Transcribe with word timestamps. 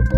Olá 0.00 0.08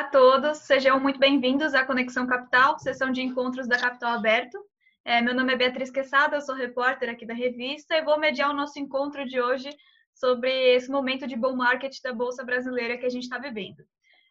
a 0.00 0.04
todos, 0.04 0.58
sejam 0.58 1.00
muito 1.00 1.18
bem-vindos 1.18 1.72
à 1.72 1.82
Conexão 1.86 2.26
Capital, 2.26 2.78
sessão 2.78 3.10
de 3.10 3.22
encontros 3.22 3.66
da 3.66 3.78
Capital 3.78 4.12
Aberto. 4.12 4.58
É, 5.02 5.22
meu 5.22 5.34
nome 5.34 5.54
é 5.54 5.56
Beatriz 5.56 5.90
Quesada, 5.90 6.36
eu 6.36 6.42
sou 6.42 6.54
repórter 6.54 7.08
aqui 7.08 7.24
da 7.24 7.32
revista 7.32 7.96
e 7.96 8.04
vou 8.04 8.18
mediar 8.18 8.50
o 8.50 8.54
nosso 8.54 8.78
encontro 8.78 9.24
de 9.24 9.40
hoje 9.40 9.74
sobre 10.12 10.50
esse 10.74 10.90
momento 10.90 11.26
de 11.26 11.36
bull 11.36 11.56
market 11.56 12.02
da 12.02 12.12
Bolsa 12.12 12.44
Brasileira 12.44 12.98
que 12.98 13.06
a 13.06 13.10
gente 13.10 13.22
está 13.22 13.38
vivendo. 13.38 13.82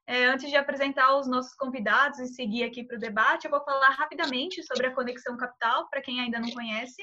É, 0.09 0.25
antes 0.25 0.49
de 0.49 0.57
apresentar 0.57 1.15
os 1.19 1.27
nossos 1.27 1.53
convidados 1.53 2.17
e 2.17 2.25
seguir 2.29 2.63
aqui 2.63 2.83
para 2.83 2.97
o 2.97 2.99
debate, 2.99 3.45
eu 3.45 3.51
vou 3.51 3.63
falar 3.63 3.89
rapidamente 3.89 4.63
sobre 4.63 4.87
a 4.87 4.91
Conexão 4.91 5.37
Capital, 5.37 5.87
para 5.87 6.01
quem 6.01 6.19
ainda 6.19 6.39
não 6.39 6.49
conhece. 6.49 6.99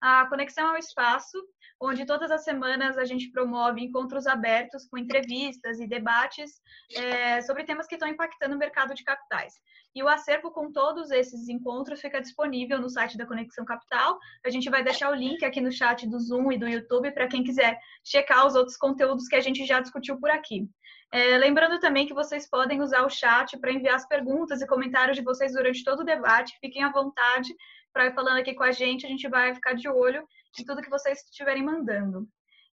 A 0.00 0.26
Conexão 0.26 0.70
é 0.70 0.72
um 0.72 0.76
espaço 0.76 1.38
onde 1.80 2.04
todas 2.04 2.28
as 2.28 2.42
semanas 2.42 2.98
a 2.98 3.04
gente 3.04 3.30
promove 3.30 3.80
encontros 3.80 4.26
abertos 4.26 4.84
com 4.88 4.98
entrevistas 4.98 5.78
e 5.78 5.86
debates 5.86 6.50
é, 6.96 7.40
sobre 7.42 7.62
temas 7.62 7.86
que 7.86 7.94
estão 7.94 8.08
impactando 8.08 8.56
o 8.56 8.58
mercado 8.58 8.94
de 8.94 9.04
capitais. 9.04 9.54
E 9.94 10.02
o 10.02 10.08
acervo 10.08 10.50
com 10.50 10.72
todos 10.72 11.12
esses 11.12 11.48
encontros 11.48 12.00
fica 12.00 12.20
disponível 12.20 12.80
no 12.80 12.90
site 12.90 13.16
da 13.16 13.26
Conexão 13.26 13.64
Capital. 13.64 14.18
A 14.44 14.50
gente 14.50 14.68
vai 14.68 14.82
deixar 14.82 15.10
o 15.10 15.14
link 15.14 15.44
aqui 15.44 15.60
no 15.60 15.70
chat 15.70 16.04
do 16.08 16.18
Zoom 16.18 16.50
e 16.50 16.58
do 16.58 16.68
YouTube 16.68 17.12
para 17.12 17.28
quem 17.28 17.44
quiser 17.44 17.78
checar 18.04 18.44
os 18.44 18.56
outros 18.56 18.76
conteúdos 18.76 19.28
que 19.28 19.36
a 19.36 19.40
gente 19.40 19.64
já 19.64 19.78
discutiu 19.78 20.18
por 20.18 20.30
aqui. 20.30 20.68
É, 21.12 21.36
lembrando 21.38 21.80
também 21.80 22.06
que 22.06 22.14
vocês 22.14 22.48
podem 22.48 22.80
usar 22.80 23.02
o 23.04 23.10
chat 23.10 23.58
para 23.58 23.72
enviar 23.72 23.96
as 23.96 24.06
perguntas 24.06 24.62
e 24.62 24.66
comentários 24.66 25.16
de 25.16 25.24
vocês 25.24 25.52
durante 25.52 25.82
todo 25.82 26.00
o 26.00 26.04
debate. 26.04 26.56
Fiquem 26.60 26.84
à 26.84 26.92
vontade 26.92 27.52
para 27.92 28.06
ir 28.06 28.14
falando 28.14 28.38
aqui 28.38 28.54
com 28.54 28.62
a 28.62 28.70
gente. 28.70 29.06
A 29.06 29.08
gente 29.08 29.28
vai 29.28 29.52
ficar 29.52 29.74
de 29.74 29.88
olho 29.88 30.24
em 30.58 30.64
tudo 30.64 30.82
que 30.82 30.90
vocês 30.90 31.18
estiverem 31.24 31.64
mandando. 31.64 32.28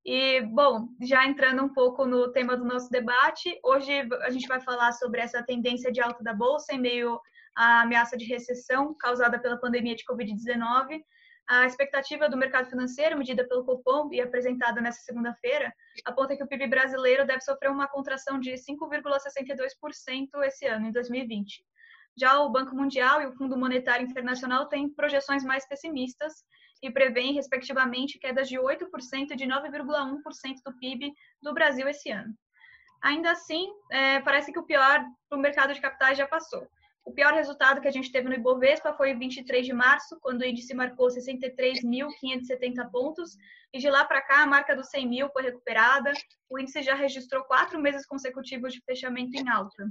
E, 0.04 0.40
bom, 0.42 0.86
já 1.02 1.26
entrando 1.26 1.64
um 1.64 1.72
pouco 1.72 2.06
no 2.06 2.30
tema 2.30 2.56
do 2.56 2.64
nosso 2.64 2.90
debate, 2.90 3.58
hoje 3.64 3.90
a 4.22 4.30
gente 4.30 4.46
vai 4.46 4.60
falar 4.60 4.92
sobre 4.92 5.20
essa 5.20 5.42
tendência 5.42 5.90
de 5.90 6.00
alta 6.00 6.22
da 6.22 6.32
Bolsa 6.34 6.74
em 6.74 6.78
meio 6.78 7.18
à 7.56 7.80
ameaça 7.80 8.16
de 8.16 8.24
recessão 8.26 8.94
causada 9.00 9.38
pela 9.38 9.58
pandemia 9.58 9.96
de 9.96 10.04
Covid-19. 10.04 11.00
A 11.48 11.64
expectativa 11.64 12.28
do 12.28 12.36
mercado 12.36 12.68
financeiro, 12.68 13.16
medida 13.16 13.46
pelo 13.46 13.64
Copom 13.64 14.08
e 14.12 14.20
apresentada 14.20 14.80
nessa 14.80 15.00
segunda-feira, 15.02 15.72
aponta 16.04 16.36
que 16.36 16.42
o 16.42 16.46
PIB 16.48 16.66
brasileiro 16.66 17.24
deve 17.24 17.40
sofrer 17.40 17.70
uma 17.70 17.86
contração 17.86 18.40
de 18.40 18.54
5,62% 18.54 20.42
esse 20.44 20.66
ano, 20.66 20.86
em 20.86 20.92
2020. 20.92 21.64
Já 22.18 22.40
o 22.40 22.50
Banco 22.50 22.74
Mundial 22.74 23.22
e 23.22 23.26
o 23.26 23.32
Fundo 23.36 23.56
Monetário 23.56 24.06
Internacional 24.06 24.66
têm 24.66 24.88
projeções 24.88 25.44
mais 25.44 25.68
pessimistas 25.68 26.32
e 26.82 26.90
prevêem, 26.90 27.34
respectivamente, 27.34 28.18
quedas 28.18 28.48
de 28.48 28.56
8% 28.58 29.30
e 29.30 29.36
de 29.36 29.44
9,1% 29.46 30.56
do 30.64 30.76
PIB 30.78 31.12
do 31.40 31.54
Brasil 31.54 31.86
esse 31.88 32.10
ano. 32.10 32.34
Ainda 33.02 33.30
assim, 33.30 33.68
é, 33.92 34.20
parece 34.20 34.52
que 34.52 34.58
o 34.58 34.64
pior 34.64 35.04
para 35.28 35.38
o 35.38 35.40
mercado 35.40 35.72
de 35.72 35.80
capitais 35.80 36.18
já 36.18 36.26
passou. 36.26 36.66
O 37.06 37.12
pior 37.12 37.32
resultado 37.32 37.80
que 37.80 37.86
a 37.86 37.92
gente 37.92 38.10
teve 38.10 38.28
no 38.28 38.34
Ibovespa 38.34 38.92
foi 38.92 39.14
23 39.14 39.64
de 39.64 39.72
março, 39.72 40.18
quando 40.20 40.40
o 40.40 40.44
índice 40.44 40.74
marcou 40.74 41.06
63.570 41.06 42.90
pontos, 42.90 43.36
e 43.72 43.78
de 43.78 43.88
lá 43.88 44.04
para 44.04 44.20
cá 44.20 44.42
a 44.42 44.46
marca 44.46 44.74
dos 44.74 44.88
100 44.88 45.08
mil 45.08 45.30
foi 45.30 45.44
recuperada. 45.44 46.12
O 46.50 46.58
índice 46.58 46.82
já 46.82 46.96
registrou 46.96 47.44
quatro 47.44 47.80
meses 47.80 48.04
consecutivos 48.04 48.72
de 48.72 48.82
fechamento 48.84 49.36
em 49.36 49.48
alta. 49.48 49.86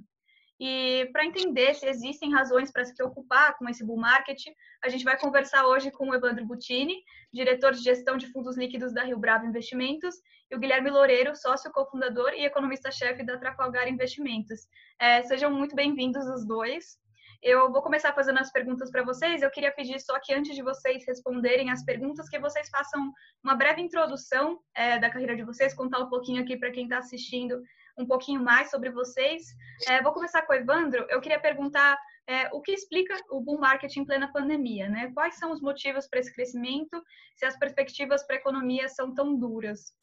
E 0.60 1.10
para 1.14 1.26
entender 1.26 1.74
se 1.74 1.88
existem 1.88 2.34
razões 2.34 2.70
para 2.70 2.84
se 2.84 2.94
preocupar 2.94 3.58
com 3.58 3.70
esse 3.70 3.86
bull 3.86 3.98
market, 3.98 4.42
a 4.84 4.90
gente 4.90 5.06
vai 5.06 5.18
conversar 5.18 5.66
hoje 5.66 5.92
com 5.92 6.10
o 6.10 6.16
Evandro 6.16 6.46
Butini, 6.46 6.96
diretor 7.32 7.72
de 7.72 7.82
gestão 7.82 8.18
de 8.18 8.28
fundos 8.28 8.58
líquidos 8.58 8.94
da 8.94 9.04
Rio 9.04 9.18
Bravo 9.18 9.46
Investimentos, 9.46 10.16
e 10.52 10.56
o 10.56 10.60
Guilherme 10.60 10.90
Loureiro, 10.90 11.34
sócio 11.34 11.72
cofundador 11.72 12.34
e 12.34 12.46
economista-chefe 12.46 13.24
da 13.24 13.38
Trafalgar 13.38 13.88
Investimentos. 13.88 14.68
É, 15.00 15.24
sejam 15.24 15.50
muito 15.50 15.76
bem-vindos 15.76 16.26
os 16.28 16.46
dois. 16.46 17.05
Eu 17.42 17.72
vou 17.72 17.82
começar 17.82 18.14
fazendo 18.14 18.40
as 18.40 18.52
perguntas 18.52 18.92
para 18.92 19.04
vocês. 19.04 19.42
Eu 19.42 19.52
queria 19.52 19.72
pedir 19.72 20.00
só 20.00 20.20
que 20.20 20.34
antes 20.34 20.56
de 20.56 20.62
vocês 20.62 21.06
responderem 21.08 21.72
as 21.72 21.84
perguntas, 21.84 22.30
que 22.30 22.40
vocês 22.40 22.70
façam 22.70 23.12
uma 23.44 23.56
breve 23.56 23.82
introdução 23.82 24.60
é, 24.76 25.00
da 25.00 25.10
carreira 25.10 25.36
de 25.36 25.44
vocês, 25.44 25.74
contar 25.74 26.00
um 26.00 26.10
pouquinho 26.10 26.42
aqui 26.42 26.58
para 26.58 26.72
quem 26.72 26.84
está 26.84 27.00
assistindo 27.00 27.62
um 27.98 28.06
pouquinho 28.06 28.42
mais 28.42 28.70
sobre 28.70 28.90
vocês. 28.90 29.44
É, 29.88 30.02
vou 30.02 30.14
começar 30.14 30.42
com 30.44 30.54
o 30.54 30.56
Evandro. 30.56 31.06
Eu 31.10 31.22
queria 31.22 31.40
perguntar 31.40 31.98
é, 32.28 32.50
o 32.54 32.62
que 32.62 32.72
explica 32.72 33.16
o 33.30 33.40
bull 33.40 33.60
market 33.60 33.96
em 33.96 34.06
plena 34.06 34.32
pandemia, 34.32 34.90
né? 34.90 35.12
Quais 35.14 35.38
são 35.38 35.52
os 35.52 35.62
motivos 35.62 36.08
para 36.08 36.20
esse 36.20 36.34
crescimento, 36.34 37.02
se 37.36 37.46
as 37.46 37.58
perspectivas 37.58 38.26
para 38.26 38.36
a 38.36 38.40
economia 38.40 38.90
são 38.90 39.14
tão 39.14 39.38
duras? 39.38 39.94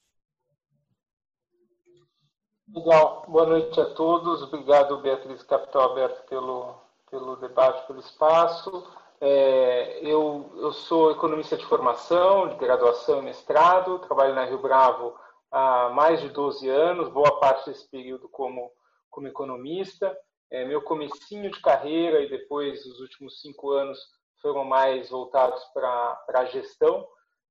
Legal. 2.74 3.26
Boa 3.28 3.46
noite 3.46 3.78
a 3.78 3.94
todos. 3.94 4.42
Obrigado, 4.42 5.02
Beatriz 5.02 5.42
Capital 5.42 5.92
Aberto, 5.92 6.26
pelo, 6.26 6.81
pelo 7.12 7.36
debate, 7.36 7.86
pelo 7.86 8.00
espaço. 8.00 8.90
É, 9.20 10.00
eu, 10.00 10.50
eu 10.56 10.72
sou 10.72 11.12
economista 11.12 11.58
de 11.58 11.66
formação, 11.66 12.48
de 12.48 12.56
graduação 12.56 13.18
e 13.20 13.22
mestrado, 13.22 13.98
trabalho 13.98 14.34
na 14.34 14.46
Rio 14.46 14.58
Bravo 14.58 15.14
há 15.50 15.90
mais 15.90 16.22
de 16.22 16.30
12 16.30 16.66
anos, 16.70 17.10
boa 17.10 17.38
parte 17.38 17.70
desse 17.70 17.86
período 17.90 18.30
como, 18.30 18.72
como 19.10 19.28
economista. 19.28 20.18
É, 20.50 20.64
meu 20.64 20.80
comecinho 20.80 21.50
de 21.50 21.60
carreira 21.60 22.22
e 22.22 22.30
depois 22.30 22.84
os 22.86 22.98
últimos 23.00 23.40
cinco 23.42 23.70
anos 23.70 23.98
foram 24.40 24.64
mais 24.64 25.10
voltados 25.10 25.62
para 25.74 26.18
a 26.34 26.44
gestão, 26.46 27.06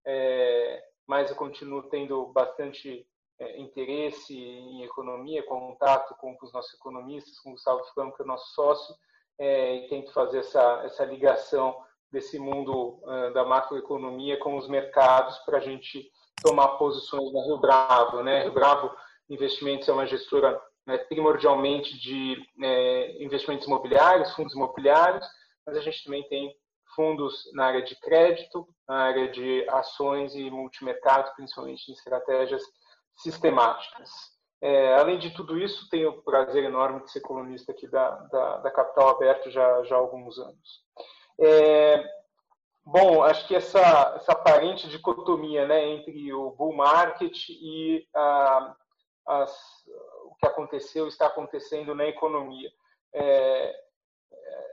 é, 0.06 0.84
mas 1.08 1.30
eu 1.30 1.36
continuo 1.36 1.84
tendo 1.84 2.26
bastante 2.34 3.08
é, 3.40 3.60
interesse 3.60 4.36
em 4.36 4.84
economia, 4.84 5.44
contato 5.44 6.16
com, 6.16 6.36
os 6.42 6.52
nossos 6.52 6.74
economistas, 6.74 7.40
com 7.40 7.50
o 7.52 7.54
Gustavo 7.54 7.84
Franco, 7.94 8.18
que 8.18 8.24
é 8.24 8.26
nosso 8.26 8.54
sócio, 8.54 8.94
é, 9.42 9.76
e 9.76 9.88
tento 9.88 10.14
fazer 10.14 10.38
essa, 10.38 10.84
essa 10.86 11.04
ligação 11.04 11.76
desse 12.12 12.38
mundo 12.38 13.00
uh, 13.02 13.34
da 13.34 13.44
macroeconomia 13.44 14.38
com 14.38 14.56
os 14.56 14.68
mercados 14.68 15.36
para 15.40 15.58
a 15.58 15.62
gente 15.62 16.12
tomar 16.44 16.68
posições 16.78 17.34
na 17.34 17.44
Rio 17.44 17.58
Bravo. 17.58 18.22
Né? 18.22 18.44
Rio 18.44 18.54
Bravo 18.54 18.96
Investimentos 19.28 19.90
é 19.90 19.94
uma 19.94 20.06
gestora 20.06 20.62
né, 20.86 21.00
primordialmente 21.00 21.98
de 22.00 22.38
é, 22.62 23.24
investimentos 23.24 23.66
imobiliários, 23.66 24.32
fundos 24.36 24.54
imobiliários, 24.54 25.26
mas 25.66 25.76
a 25.76 25.82
gente 25.82 26.04
também 26.04 26.22
tem 26.28 26.56
fundos 26.96 27.50
na 27.54 27.66
área 27.66 27.82
de 27.82 27.96
crédito, 27.96 28.68
na 28.88 28.96
área 29.06 29.32
de 29.32 29.66
ações 29.70 30.36
e 30.36 30.52
multimercado, 30.52 31.32
principalmente 31.36 31.90
em 31.90 31.94
estratégias 31.94 32.62
sistemáticas. 33.16 34.10
É, 34.62 34.94
além 34.96 35.18
de 35.18 35.32
tudo 35.32 35.58
isso, 35.58 35.90
tenho 35.90 36.10
o 36.10 36.22
prazer 36.22 36.64
enorme 36.64 37.04
de 37.04 37.12
ser 37.12 37.22
colunista 37.22 37.72
aqui 37.72 37.88
da, 37.88 38.10
da, 38.10 38.58
da 38.58 38.72
Capital 38.72 39.10
Aberto 39.10 39.50
já, 39.50 39.84
já 39.84 39.96
há 39.96 40.00
alguns 40.00 40.38
anos. 40.38 40.84
É, 41.40 42.04
Bom, 42.84 43.24
acho 43.24 43.48
que 43.48 43.56
essa, 43.56 44.16
essa 44.16 44.32
aparente 44.32 44.90
dicotomia 44.90 45.68
né, 45.68 45.88
entre 45.88 46.34
o 46.34 46.52
bull 46.52 46.74
market 46.76 47.38
e 47.50 48.08
ah, 48.16 48.76
as, 49.28 49.56
o 50.26 50.36
que 50.36 50.48
aconteceu, 50.48 51.08
está 51.08 51.28
acontecendo 51.28 51.94
na 51.94 52.06
economia. 52.08 52.72
É, 53.14 53.76
é, 54.32 54.68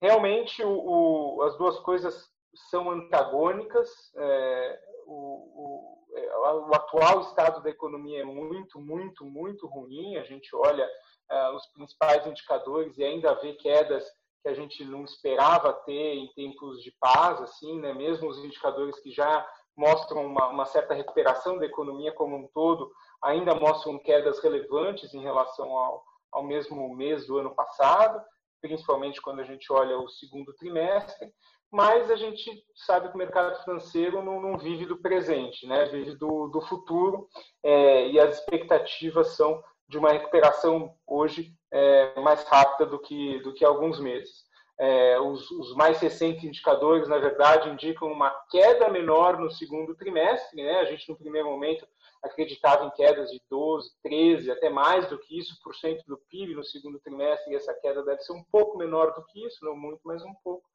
realmente, 0.00 0.62
o, 0.62 1.36
o, 1.36 1.42
as 1.42 1.58
duas 1.58 1.80
coisas 1.80 2.30
são 2.70 2.90
antagônicas. 2.90 3.90
É, 4.16 4.80
o, 5.14 5.98
é, 6.12 6.36
o, 6.36 6.74
atual 6.74 7.20
estado 7.20 7.62
da 7.62 7.70
economia 7.70 8.20
é 8.20 8.24
muito, 8.24 8.80
muito, 8.80 9.24
muito 9.24 9.66
ruim. 9.66 10.16
A 10.16 10.22
gente 10.22 10.54
olha 10.54 10.88
ah, 11.28 11.52
os 11.54 11.66
principais 11.72 12.26
indicadores 12.26 12.96
e 12.98 13.04
ainda 13.04 13.34
vê 13.34 13.54
quedas 13.54 14.04
que 14.42 14.48
a 14.48 14.54
gente 14.54 14.84
não 14.84 15.04
esperava 15.04 15.72
ter 15.72 16.14
em 16.14 16.32
tempos 16.32 16.82
de 16.82 16.92
paz, 16.98 17.40
assim, 17.42 17.78
né? 17.80 17.92
Mesmo 17.92 18.28
os 18.28 18.38
indicadores 18.38 18.98
que 19.00 19.10
já 19.10 19.46
mostram 19.76 20.26
uma, 20.26 20.48
uma, 20.48 20.66
certa 20.66 20.94
recuperação 20.94 21.58
da 21.58 21.66
economia 21.66 22.12
como 22.12 22.36
um 22.36 22.48
todo, 22.48 22.90
ainda 23.22 23.54
mostram 23.54 23.98
quedas 23.98 24.38
relevantes 24.40 25.12
em 25.14 25.22
relação 25.22 25.70
ao, 25.70 26.04
ao 26.32 26.42
mesmo 26.42 26.94
mês 26.94 27.26
do 27.26 27.38
ano 27.38 27.54
passado, 27.54 28.22
principalmente 28.60 29.20
quando 29.20 29.40
a 29.40 29.44
gente 29.44 29.72
olha 29.72 29.98
o 29.98 30.08
segundo 30.08 30.52
trimestre. 30.54 31.32
Mas 31.70 32.10
a 32.10 32.16
gente 32.16 32.50
sabe 32.74 33.08
que 33.08 33.14
o 33.14 33.18
mercado 33.18 33.62
financeiro 33.62 34.22
não, 34.22 34.40
não 34.40 34.58
vive 34.58 34.86
do 34.86 34.96
presente, 34.96 35.66
né? 35.66 35.84
Vive 35.86 36.16
do, 36.16 36.48
do 36.48 36.60
futuro 36.60 37.28
é, 37.62 38.08
e 38.08 38.18
as 38.18 38.38
expectativas 38.38 39.36
são 39.36 39.62
de 39.88 39.98
uma 39.98 40.10
recuperação 40.10 40.94
hoje 41.06 41.52
é, 41.72 42.20
mais 42.20 42.42
rápida 42.44 42.86
do 42.86 42.98
que, 42.98 43.38
do 43.40 43.54
que 43.54 43.64
alguns 43.64 44.00
meses. 44.00 44.48
É, 44.78 45.20
os, 45.20 45.50
os, 45.50 45.74
mais 45.74 46.00
recentes 46.00 46.42
indicadores, 46.42 47.06
na 47.06 47.18
verdade, 47.18 47.68
indicam 47.68 48.10
uma 48.10 48.30
queda 48.50 48.88
menor 48.88 49.38
no 49.38 49.50
segundo 49.50 49.94
trimestre. 49.94 50.62
Né? 50.62 50.80
A 50.80 50.84
gente, 50.86 51.08
no 51.08 51.18
primeiro 51.18 51.48
momento, 51.48 51.86
acreditava 52.22 52.84
em 52.84 52.90
quedas 52.92 53.30
de 53.30 53.40
12, 53.50 53.90
13, 54.02 54.50
até 54.50 54.70
mais 54.70 55.06
do 55.08 55.18
que 55.18 55.38
isso, 55.38 55.60
por 55.62 55.74
cento 55.74 56.04
do 56.06 56.16
PIB 56.30 56.54
no 56.54 56.64
segundo 56.64 56.98
trimestre, 57.00 57.52
e 57.52 57.56
essa 57.56 57.74
queda 57.74 58.02
deve 58.02 58.22
ser 58.22 58.32
um 58.32 58.44
pouco 58.44 58.78
menor 58.78 59.12
do 59.12 59.24
que 59.26 59.44
isso, 59.46 59.64
não 59.64 59.76
muito, 59.76 60.00
mas 60.04 60.22
um 60.22 60.34
pouco. 60.42 60.69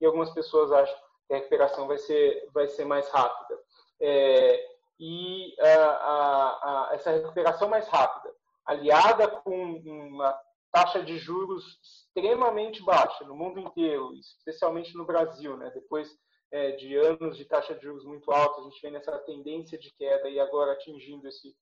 E 0.00 0.06
algumas 0.06 0.30
pessoas 0.30 0.70
acham 0.72 0.96
que 1.26 1.34
a 1.34 1.36
recuperação 1.36 1.86
vai 1.86 1.98
ser, 1.98 2.48
vai 2.52 2.68
ser 2.68 2.84
mais 2.84 3.08
rápida. 3.08 3.58
É, 4.00 4.76
e 4.98 5.54
a, 5.60 5.84
a, 5.84 6.88
a, 6.90 6.94
essa 6.94 7.10
recuperação 7.10 7.68
mais 7.68 7.88
rápida, 7.88 8.34
aliada 8.64 9.28
com 9.28 9.74
uma 9.74 10.38
taxa 10.72 11.02
de 11.02 11.18
juros 11.18 11.78
extremamente 11.82 12.82
baixa 12.82 13.24
no 13.24 13.34
mundo 13.34 13.60
inteiro, 13.60 14.12
especialmente 14.14 14.94
no 14.96 15.04
Brasil, 15.04 15.56
né? 15.56 15.70
depois 15.74 16.16
é, 16.50 16.72
de 16.72 16.94
anos 16.96 17.36
de 17.36 17.44
taxa 17.44 17.74
de 17.74 17.82
juros 17.82 18.04
muito 18.04 18.30
alta, 18.30 18.60
a 18.60 18.64
gente 18.64 18.80
vem 18.80 18.92
nessa 18.92 19.18
tendência 19.20 19.78
de 19.78 19.90
queda 19.92 20.28
e 20.28 20.38
agora 20.38 20.72
atingindo 20.72 21.26
esse 21.28 21.56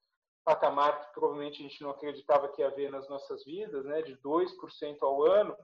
patamar 0.44 1.00
que 1.00 1.14
provavelmente 1.14 1.60
a 1.60 1.68
gente 1.68 1.80
não 1.82 1.90
acreditava 1.90 2.48
que 2.48 2.60
ia 2.60 2.68
haver 2.68 2.90
nas 2.90 3.08
nossas 3.08 3.44
vidas, 3.44 3.84
né, 3.84 4.02
de 4.02 4.16
2% 4.18 4.98
ao 5.02 5.22
ano, 5.22 5.56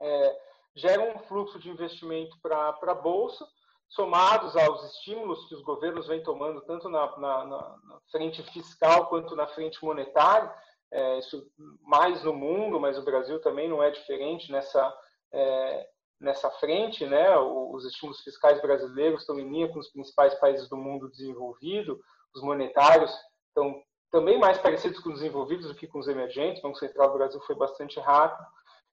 é, 0.00 0.40
gera 0.76 1.02
um 1.02 1.18
fluxo 1.20 1.58
de 1.58 1.70
investimento 1.70 2.36
para 2.40 2.68
a 2.68 2.94
Bolsa, 2.94 3.46
somados 3.88 4.56
aos 4.56 4.84
estímulos 4.92 5.48
que 5.48 5.54
os 5.54 5.62
governos 5.62 6.06
vêm 6.06 6.22
tomando, 6.22 6.60
tanto 6.60 6.88
na, 6.88 7.18
na, 7.18 7.44
na 7.44 8.00
frente 8.10 8.42
fiscal 8.52 9.06
quanto 9.06 9.34
na 9.34 9.46
frente 9.46 9.82
monetária, 9.82 10.52
é, 10.92 11.18
isso 11.18 11.44
mais 11.82 12.22
no 12.22 12.32
mundo, 12.32 12.78
mas 12.78 12.98
o 12.98 13.04
Brasil 13.04 13.40
também 13.40 13.68
não 13.68 13.82
é 13.82 13.90
diferente 13.90 14.52
nessa, 14.52 14.94
é, 15.32 15.88
nessa 16.20 16.50
frente. 16.50 17.06
Né? 17.06 17.36
Os 17.38 17.84
estímulos 17.84 18.20
fiscais 18.20 18.60
brasileiros 18.60 19.20
estão 19.20 19.38
em 19.38 19.48
linha 19.48 19.68
com 19.68 19.78
os 19.78 19.90
principais 19.90 20.34
países 20.34 20.68
do 20.68 20.76
mundo 20.76 21.10
desenvolvido, 21.10 22.00
os 22.34 22.42
monetários 22.42 23.10
estão 23.48 23.82
também 24.10 24.38
mais 24.38 24.58
parecidos 24.58 25.00
com 25.00 25.10
os 25.10 25.16
desenvolvidos 25.16 25.66
do 25.68 25.74
que 25.74 25.86
com 25.86 25.98
os 25.98 26.08
emergentes. 26.08 26.60
O 26.60 26.68
Banco 26.68 26.78
Central 26.78 27.10
do 27.10 27.18
Brasil 27.18 27.40
foi 27.40 27.56
bastante 27.56 27.98
rápido. 27.98 28.46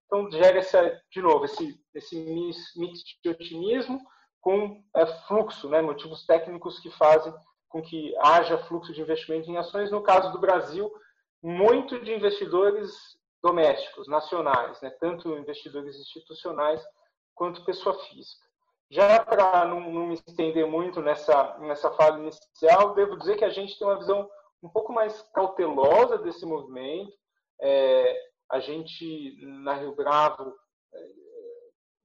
Então, 0.05 0.29
gera, 0.31 0.59
essa, 0.59 1.01
de 1.11 1.21
novo, 1.21 1.45
esse, 1.45 1.79
esse 1.93 2.15
mix 2.75 3.03
de 3.23 3.29
otimismo 3.29 3.99
com 4.41 4.83
é, 4.95 5.05
fluxo, 5.27 5.69
né, 5.69 5.81
motivos 5.81 6.25
técnicos 6.25 6.79
que 6.79 6.91
fazem 6.91 7.33
com 7.69 7.81
que 7.81 8.13
haja 8.19 8.57
fluxo 8.57 8.93
de 8.93 9.01
investimento 9.01 9.49
em 9.49 9.57
ações. 9.57 9.89
No 9.89 10.03
caso 10.03 10.31
do 10.31 10.39
Brasil, 10.39 10.91
muito 11.41 11.99
de 12.03 12.13
investidores 12.13 12.91
domésticos, 13.41 14.07
nacionais, 14.07 14.79
né, 14.81 14.89
tanto 14.99 15.37
investidores 15.37 15.97
institucionais 15.97 16.85
quanto 17.33 17.65
pessoa 17.65 17.97
física. 18.05 18.43
Já 18.91 19.25
para 19.25 19.65
não, 19.65 19.79
não 19.91 20.07
me 20.07 20.13
estender 20.13 20.67
muito 20.67 21.01
nessa, 21.01 21.57
nessa 21.59 21.91
fala 21.91 22.19
inicial, 22.19 22.93
devo 22.93 23.17
dizer 23.17 23.37
que 23.37 23.45
a 23.45 23.49
gente 23.49 23.77
tem 23.79 23.87
uma 23.87 23.97
visão 23.97 24.29
um 24.61 24.69
pouco 24.69 24.93
mais 24.93 25.21
cautelosa 25.33 26.17
desse 26.19 26.45
movimento. 26.45 27.11
É, 27.59 28.32
a 28.53 28.59
gente, 28.59 29.35
na 29.41 29.73
Rio 29.73 29.95
Bravo, 29.95 30.55
é, 30.93 31.11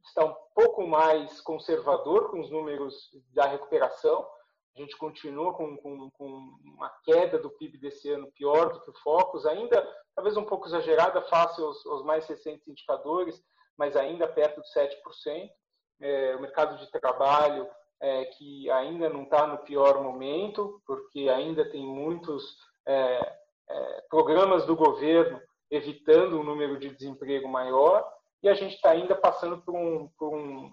está 0.03 0.25
um 0.25 0.35
pouco 0.55 0.87
mais 0.87 1.43
conservador 1.43 2.31
com 2.31 2.41
os 2.41 2.51
números 2.51 3.11
da 3.35 3.45
recuperação. 3.45 4.27
A 4.75 4.81
gente 4.81 4.97
continua 4.97 5.53
com, 5.53 5.77
com, 5.77 6.11
com, 6.11 6.27
uma 6.65 6.89
queda 7.05 7.39
do 7.39 7.51
PIB 7.51 7.77
desse 7.77 8.11
ano 8.11 8.33
pior 8.33 8.73
do 8.73 8.81
que 8.81 8.91
o 8.91 8.99
Focus, 9.03 9.45
ainda 9.45 9.87
talvez 10.15 10.39
um 10.39 10.45
pouco 10.45 10.67
exagerada 10.67 11.21
face 11.21 11.61
aos, 11.61 11.85
aos 11.85 12.03
mais 12.03 12.27
recentes 12.27 12.67
indicadores, 12.67 13.45
mas 13.77 13.95
ainda 13.95 14.27
perto 14.27 14.63
de 14.63 14.73
7%. 14.73 15.51
É, 16.01 16.35
o 16.35 16.41
mercado 16.41 16.79
de 16.79 16.91
trabalho 16.93 17.69
é, 18.01 18.25
que 18.25 18.71
ainda 18.71 19.11
não 19.11 19.25
está 19.25 19.47
no 19.47 19.59
pior 19.59 20.03
momento, 20.03 20.81
porque 20.87 21.29
ainda 21.29 21.69
tem 21.69 21.87
muitos 21.87 22.57
é, 22.87 23.35
programas 24.09 24.65
do 24.65 24.75
governo 24.75 25.39
evitando 25.71 26.39
um 26.39 26.45
número 26.45 26.79
de 26.79 26.91
desemprego 26.91 27.49
maior, 27.49 28.07
e 28.43 28.49
a 28.49 28.55
gente 28.55 28.75
está 28.75 28.91
ainda 28.91 29.15
passando 29.15 29.59
por 29.59 29.75
um, 29.75 30.09
por 30.19 30.35
um, 30.35 30.71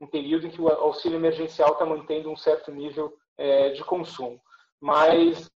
um, 0.00 0.06
período 0.06 0.46
em 0.46 0.50
que 0.50 0.60
o 0.60 0.68
auxílio 0.68 1.16
emergencial 1.16 1.72
está 1.72 1.84
mantendo 1.84 2.30
um 2.30 2.36
certo 2.36 2.70
nível 2.70 3.16
é, 3.36 3.70
de 3.70 3.82
consumo. 3.84 4.40
Mas 4.80 5.50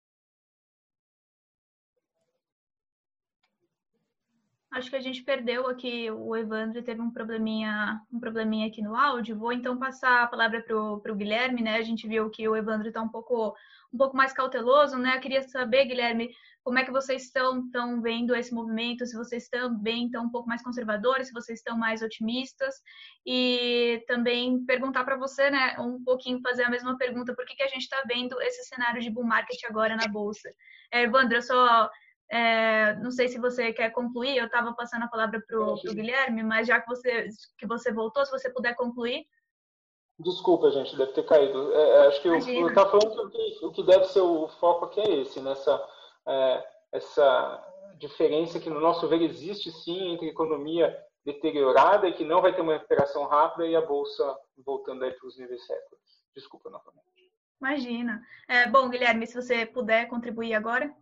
Acho 4.74 4.90
que 4.90 4.96
a 4.96 5.02
gente 5.02 5.22
perdeu 5.22 5.68
aqui, 5.68 6.10
o 6.10 6.36
Evandro 6.36 6.82
teve 6.82 7.00
um 7.00 7.12
probleminha, 7.12 8.02
um 8.12 8.20
probleminha 8.20 8.68
aqui 8.68 8.82
no 8.82 8.96
áudio. 8.96 9.38
Vou 9.38 9.54
então 9.54 9.78
passar 9.78 10.24
a 10.24 10.28
palavra 10.28 10.64
para 10.64 10.76
o 11.12 11.16
Guilherme, 11.16 11.62
né? 11.62 11.76
A 11.76 11.84
gente 11.84 12.08
viu 12.08 12.28
que 12.32 12.48
o 12.50 12.56
Evandro 12.56 12.88
está 12.88 13.00
um 13.00 13.08
pouco, 13.08 13.56
um 13.94 13.98
pouco 14.00 14.18
mais 14.18 14.34
cauteloso, 14.34 14.98
né? 14.98 15.16
Eu 15.16 15.22
queria 15.22 15.44
saber, 15.44 15.86
Guilherme, 15.86 16.34
como 16.64 16.80
é 16.80 16.84
que 16.84 16.90
vocês 16.90 17.26
estão, 17.26 17.60
estão 17.60 18.02
vendo 18.02 18.34
esse 18.36 18.52
movimento, 18.52 19.06
se 19.06 19.16
vocês 19.16 19.44
estão 19.44 20.24
um 20.24 20.30
pouco 20.32 20.50
mais 20.50 20.64
conservadores, 20.64 21.28
se 21.28 21.34
vocês 21.34 21.60
estão 21.60 21.78
mais 21.78 22.02
otimistas, 22.02 22.74
e 23.24 24.04
também 24.08 24.66
perguntar 24.66 25.04
para 25.04 25.18
você, 25.18 25.52
né, 25.52 25.76
um 25.78 26.04
pouquinho, 26.04 26.42
fazer 26.42 26.64
a 26.64 26.70
mesma 26.70 26.98
pergunta, 26.98 27.36
por 27.36 27.46
que, 27.46 27.56
que 27.56 27.64
a 27.64 27.68
gente 27.68 27.84
está 27.84 28.02
vendo 28.08 28.42
esse 28.42 28.64
cenário 28.64 29.02
de 29.02 29.12
bull 29.12 29.26
market 29.26 29.60
agora 29.70 29.96
na 29.96 30.08
Bolsa? 30.08 30.50
É, 30.92 31.04
Evandro, 31.04 31.38
eu 31.38 31.42
só 31.44 31.90
é, 32.32 32.96
não 32.96 33.12
sei 33.12 33.28
se 33.28 33.40
você 33.40 33.72
quer 33.74 33.92
concluir, 33.92 34.38
eu 34.38 34.46
estava 34.46 34.74
passando 34.74 35.04
a 35.04 35.08
palavra 35.08 35.42
para 35.46 35.60
o 35.60 35.76
Guilherme, 35.76 36.44
mas 36.44 36.68
já 36.68 36.80
que 36.80 36.88
você, 36.88 37.28
que 37.58 37.68
você 37.68 37.92
voltou, 37.92 38.26
se 38.26 38.32
você 38.32 38.50
puder 38.50 38.76
concluir. 38.76 39.26
Desculpa, 40.20 40.72
gente, 40.72 40.96
deve 40.96 41.12
ter 41.14 41.24
caído. 41.24 41.74
É, 41.74 41.90
é 41.90 42.08
acho 42.08 42.22
que 42.22 42.28
eu 42.28 42.38
estava 42.38 42.92
falando 42.92 43.30
que 43.30 43.66
o 43.66 43.72
que 43.72 43.84
deve 43.84 44.06
ser 44.06 44.22
o 44.22 44.48
foco 44.48 44.86
aqui 44.86 45.02
é 45.02 45.22
esse, 45.22 45.40
nessa 45.42 45.84
é, 46.28 46.68
essa 46.92 47.64
diferença 47.98 48.60
que, 48.60 48.70
no 48.70 48.80
nosso 48.80 49.08
ver, 49.08 49.22
existe 49.22 49.72
sim 49.72 50.14
entre 50.14 50.28
economia 50.28 50.96
deteriorada 51.26 52.08
e 52.08 52.14
que 52.14 52.26
não 52.26 52.42
vai 52.42 52.54
ter 52.54 52.62
uma 52.62 52.74
recuperação 52.74 53.26
rápida 53.26 53.66
e 53.66 53.76
a 53.76 53.82
Bolsa 53.82 54.38
voltando 54.66 55.04
aí 55.04 55.12
para 55.12 55.28
os 55.28 55.38
níveis 55.38 55.66
séculos. 55.66 56.04
Desculpa 56.36 56.70
novamente. 56.70 57.32
Imagina. 57.60 58.22
É, 58.48 58.68
bom, 58.68 58.90
Guilherme, 58.90 59.26
se 59.26 59.42
você 59.42 59.66
puder 59.66 60.08
contribuir 60.08 60.54
agora. 60.54 60.94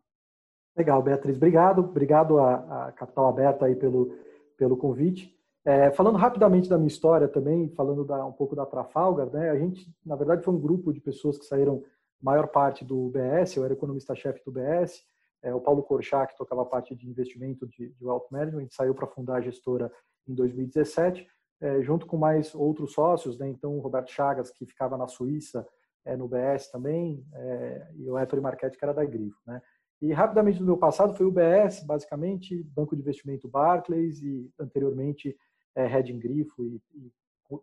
Legal, 0.75 1.01
Beatriz, 1.01 1.38
obrigado. 1.38 1.79
Obrigado 1.79 2.39
a 2.39 2.91
Capital 2.94 3.27
Aberta 3.27 3.65
aí 3.65 3.75
pelo, 3.75 4.15
pelo 4.57 4.77
convite. 4.77 5.35
É, 5.63 5.91
falando 5.91 6.18
rapidamente 6.18 6.68
da 6.68 6.77
minha 6.77 6.88
história 6.88 7.27
também, 7.27 7.69
falando 7.69 8.03
da, 8.03 8.25
um 8.25 8.31
pouco 8.31 8.56
da 8.56 8.65
Trafalgar, 8.65 9.29
né, 9.31 9.51
a 9.51 9.57
gente, 9.57 9.88
na 10.03 10.15
verdade, 10.15 10.44
foi 10.44 10.53
um 10.53 10.59
grupo 10.59 10.91
de 10.91 11.00
pessoas 11.00 11.38
que 11.38 11.45
saíram 11.45 11.83
maior 12.19 12.47
parte 12.47 12.83
do 12.83 13.09
BS, 13.09 13.57
eu 13.57 13.63
era 13.63 13.73
economista-chefe 13.73 14.44
do 14.44 14.51
BS, 14.51 15.03
é, 15.44 15.53
o 15.53 15.62
Paulo 15.62 15.83
Corchá, 15.83 16.25
que 16.25 16.35
tocava 16.35 16.65
parte 16.65 16.95
de 16.95 17.07
investimento 17.07 17.67
de, 17.67 17.89
de 17.89 18.05
wealth 18.05 18.25
management, 18.31 18.69
saiu 18.72 18.95
para 18.95 19.05
fundar 19.05 19.36
a 19.36 19.41
gestora 19.41 19.91
em 20.27 20.34
2017, 20.34 21.27
é, 21.60 21.81
junto 21.84 22.07
com 22.07 22.17
mais 22.17 22.55
outros 22.55 22.93
sócios, 22.93 23.38
né, 23.38 23.48
então 23.48 23.77
o 23.77 23.81
Roberto 23.81 24.10
Chagas, 24.10 24.50
que 24.50 24.65
ficava 24.65 24.98
na 24.98 25.07
Suíça, 25.07 25.67
é, 26.03 26.17
no 26.17 26.27
BS 26.27 26.72
também, 26.72 27.24
é, 27.34 27.88
e 27.95 28.10
o 28.10 28.17
Héctor 28.17 28.41
Marchetti, 28.41 28.79
que 28.79 28.84
era 28.84 28.93
da 28.93 29.05
Grifo. 29.05 29.39
Né. 29.45 29.62
E 30.01 30.12
rapidamente 30.12 30.60
no 30.60 30.65
meu 30.65 30.77
passado 30.77 31.13
foi 31.13 31.27
o 31.27 31.31
BS, 31.31 31.86
basicamente, 31.86 32.63
Banco 32.63 32.96
de 32.96 33.01
Investimento 33.01 33.48
Barclays 33.48 34.22
e 34.22 34.51
anteriormente 34.60 35.38
é, 35.75 35.86
Reding 35.86 36.17
Grifo 36.17 36.63
e, 36.65 36.81
e 36.96 37.12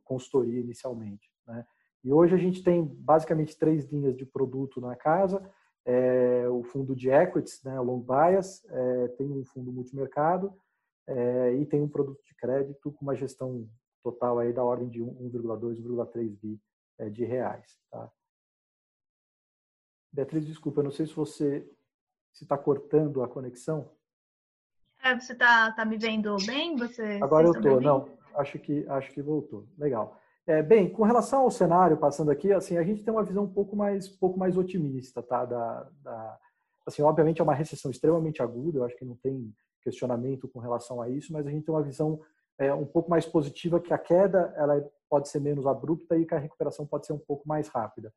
consultoria 0.05 0.61
inicialmente. 0.61 1.29
Né. 1.47 1.67
E 2.05 2.13
hoje 2.13 2.35
a 2.35 2.39
gente 2.39 2.63
tem 2.63 2.85
basicamente 2.85 3.59
três 3.59 3.85
linhas 3.87 4.17
de 4.17 4.25
produto 4.25 4.81
na 4.81 4.95
casa. 4.95 5.43
É, 5.85 6.49
o 6.49 6.63
fundo 6.63 6.95
de 6.95 7.11
equities, 7.11 7.63
né, 7.65 7.81
long 7.81 8.01
bias, 8.01 8.65
é, 8.69 9.09
tem 9.09 9.27
um 9.33 9.45
fundo 9.45 9.73
multimercado 9.73 10.55
é, 11.07 11.55
e 11.55 11.67
tem 11.67 11.83
um 11.83 11.89
produto 11.89 12.23
de 12.25 12.35
crédito 12.35 12.93
com 12.93 13.05
uma 13.05 13.17
gestão 13.17 13.69
total 14.03 14.39
aí 14.39 14.53
da 14.53 14.63
ordem 14.63 14.89
de 14.89 15.01
1,2, 15.01 15.83
1,3 15.83 16.39
bi 16.41 16.61
é, 16.99 17.09
de 17.09 17.25
reais. 17.25 17.79
Tá? 17.91 18.13
Beatriz, 20.13 20.47
desculpa, 20.47 20.81
eu 20.81 20.85
não 20.85 20.91
sei 20.91 21.07
se 21.07 21.15
você 21.15 21.69
se 22.33 22.45
está 22.45 22.57
cortando 22.57 23.23
a 23.23 23.29
conexão. 23.29 23.91
É, 25.03 25.15
você 25.15 25.33
está 25.33 25.73
tá 25.73 25.85
me 25.85 25.97
vendo 25.97 26.37
bem? 26.45 26.77
Você, 26.77 27.19
Agora 27.23 27.47
eu 27.47 27.53
estou, 27.53 27.81
não. 27.81 28.09
Acho 28.35 28.59
que, 28.59 28.87
acho 28.89 29.13
que 29.13 29.23
voltou. 29.23 29.67
Legal. 29.77 30.19
É, 30.47 30.63
bem, 30.63 30.89
com 30.89 31.03
relação 31.03 31.43
ao 31.43 31.51
cenário, 31.51 31.97
passando 31.99 32.31
aqui, 32.31 32.53
assim, 32.53 32.79
a 32.79 32.83
gente 32.83 33.05
tem 33.05 33.13
uma 33.13 33.23
visão 33.23 33.45
um 33.45 33.53
pouco 33.53 33.77
mais, 33.77 34.09
pouco 34.09 34.39
mais 34.39 34.57
otimista, 34.57 35.23
tá? 35.23 35.45
Da, 35.45 35.87
da, 36.03 36.39
assim, 36.87 37.03
obviamente 37.03 37.41
é 37.41 37.45
uma 37.45 37.55
recessão 37.55 37.91
extremamente 37.91 38.43
aguda, 38.43 38.79
eu 38.79 38.85
acho 38.85 38.97
que 38.97 39.05
não 39.05 39.15
tem 39.17 39.55
questionamento 39.83 40.49
com 40.49 40.59
relação 40.59 41.03
a 41.03 41.09
isso, 41.09 41.33
mas 41.33 41.47
a 41.47 41.51
gente 41.51 41.67
tem 41.67 41.75
uma 41.75 41.83
visão 41.83 42.21
é, 42.59 42.73
um 42.73 42.87
pouco 42.87 43.11
mais 43.11 43.27
positiva 43.27 43.79
que 43.79 43.93
a 43.93 43.99
queda 43.99 44.53
ela 44.57 44.83
pode 45.09 45.29
ser 45.29 45.41
menos 45.41 45.67
abrupta 45.67 46.17
e 46.17 46.25
que 46.25 46.35
a 46.35 46.39
recuperação 46.39 46.87
pode 46.87 47.07
ser 47.07 47.13
um 47.13 47.19
pouco 47.19 47.47
mais 47.47 47.69
rápida. 47.69 48.13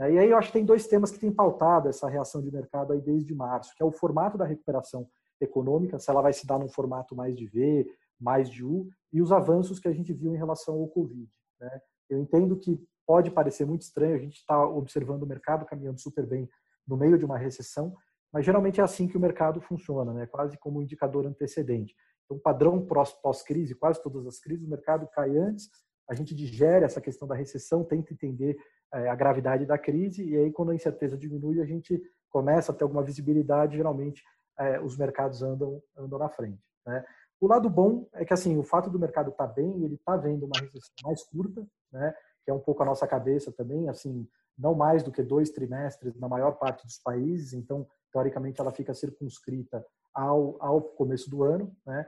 Né? 0.00 0.14
E 0.14 0.18
aí 0.18 0.30
eu 0.30 0.38
acho 0.38 0.48
que 0.48 0.54
tem 0.54 0.64
dois 0.64 0.86
temas 0.86 1.10
que 1.10 1.18
têm 1.18 1.30
pautado 1.30 1.88
essa 1.88 2.08
reação 2.08 2.40
de 2.40 2.50
mercado 2.50 2.94
aí 2.94 3.00
desde 3.02 3.34
março, 3.34 3.74
que 3.76 3.82
é 3.82 3.86
o 3.86 3.92
formato 3.92 4.38
da 4.38 4.46
recuperação 4.46 5.06
econômica, 5.38 5.98
se 5.98 6.10
ela 6.10 6.22
vai 6.22 6.32
se 6.32 6.46
dar 6.46 6.58
num 6.58 6.68
formato 6.68 7.14
mais 7.14 7.36
de 7.36 7.46
V, 7.46 7.86
mais 8.18 8.48
de 8.48 8.64
U, 8.64 8.88
e 9.12 9.20
os 9.20 9.30
avanços 9.30 9.78
que 9.78 9.88
a 9.88 9.92
gente 9.92 10.12
viu 10.12 10.34
em 10.34 10.38
relação 10.38 10.74
ao 10.76 10.88
Covid. 10.88 11.30
Né? 11.60 11.80
Eu 12.08 12.18
entendo 12.18 12.56
que 12.56 12.82
pode 13.06 13.30
parecer 13.30 13.66
muito 13.66 13.82
estranho, 13.82 14.16
a 14.16 14.18
gente 14.18 14.36
está 14.36 14.66
observando 14.66 15.22
o 15.22 15.26
mercado 15.26 15.66
caminhando 15.66 16.00
super 16.00 16.26
bem 16.26 16.48
no 16.86 16.96
meio 16.96 17.18
de 17.18 17.24
uma 17.24 17.36
recessão, 17.36 17.94
mas 18.32 18.44
geralmente 18.44 18.80
é 18.80 18.84
assim 18.84 19.06
que 19.06 19.16
o 19.16 19.20
mercado 19.20 19.60
funciona, 19.60 20.12
né? 20.14 20.26
quase 20.26 20.56
como 20.58 20.78
um 20.78 20.82
indicador 20.82 21.26
antecedente. 21.26 21.94
Então, 22.24 22.38
padrão 22.38 22.86
pós-crise, 23.22 23.74
quase 23.74 24.02
todas 24.02 24.26
as 24.26 24.38
crises, 24.38 24.64
o 24.64 24.70
mercado 24.70 25.08
cai 25.08 25.36
antes, 25.36 25.68
a 26.10 26.14
gente 26.14 26.34
digere 26.34 26.84
essa 26.84 27.00
questão 27.00 27.28
da 27.28 27.36
recessão, 27.36 27.84
tenta 27.84 28.12
entender 28.12 28.58
é, 28.92 29.08
a 29.08 29.14
gravidade 29.14 29.64
da 29.64 29.78
crise, 29.78 30.28
e 30.28 30.36
aí 30.36 30.50
quando 30.50 30.72
a 30.72 30.74
incerteza 30.74 31.16
diminui, 31.16 31.60
a 31.60 31.64
gente 31.64 32.02
começa 32.28 32.72
a 32.72 32.74
ter 32.74 32.82
alguma 32.82 33.04
visibilidade, 33.04 33.76
geralmente 33.76 34.20
é, 34.58 34.80
os 34.80 34.96
mercados 34.96 35.40
andam, 35.40 35.80
andam 35.96 36.18
na 36.18 36.28
frente. 36.28 36.60
Né? 36.84 37.04
O 37.40 37.46
lado 37.46 37.70
bom 37.70 38.08
é 38.12 38.24
que 38.24 38.34
assim 38.34 38.58
o 38.58 38.64
fato 38.64 38.90
do 38.90 38.98
mercado 38.98 39.30
estar 39.30 39.46
tá 39.46 39.52
bem, 39.54 39.84
ele 39.84 39.94
está 39.94 40.16
vendo 40.16 40.46
uma 40.46 40.60
recessão 40.60 40.92
mais 41.04 41.22
curta, 41.22 41.64
né? 41.92 42.12
que 42.44 42.50
é 42.50 42.54
um 42.54 42.58
pouco 42.58 42.82
a 42.82 42.86
nossa 42.86 43.06
cabeça 43.06 43.52
também, 43.52 43.88
assim 43.88 44.28
não 44.58 44.74
mais 44.74 45.04
do 45.04 45.12
que 45.12 45.22
dois 45.22 45.50
trimestres 45.50 46.18
na 46.18 46.28
maior 46.28 46.58
parte 46.58 46.84
dos 46.84 46.98
países, 46.98 47.52
então 47.52 47.86
teoricamente 48.12 48.60
ela 48.60 48.72
fica 48.72 48.92
circunscrita 48.92 49.86
ao, 50.12 50.56
ao 50.60 50.82
começo 50.82 51.30
do 51.30 51.44
ano, 51.44 51.72
né? 51.86 52.04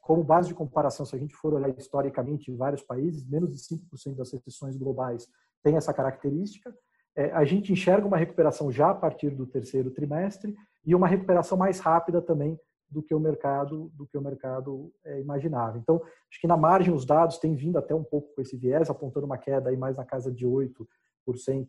Como 0.00 0.22
base 0.22 0.48
de 0.48 0.54
comparação, 0.54 1.04
se 1.04 1.14
a 1.14 1.18
gente 1.18 1.34
for 1.34 1.54
olhar 1.54 1.68
historicamente 1.76 2.50
em 2.50 2.56
vários 2.56 2.82
países, 2.82 3.26
menos 3.26 3.50
de 3.50 3.58
5% 3.58 4.14
das 4.16 4.32
recessões 4.32 4.76
globais 4.76 5.28
tem 5.62 5.76
essa 5.76 5.92
característica. 5.92 6.74
É, 7.16 7.32
a 7.32 7.44
gente 7.44 7.72
enxerga 7.72 8.06
uma 8.06 8.16
recuperação 8.16 8.70
já 8.70 8.90
a 8.90 8.94
partir 8.94 9.30
do 9.30 9.46
terceiro 9.46 9.90
trimestre 9.90 10.54
e 10.84 10.94
uma 10.94 11.08
recuperação 11.08 11.58
mais 11.58 11.80
rápida 11.80 12.22
também 12.22 12.58
do 12.88 13.02
que 13.02 13.14
o 13.14 13.18
mercado 13.18 13.90
do 13.94 14.06
que 14.06 14.16
o 14.16 14.20
mercado 14.20 14.92
é, 15.04 15.20
imaginava. 15.20 15.78
Então, 15.78 16.00
acho 16.30 16.40
que 16.40 16.46
na 16.46 16.56
margem 16.56 16.94
os 16.94 17.04
dados 17.04 17.38
têm 17.38 17.54
vindo 17.54 17.78
até 17.78 17.94
um 17.94 18.04
pouco 18.04 18.34
com 18.34 18.40
esse 18.40 18.56
viés, 18.56 18.88
apontando 18.88 19.26
uma 19.26 19.38
queda 19.38 19.70
aí 19.70 19.76
mais 19.76 19.96
na 19.96 20.04
casa 20.04 20.30
de 20.30 20.46
8% 20.46 20.86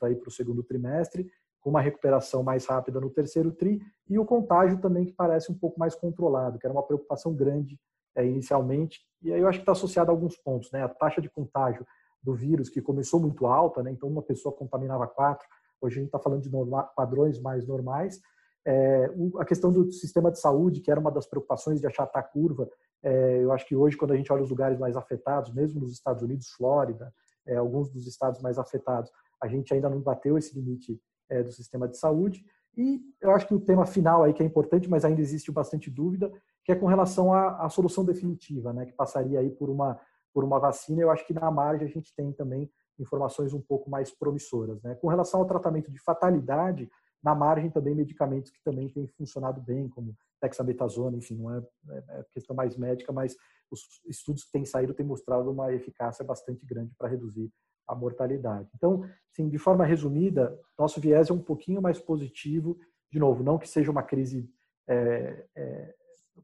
aí 0.03 0.15
para 0.15 0.27
o 0.27 0.31
segundo 0.31 0.61
trimestre, 0.63 1.27
com 1.61 1.69
uma 1.69 1.81
recuperação 1.81 2.43
mais 2.43 2.65
rápida 2.65 2.99
no 2.99 3.09
terceiro 3.09 3.51
tri 3.51 3.81
e 4.09 4.17
o 4.17 4.25
contágio 4.25 4.79
também 4.79 5.05
que 5.05 5.13
parece 5.13 5.51
um 5.51 5.57
pouco 5.57 5.79
mais 5.79 5.95
controlado, 5.95 6.57
que 6.57 6.65
era 6.65 6.73
uma 6.73 6.83
preocupação 6.83 7.33
grande 7.33 7.79
é, 8.15 8.25
inicialmente. 8.25 9.01
E 9.21 9.33
aí 9.33 9.41
eu 9.41 9.47
acho 9.47 9.59
que 9.59 9.63
está 9.63 9.73
associado 9.73 10.11
a 10.11 10.13
alguns 10.13 10.37
pontos, 10.37 10.71
né? 10.71 10.83
A 10.83 10.89
taxa 10.89 11.21
de 11.21 11.29
contágio 11.29 11.85
do 12.23 12.33
vírus 12.33 12.69
que 12.69 12.81
começou 12.81 13.19
muito 13.19 13.45
alta, 13.45 13.83
né? 13.83 13.91
Então 13.91 14.09
uma 14.09 14.21
pessoa 14.21 14.55
contaminava 14.55 15.07
quatro, 15.07 15.47
hoje 15.81 15.95
a 15.95 15.99
gente 15.99 16.07
está 16.07 16.19
falando 16.19 16.41
de 16.41 16.49
norma, 16.49 16.83
padrões 16.83 17.39
mais 17.39 17.67
normais 17.67 18.19
é, 18.67 19.09
a 19.39 19.45
questão 19.45 19.71
do 19.71 19.89
sistema 19.93 20.29
de 20.29 20.41
saúde, 20.41 20.81
que 20.81 20.91
era 20.91 20.99
uma 20.99 21.09
das 21.09 21.25
preocupações 21.25 21.79
de 21.79 21.87
achatar 21.87 22.21
a 22.21 22.27
curva, 22.27 22.69
é, 23.01 23.41
eu 23.41 23.53
acho 23.53 23.65
que 23.65 23.73
hoje, 23.73 23.95
quando 23.95 24.11
a 24.11 24.17
gente 24.17 24.31
olha 24.31 24.43
os 24.43 24.49
lugares 24.49 24.77
mais 24.77 24.97
afetados, 24.97 25.53
mesmo 25.53 25.79
nos 25.79 25.93
Estados 25.93 26.21
Unidos, 26.21 26.49
Flórida, 26.49 27.13
é, 27.45 27.55
alguns 27.55 27.89
dos 27.89 28.05
estados 28.05 28.41
mais 28.41 28.59
afetados, 28.59 29.09
a 29.41 29.47
gente 29.47 29.73
ainda 29.73 29.89
não 29.89 30.01
bateu 30.01 30.37
esse 30.37 30.53
limite 30.53 30.99
é, 31.29 31.43
do 31.43 31.51
sistema 31.51 31.87
de 31.87 31.97
saúde. 31.97 32.45
E 32.75 33.01
eu 33.19 33.31
acho 33.31 33.47
que 33.47 33.55
o 33.55 33.59
tema 33.59 33.85
final 33.85 34.23
aí 34.23 34.33
que 34.33 34.43
é 34.43 34.45
importante, 34.45 34.89
mas 34.89 35.03
ainda 35.03 35.21
existe 35.21 35.51
bastante 35.51 35.89
dúvida, 35.89 36.31
que 36.63 36.71
é 36.71 36.75
com 36.75 36.85
relação 36.85 37.33
à, 37.33 37.65
à 37.65 37.69
solução 37.69 38.05
definitiva, 38.05 38.71
né, 38.71 38.85
que 38.85 38.93
passaria 38.93 39.39
aí 39.39 39.49
por 39.49 39.69
uma 39.69 39.99
por 40.33 40.43
uma 40.43 40.59
vacina. 40.59 41.01
Eu 41.01 41.09
acho 41.09 41.25
que 41.25 41.33
na 41.33 41.49
margem 41.49 41.87
a 41.87 41.89
gente 41.89 42.13
tem 42.15 42.31
também 42.31 42.69
informações 42.99 43.53
um 43.53 43.61
pouco 43.61 43.89
mais 43.89 44.11
promissoras, 44.11 44.81
né. 44.83 44.93
Com 44.95 45.07
relação 45.07 45.39
ao 45.39 45.47
tratamento 45.47 45.91
de 45.91 45.99
fatalidade, 45.99 46.87
na 47.23 47.33
margem 47.33 47.71
também 47.71 47.95
medicamentos 47.95 48.51
que 48.51 48.61
também 48.63 48.87
têm 48.89 49.07
funcionado 49.07 49.59
bem, 49.61 49.89
como 49.89 50.15
dexametasona, 50.41 51.17
enfim, 51.17 51.35
não 51.35 51.55
é, 51.55 51.63
é, 51.89 52.03
é 52.19 52.25
questão 52.31 52.55
mais 52.55 52.77
médica, 52.77 53.11
mas 53.11 53.35
os 53.71 53.81
estudos 54.05 54.43
que 54.43 54.51
têm 54.51 54.65
saído 54.65 54.93
têm 54.93 55.05
mostrado 55.05 55.49
uma 55.49 55.73
eficácia 55.73 56.23
bastante 56.23 56.65
grande 56.65 56.93
para 56.95 57.07
reduzir 57.07 57.51
a 57.87 57.95
mortalidade. 57.95 58.69
Então, 58.75 59.03
sim, 59.31 59.47
de 59.47 59.57
forma 59.57 59.85
resumida, 59.85 60.59
nosso 60.77 60.99
viés 60.99 61.29
é 61.29 61.33
um 61.33 61.41
pouquinho 61.41 61.81
mais 61.81 61.99
positivo. 61.99 62.77
De 63.11 63.19
novo, 63.19 63.43
não 63.43 63.57
que 63.57 63.67
seja 63.67 63.89
uma 63.89 64.03
crise 64.03 64.49
é, 64.87 65.45
é, 65.55 65.95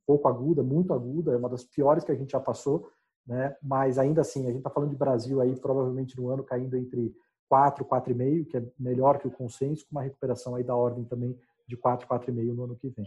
pouco 0.06 0.28
aguda, 0.28 0.64
muito 0.64 0.94
aguda, 0.94 1.34
é 1.34 1.38
uma 1.38 1.50
das 1.50 1.64
piores 1.64 2.04
que 2.04 2.12
a 2.12 2.16
gente 2.16 2.32
já 2.32 2.40
passou, 2.40 2.90
né? 3.26 3.56
Mas 3.62 3.98
ainda 3.98 4.22
assim, 4.22 4.44
a 4.44 4.50
gente 4.50 4.58
está 4.58 4.70
falando 4.70 4.92
de 4.92 4.98
Brasil 4.98 5.40
aí 5.42 5.56
provavelmente 5.56 6.18
no 6.18 6.30
ano 6.30 6.44
caindo 6.44 6.76
entre 6.76 7.16
4, 7.50 7.86
4,5, 7.86 8.48
que 8.48 8.58
é 8.58 8.64
melhor 8.80 9.20
que 9.20 9.28
o 9.28 9.32
consenso, 9.32 9.86
com 9.86 9.92
uma 9.92 10.02
recuperação 10.02 10.56
aí 10.56 10.64
da 10.64 10.76
ordem 10.76 11.04
também 11.04 11.38
de 11.68 11.78
4, 11.78 12.08
4,5 12.08 12.54
no 12.54 12.64
ano 12.64 12.76
que 12.76 12.90
vem. 12.90 13.06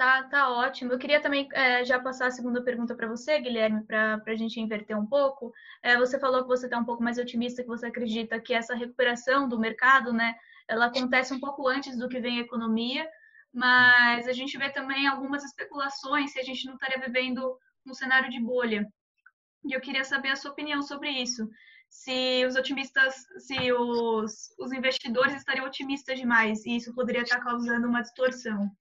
Tá, 0.00 0.22
tá 0.22 0.48
ótimo. 0.48 0.94
Eu 0.94 0.98
queria 0.98 1.20
também 1.20 1.46
é, 1.52 1.84
já 1.84 2.00
passar 2.00 2.28
a 2.28 2.30
segunda 2.30 2.64
pergunta 2.64 2.94
para 2.94 3.06
você, 3.06 3.38
Guilherme, 3.38 3.84
para 3.84 4.22
a 4.26 4.34
gente 4.34 4.58
inverter 4.58 4.98
um 4.98 5.04
pouco. 5.04 5.52
É, 5.82 5.94
você 5.98 6.18
falou 6.18 6.40
que 6.40 6.48
você 6.48 6.64
está 6.64 6.78
um 6.78 6.86
pouco 6.86 7.02
mais 7.02 7.18
otimista, 7.18 7.62
que 7.62 7.68
você 7.68 7.84
acredita 7.84 8.40
que 8.40 8.54
essa 8.54 8.74
recuperação 8.74 9.46
do 9.46 9.58
mercado, 9.58 10.10
né, 10.10 10.34
ela 10.66 10.86
acontece 10.86 11.34
um 11.34 11.38
pouco 11.38 11.68
antes 11.68 11.98
do 11.98 12.08
que 12.08 12.18
vem 12.18 12.38
a 12.38 12.40
economia, 12.40 13.06
mas 13.52 14.26
a 14.26 14.32
gente 14.32 14.56
vê 14.56 14.70
também 14.70 15.06
algumas 15.06 15.44
especulações 15.44 16.32
se 16.32 16.40
a 16.40 16.42
gente 16.42 16.64
não 16.64 16.76
estaria 16.76 16.98
vivendo 16.98 17.58
um 17.86 17.92
cenário 17.92 18.30
de 18.30 18.40
bolha. 18.40 18.86
E 19.66 19.74
eu 19.74 19.82
queria 19.82 20.04
saber 20.04 20.30
a 20.30 20.36
sua 20.36 20.52
opinião 20.52 20.80
sobre 20.80 21.10
isso 21.10 21.46
se 21.90 22.46
os 22.46 22.56
otimistas, 22.56 23.16
se 23.36 23.70
os, 23.70 24.48
os 24.58 24.72
investidores 24.72 25.34
estariam 25.34 25.66
otimistas 25.66 26.18
demais 26.18 26.64
e 26.64 26.74
isso 26.76 26.94
poderia 26.94 27.20
estar 27.20 27.40
causando 27.40 27.86
uma 27.86 28.00
distorção. 28.00 28.74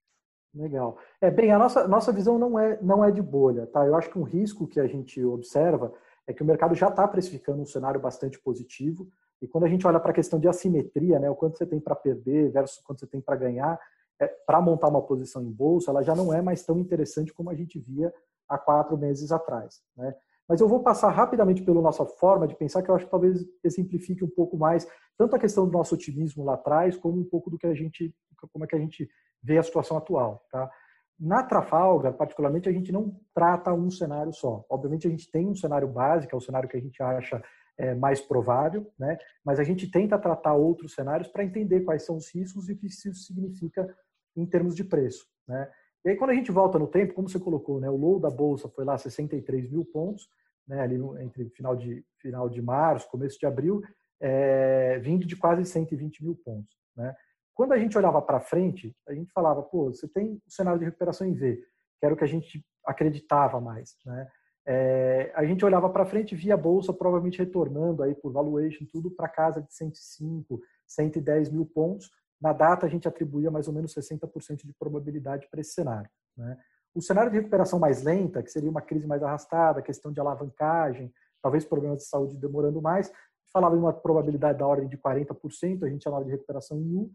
Legal. 0.54 0.98
É 1.22 1.30
bem, 1.30 1.52
a 1.52 1.60
nossa, 1.60 1.88
nossa 1.88 2.12
visão 2.12 2.40
não 2.40 2.58
é, 2.58 2.80
não 2.82 3.04
é 3.04 3.12
de 3.12 3.22
bolha, 3.22 3.68
tá? 3.68 3.86
Eu 3.86 3.96
acho 3.96 4.10
que 4.10 4.18
um 4.18 4.24
risco 4.24 4.68
que 4.68 4.80
a 4.80 4.88
gente 4.88 5.24
observa 5.24 5.94
é 6.26 6.34
que 6.34 6.42
o 6.42 6.46
mercado 6.46 6.74
já 6.74 6.90
está 6.90 7.08
precificando 7.08 7.62
um 7.62 7.66
cenário 7.66 8.00
bastante 8.00 8.40
positivo. 8.40 9.08
E 9.42 9.48
quando 9.48 9.66
a 9.66 9.68
gente 9.68 9.86
olha 9.86 10.00
para 10.00 10.12
a 10.12 10.14
questão 10.14 10.40
de 10.40 10.48
assimetria, 10.48 11.20
né, 11.20 11.30
o 11.30 11.36
quanto 11.36 11.58
você 11.58 11.66
tem 11.66 11.80
para 11.80 11.96
perder 11.96 12.52
versus 12.52 12.84
quanto 12.84 13.00
você 13.00 13.08
tem 13.08 13.22
para 13.22 13.36
ganhar, 13.36 13.80
é, 14.20 14.28
para 14.28 14.60
montar 14.60 14.90
uma 14.90 15.02
posição 15.02 15.42
em 15.44 15.52
bolsa, 15.52 15.92
ela 15.92 16.04
já 16.04 16.16
não 16.16 16.34
é 16.34 16.42
mais 16.42 16.64
tão 16.64 16.78
interessante 16.78 17.34
como 17.34 17.50
a 17.50 17.56
gente 17.56 17.80
via 17.80 18.14
há 18.48 18.58
quatro 18.58 18.98
meses 18.98 19.32
atrás. 19.32 19.82
Né? 19.96 20.14
Mas 20.50 20.60
eu 20.60 20.68
vou 20.68 20.82
passar 20.82 21.12
rapidamente 21.12 21.62
pela 21.62 21.80
nossa 21.80 22.04
forma 22.04 22.48
de 22.48 22.56
pensar, 22.56 22.82
que 22.82 22.90
eu 22.90 22.96
acho 22.96 23.06
que 23.06 23.12
talvez 23.12 23.46
exemplifique 23.64 24.26
um 24.26 24.30
pouco 24.30 24.58
mais 24.58 24.88
tanto 25.16 25.36
a 25.36 25.40
questão 25.40 25.66
do 25.66 25.72
nosso 25.72 25.94
otimismo 25.94 26.44
lá 26.44 26.56
atrás, 26.56 26.98
como 26.98 27.20
um 27.20 27.26
pouco 27.26 27.52
do 27.52 27.58
que 27.58 27.68
a 27.68 27.74
gente, 27.76 28.16
como 28.52 28.66
é 28.66 28.68
que 28.68 28.76
a 28.76 28.80
gente 28.80 29.08
vê 29.44 29.58
a 29.58 29.64
situação 29.64 29.98
atual. 29.98 30.44
Tá? 30.52 30.72
Na 31.20 31.44
Trafalgar, 31.44 32.14
particularmente, 32.14 32.68
a 32.68 32.72
gente 32.72 32.92
não 32.92 33.20
trata 33.34 33.74
um 33.74 33.92
cenário 33.92 34.34
só. 34.34 34.66
Obviamente, 34.70 35.06
a 35.06 35.10
gente 35.10 35.30
tem 35.30 35.46
um 35.46 35.56
cenário 35.56 35.88
básico, 35.88 36.34
é 36.34 36.38
o 36.38 36.42
cenário 36.42 36.70
que 36.70 36.78
a 36.78 36.80
gente 36.80 37.04
acha 37.04 37.44
é, 37.78 37.94
mais 37.94 38.22
provável, 38.22 38.92
né? 38.98 39.18
mas 39.44 39.60
a 39.60 39.64
gente 39.64 39.92
tenta 39.92 40.18
tratar 40.18 40.54
outros 40.54 40.94
cenários 40.94 41.28
para 41.28 41.44
entender 41.44 41.82
quais 41.82 42.06
são 42.06 42.16
os 42.16 42.34
riscos 42.34 42.70
e 42.70 42.74
o 42.74 42.78
que 42.78 42.88
isso 42.88 43.14
significa 43.14 43.94
em 44.36 44.46
termos 44.46 44.74
de 44.74 44.84
preço. 44.84 45.28
Né? 45.48 45.70
E 46.06 46.10
aí, 46.10 46.16
quando 46.16 46.32
a 46.32 46.34
gente 46.34 46.52
volta 46.52 46.80
no 46.80 46.88
tempo, 46.88 47.14
como 47.14 47.28
você 47.28 47.40
colocou, 47.40 47.80
né, 47.80 47.90
o 47.90 47.98
low 47.98 48.20
da 48.20 48.30
bolsa 48.30 48.70
foi 48.70 48.86
lá 48.86 48.98
63 48.98 49.70
mil 49.70 49.84
pontos, 49.86 50.30
né, 50.68 50.82
ali 50.82 50.96
entre 51.22 51.50
final 51.50 51.76
de, 51.76 52.06
final 52.20 52.50
de 52.50 52.62
março, 52.62 53.10
começo 53.10 53.38
de 53.38 53.46
abril, 53.46 53.82
é, 54.22 55.00
vindo 55.00 55.26
de 55.26 55.36
quase 55.36 55.66
120 55.66 56.24
mil 56.24 56.36
pontos. 56.36 56.78
Né? 56.96 57.16
Quando 57.54 57.74
a 57.74 57.78
gente 57.78 57.98
olhava 57.98 58.22
para 58.22 58.40
frente, 58.40 58.96
a 59.08 59.14
gente 59.14 59.32
falava, 59.32 59.62
pô, 59.62 59.86
você 59.94 60.08
tem 60.08 60.42
o 60.46 60.52
cenário 60.52 60.80
de 60.80 60.86
recuperação 60.86 61.28
em 61.28 61.34
V, 61.34 61.58
que 62.00 62.06
era 62.06 62.14
o 62.14 62.18
que 62.18 62.24
a 62.24 62.28
gente 62.28 62.64
acreditava 62.86 63.60
mais. 63.60 63.98
Né? 64.06 64.28
É, 64.66 65.32
a 65.36 65.44
gente 65.44 65.66
olhava 65.66 65.90
para 65.90 66.06
frente 66.06 66.34
e 66.34 66.38
via 66.38 66.54
a 66.54 66.58
bolsa 66.58 66.94
provavelmente 66.94 67.40
retornando 67.40 68.04
aí 68.04 68.14
por 68.14 68.32
valuation, 68.32 68.86
tudo 68.92 69.10
para 69.12 69.28
casa 69.28 69.62
de 69.62 69.74
105, 69.74 70.62
110 70.88 71.50
mil 71.50 71.66
pontos, 71.66 72.10
na 72.42 72.54
data, 72.54 72.86
a 72.86 72.90
gente 72.90 73.08
atribuía 73.08 73.52
mais 73.52 73.68
ou 73.68 73.74
menos 73.74 73.94
60% 73.94 74.66
de 74.66 74.74
probabilidade 74.74 75.48
para 75.50 75.60
esse 75.60 75.74
cenário. 75.74 76.10
Né? 76.38 76.58
O 76.94 77.02
cenário 77.02 77.32
de 77.32 77.38
recuperação 77.38 77.80
mais 77.80 78.02
lenta, 78.02 78.42
que 78.42 78.52
seria 78.52 78.70
uma 78.70 78.82
crise 78.82 79.06
mais 79.06 79.22
arrastada, 79.22 79.82
questão 79.82 80.12
de 80.12 80.20
alavancagem, 80.20 81.14
talvez 81.42 81.66
problemas 81.66 82.00
de 82.00 82.06
saúde 82.06 82.38
demorando 82.38 82.82
mais, 82.82 83.12
falava 83.52 83.76
em 83.76 83.80
uma 83.80 83.94
probabilidade 83.94 84.60
da 84.60 84.68
ordem 84.68 84.88
de 84.88 84.98
40%, 84.98 85.84
a 85.84 85.90
gente 85.90 86.04
chamava 86.04 86.24
de 86.24 86.32
recuperação 86.32 86.78
em 86.78 86.96
U, 86.96 87.12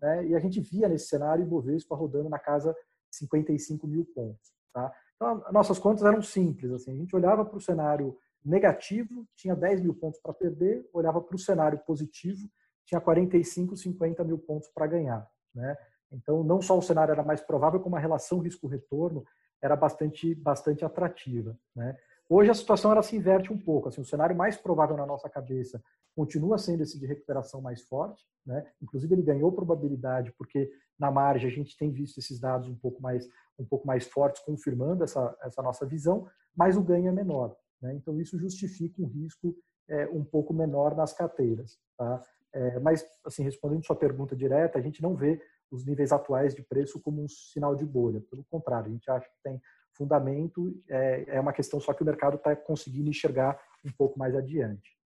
né? 0.00 0.26
e 0.26 0.34
a 0.34 0.38
gente 0.38 0.60
via 0.60 0.88
nesse 0.88 1.06
cenário 1.06 1.44
o 1.44 1.48
Bovespa 1.48 1.94
rodando 1.94 2.28
na 2.28 2.38
casa 2.38 2.72
de 3.10 3.16
55 3.16 3.86
mil 3.86 4.04
pontos. 4.04 4.52
Tá? 4.72 4.92
Então, 5.14 5.42
nossas 5.52 5.78
contas 5.78 6.04
eram 6.04 6.20
simples. 6.20 6.70
Assim, 6.72 6.92
a 6.92 6.96
gente 6.96 7.14
olhava 7.16 7.44
para 7.44 7.56
o 7.56 7.60
cenário 7.60 8.16
negativo, 8.44 9.26
tinha 9.34 9.56
10 9.56 9.80
mil 9.80 9.94
pontos 9.94 10.20
para 10.20 10.32
perder, 10.32 10.88
olhava 10.92 11.20
para 11.20 11.34
o 11.34 11.38
cenário 11.38 11.78
positivo, 11.86 12.48
tinha 12.86 13.00
45, 13.00 13.76
50 13.76 14.24
mil 14.24 14.38
pontos 14.38 14.68
para 14.68 14.86
ganhar. 14.86 15.28
Né? 15.54 15.76
Então, 16.12 16.42
não 16.42 16.62
só 16.62 16.78
o 16.78 16.82
cenário 16.82 17.12
era 17.12 17.22
mais 17.22 17.40
provável, 17.40 17.80
como 17.80 17.96
a 17.96 17.98
relação 17.98 18.38
risco-retorno 18.38 19.24
era 19.62 19.74
bastante, 19.74 20.34
bastante 20.34 20.84
atrativa. 20.84 21.58
Né? 21.74 21.96
Hoje 22.28 22.50
a 22.50 22.54
situação 22.54 22.92
ela 22.92 23.02
se 23.02 23.16
inverte 23.16 23.52
um 23.52 23.58
pouco. 23.58 23.88
Assim, 23.88 24.00
o 24.00 24.04
cenário 24.04 24.36
mais 24.36 24.56
provável 24.56 24.96
na 24.96 25.06
nossa 25.06 25.28
cabeça 25.28 25.82
continua 26.14 26.58
sendo 26.58 26.82
esse 26.82 26.98
de 26.98 27.06
recuperação 27.06 27.60
mais 27.60 27.82
forte. 27.82 28.24
Né? 28.44 28.64
Inclusive 28.80 29.14
ele 29.14 29.22
ganhou 29.22 29.52
probabilidade 29.52 30.32
porque 30.38 30.70
na 30.98 31.10
margem 31.10 31.50
a 31.50 31.52
gente 31.52 31.76
tem 31.76 31.92
visto 31.92 32.18
esses 32.18 32.40
dados 32.40 32.68
um 32.68 32.76
pouco 32.76 33.02
mais 33.02 33.28
um 33.58 33.64
pouco 33.64 33.86
mais 33.86 34.06
fortes 34.06 34.42
confirmando 34.42 35.02
essa, 35.02 35.34
essa 35.42 35.62
nossa 35.62 35.86
visão, 35.86 36.28
mas 36.54 36.76
o 36.76 36.82
ganho 36.82 37.08
é 37.08 37.12
menor. 37.12 37.56
Né? 37.80 37.94
Então 37.94 38.20
isso 38.20 38.38
justifica 38.38 39.00
um 39.00 39.06
risco 39.06 39.56
é, 39.88 40.06
um 40.08 40.22
pouco 40.24 40.52
menor 40.52 40.94
nas 40.94 41.12
carteiras. 41.12 41.78
Tá? 41.96 42.22
É, 42.56 42.80
mas, 42.80 43.04
assim, 43.22 43.42
respondendo 43.42 43.84
sua 43.84 43.94
pergunta 43.94 44.34
direta, 44.34 44.78
a 44.78 44.82
gente 44.82 45.02
não 45.02 45.14
vê 45.14 45.38
os 45.70 45.84
níveis 45.84 46.10
atuais 46.10 46.54
de 46.54 46.62
preço 46.62 46.98
como 46.98 47.22
um 47.22 47.28
sinal 47.28 47.76
de 47.76 47.84
bolha. 47.84 48.22
Pelo 48.30 48.42
contrário, 48.44 48.88
a 48.88 48.92
gente 48.92 49.10
acha 49.10 49.26
que 49.26 49.42
tem 49.44 49.60
fundamento, 49.92 50.74
é, 50.88 51.36
é 51.36 51.40
uma 51.40 51.52
questão 51.52 51.78
só 51.78 51.92
que 51.92 52.02
o 52.02 52.06
mercado 52.06 52.36
está 52.36 52.56
conseguindo 52.56 53.10
enxergar 53.10 53.60
um 53.84 53.92
pouco 53.92 54.18
mais 54.18 54.34
adiante. 54.34 54.96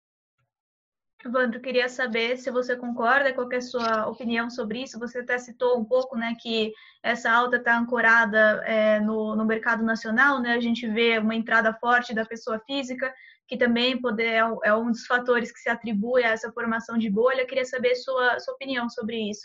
Evandro, 1.25 1.61
queria 1.61 1.89
saber 1.89 2.39
se 2.39 2.51
você 2.51 2.77
concorda, 2.77 3.33
qual 3.35 3.51
é 3.53 3.57
a 3.57 3.61
sua 3.61 4.07
opinião 4.07 4.49
sobre 4.49 4.83
isso. 4.83 4.99
Você 4.99 5.19
até 5.19 5.37
citou 5.37 5.79
um 5.79 5.85
pouco 5.85 6.17
né, 6.17 6.35
que 6.41 6.73
essa 7.03 7.31
alta 7.31 7.57
está 7.57 7.77
ancorada 7.77 8.63
é, 8.65 9.01
no, 9.01 9.35
no 9.35 9.45
mercado 9.45 9.83
nacional, 9.83 10.41
né? 10.41 10.55
a 10.55 10.61
gente 10.61 10.87
vê 10.87 11.19
uma 11.19 11.35
entrada 11.35 11.75
forte 11.75 12.15
da 12.15 12.25
pessoa 12.25 12.59
física, 12.61 13.13
que 13.51 13.57
também 13.57 14.01
poder, 14.01 14.29
é, 14.29 14.43
é 14.63 14.75
um 14.77 14.93
dos 14.93 15.05
fatores 15.07 15.51
que 15.51 15.59
se 15.59 15.69
atribui 15.69 16.23
a 16.23 16.29
essa 16.29 16.53
formação 16.53 16.97
de 16.97 17.11
bolha. 17.11 17.45
Queria 17.45 17.65
saber 17.65 17.97
sua, 17.97 18.39
sua 18.39 18.55
opinião 18.55 18.89
sobre 18.89 19.17
isso. 19.29 19.43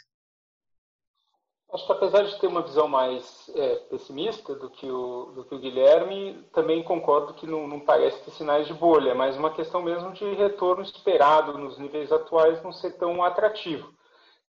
Acho 1.74 1.88
que 1.88 1.92
apesar 1.92 2.22
de 2.22 2.40
ter 2.40 2.46
uma 2.46 2.62
visão 2.62 2.88
mais 2.88 3.50
é, 3.56 3.76
pessimista 3.90 4.54
do 4.54 4.70
que, 4.70 4.86
o, 4.86 5.32
do 5.34 5.44
que 5.44 5.56
o 5.56 5.60
Guilherme, 5.60 6.48
também 6.54 6.84
concordo 6.84 7.34
que 7.34 7.48
não, 7.48 7.68
não, 7.68 7.80
parece 7.80 8.24
ter 8.24 8.30
sinais 8.30 8.68
de 8.68 8.76
bolha, 8.76 9.16
mas 9.16 9.36
uma 9.38 9.52
questão 9.52 9.82
mesmo 9.82 10.14
de 10.14 10.36
retorno 10.36 10.84
esperado 10.84 11.58
nos 11.58 11.80
níveis 11.80 12.12
atuais 12.12 12.62
não 12.62 12.72
ser 12.72 12.92
tão 13.00 13.24
atrativo. 13.24 13.92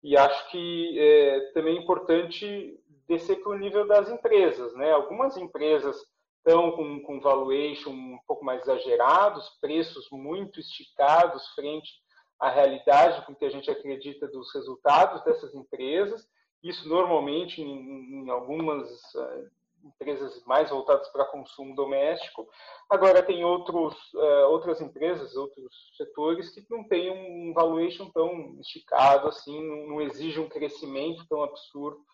E 0.02 0.16
acho 0.16 0.50
que 0.50 0.98
é, 0.98 1.52
também 1.54 1.78
é 1.78 1.80
importante 1.80 2.76
descer 3.06 3.40
para 3.40 3.52
o 3.52 3.58
nível 3.58 3.86
das 3.86 4.10
empresas. 4.10 4.74
Né? 4.74 4.90
Algumas 4.90 5.36
empresas 5.36 5.96
estão 6.44 6.72
com, 6.72 7.00
com 7.00 7.20
valuation 7.20 7.90
um 7.90 8.18
pouco 8.26 8.44
mais 8.44 8.60
exagerados, 8.62 9.48
preços 9.60 10.06
muito 10.10 10.60
esticados 10.60 11.48
frente 11.54 11.90
à 12.38 12.50
realidade 12.50 13.24
com 13.24 13.34
que 13.34 13.46
a 13.46 13.50
gente 13.50 13.70
acredita 13.70 14.28
dos 14.28 14.52
resultados 14.54 15.24
dessas 15.24 15.54
empresas, 15.54 16.28
isso 16.62 16.86
normalmente 16.86 17.62
em, 17.62 18.24
em 18.24 18.30
algumas 18.30 18.86
uh, 19.14 19.50
empresas 19.84 20.42
mais 20.44 20.68
voltadas 20.68 21.08
para 21.08 21.24
consumo 21.26 21.74
doméstico. 21.74 22.46
Agora 22.90 23.22
tem 23.22 23.44
outros, 23.44 23.94
uh, 24.14 24.48
outras 24.50 24.80
empresas, 24.82 25.34
outros 25.36 25.72
setores 25.96 26.50
que 26.50 26.64
não 26.70 26.84
têm 26.84 27.10
um 27.10 27.54
valuation 27.54 28.10
tão 28.10 28.58
esticado 28.60 29.28
assim, 29.28 29.62
não 29.86 30.00
exige 30.00 30.40
um 30.40 30.48
crescimento 30.48 31.26
tão 31.26 31.42
absurdo 31.42 32.04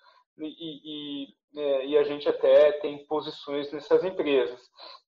e, 0.47 1.25
e, 1.25 1.61
é, 1.61 1.87
e, 1.87 1.99
a 1.99 2.05
gente 2.05 2.29
até 2.29 2.73
tem 2.73 3.05
posições 3.07 3.73
nessas 3.73 4.05
empresas. 4.05 4.61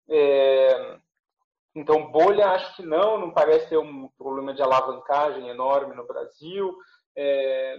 É, 0.09 0.99
então, 1.75 2.11
bolha, 2.11 2.51
acho 2.51 2.77
que 2.77 2.83
não, 2.83 3.19
não 3.19 3.31
parece 3.31 3.69
ter 3.69 3.79
um 3.79 4.09
problema 4.19 4.53
de 4.53 4.63
alavancagem 4.63 5.49
enorme 5.49 5.95
no 5.95 6.07
Brasil. 6.07 6.77
É, 7.17 7.77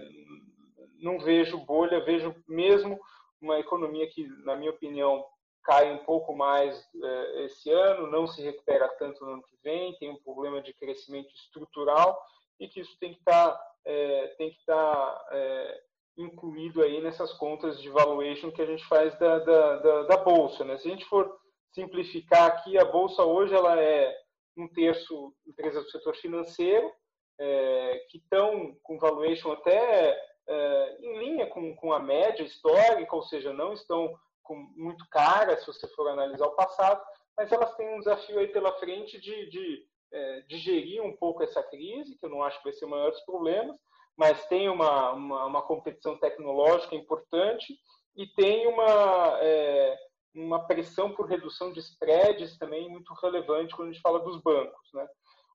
não 0.98 1.18
vejo 1.18 1.58
bolha, 1.58 2.04
vejo 2.04 2.34
mesmo 2.48 2.98
uma 3.40 3.58
economia 3.58 4.08
que, 4.08 4.26
na 4.44 4.56
minha 4.56 4.70
opinião, 4.70 5.24
cai 5.62 5.92
um 5.92 6.04
pouco 6.04 6.34
mais 6.34 6.76
é, 7.02 7.44
esse 7.44 7.70
ano, 7.70 8.10
não 8.10 8.26
se 8.26 8.42
recupera 8.42 8.88
tanto 8.98 9.24
no 9.24 9.32
ano 9.32 9.42
que 9.42 9.56
vem, 9.62 9.96
tem 9.98 10.10
um 10.10 10.22
problema 10.22 10.60
de 10.60 10.74
crescimento 10.74 11.32
estrutural 11.34 12.20
e 12.60 12.68
que 12.68 12.80
isso 12.80 12.96
tem 12.98 13.12
que 13.12 13.18
estar 13.18 13.50
tá, 13.50 13.74
é, 13.84 14.26
tem 14.38 14.50
que 14.50 14.58
estar 14.58 14.74
tá, 14.74 15.28
é, 15.32 15.80
incluído 16.16 16.82
aí 16.82 17.00
nessas 17.02 17.32
contas 17.34 17.80
de 17.80 17.88
valuation 17.88 18.50
que 18.50 18.62
a 18.62 18.66
gente 18.66 18.84
faz 18.86 19.18
da, 19.18 19.38
da, 19.40 19.76
da, 19.76 20.02
da 20.04 20.16
bolsa. 20.18 20.64
Né? 20.64 20.76
Se 20.78 20.88
a 20.88 20.90
gente 20.90 21.04
for 21.06 21.36
simplificar 21.72 22.46
aqui, 22.46 22.78
a 22.78 22.84
bolsa 22.84 23.24
hoje 23.24 23.54
ela 23.54 23.80
é 23.80 24.16
um 24.56 24.68
terço 24.68 25.34
empresas 25.46 25.84
do 25.84 25.90
setor 25.90 26.14
financeiro 26.16 26.90
é, 27.38 28.06
que 28.10 28.18
estão 28.18 28.76
com 28.82 28.98
valuation 28.98 29.52
até 29.52 30.16
é, 30.46 30.96
em 31.00 31.18
linha 31.18 31.46
com, 31.48 31.74
com 31.74 31.92
a 31.92 31.98
média 31.98 32.44
histórica, 32.44 33.16
ou 33.16 33.22
seja, 33.22 33.52
não 33.52 33.72
estão 33.72 34.14
com, 34.42 34.54
muito 34.76 35.04
caras 35.10 35.60
se 35.60 35.66
você 35.66 35.88
for 35.88 36.08
analisar 36.08 36.46
o 36.46 36.54
passado, 36.54 37.02
mas 37.36 37.50
elas 37.50 37.74
têm 37.74 37.94
um 37.94 37.98
desafio 37.98 38.38
aí 38.38 38.48
pela 38.48 38.78
frente 38.78 39.20
de, 39.20 39.50
de 39.50 39.86
é, 40.12 40.40
digerir 40.42 41.02
um 41.02 41.16
pouco 41.16 41.42
essa 41.42 41.62
crise, 41.62 42.16
que 42.16 42.24
eu 42.24 42.30
não 42.30 42.42
acho 42.42 42.58
que 42.58 42.64
vai 42.64 42.72
ser 42.72 42.84
o 42.84 42.90
maior 42.90 43.10
dos 43.10 43.20
problemas, 43.22 43.76
mas 44.16 44.46
tem 44.46 44.68
uma, 44.68 45.12
uma, 45.12 45.46
uma 45.46 45.62
competição 45.62 46.16
tecnológica 46.18 46.94
importante 46.94 47.76
e 48.16 48.26
tem 48.28 48.66
uma, 48.66 49.38
é, 49.40 49.98
uma 50.34 50.66
pressão 50.66 51.12
por 51.12 51.26
redução 51.26 51.72
de 51.72 51.80
spreads 51.80 52.56
também 52.58 52.88
muito 52.88 53.12
relevante 53.14 53.74
quando 53.74 53.88
a 53.88 53.92
gente 53.92 54.02
fala 54.02 54.20
dos 54.20 54.40
bancos. 54.40 54.92
Né? 54.92 55.06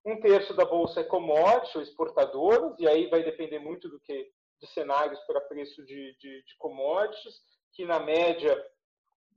Um 0.04 0.20
terço 0.20 0.54
da 0.54 0.64
bolsa 0.64 1.00
é 1.00 1.04
commodities 1.04 1.74
ou 1.74 1.82
exportadoras, 1.82 2.78
e 2.78 2.86
aí 2.88 3.08
vai 3.08 3.22
depender 3.22 3.58
muito 3.58 3.88
do 3.88 4.00
que 4.00 4.30
de 4.60 4.66
cenários 4.68 5.18
para 5.20 5.40
preço 5.40 5.84
de, 5.84 6.16
de, 6.18 6.42
de 6.44 6.56
commodities, 6.58 7.40
que 7.72 7.86
na 7.86 7.98
média 7.98 8.62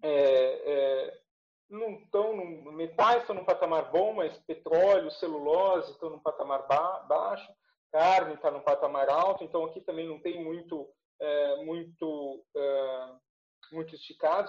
é, 0.02 0.12
é, 0.12 1.20
não 1.70 1.94
estão 1.94 2.36
metais 2.74 3.22
estão 3.22 3.36
num 3.36 3.46
patamar 3.46 3.90
bom, 3.90 4.14
mas 4.14 4.38
petróleo, 4.40 5.10
celulose 5.12 5.92
estão 5.92 6.10
num 6.10 6.20
patamar 6.20 6.68
ba, 6.68 7.00
baixo, 7.08 7.50
carne 7.94 8.34
está 8.34 8.52
num 8.52 8.60
patamar 8.60 9.08
alto, 9.08 9.44
então 9.44 9.64
aqui 9.64 9.80
também 9.80 10.08
não 10.08 10.20
tem 10.20 10.44
muito 10.44 10.90
é, 11.22 11.64
muito 11.64 12.44
é, 12.58 13.10
muito. 13.72 13.96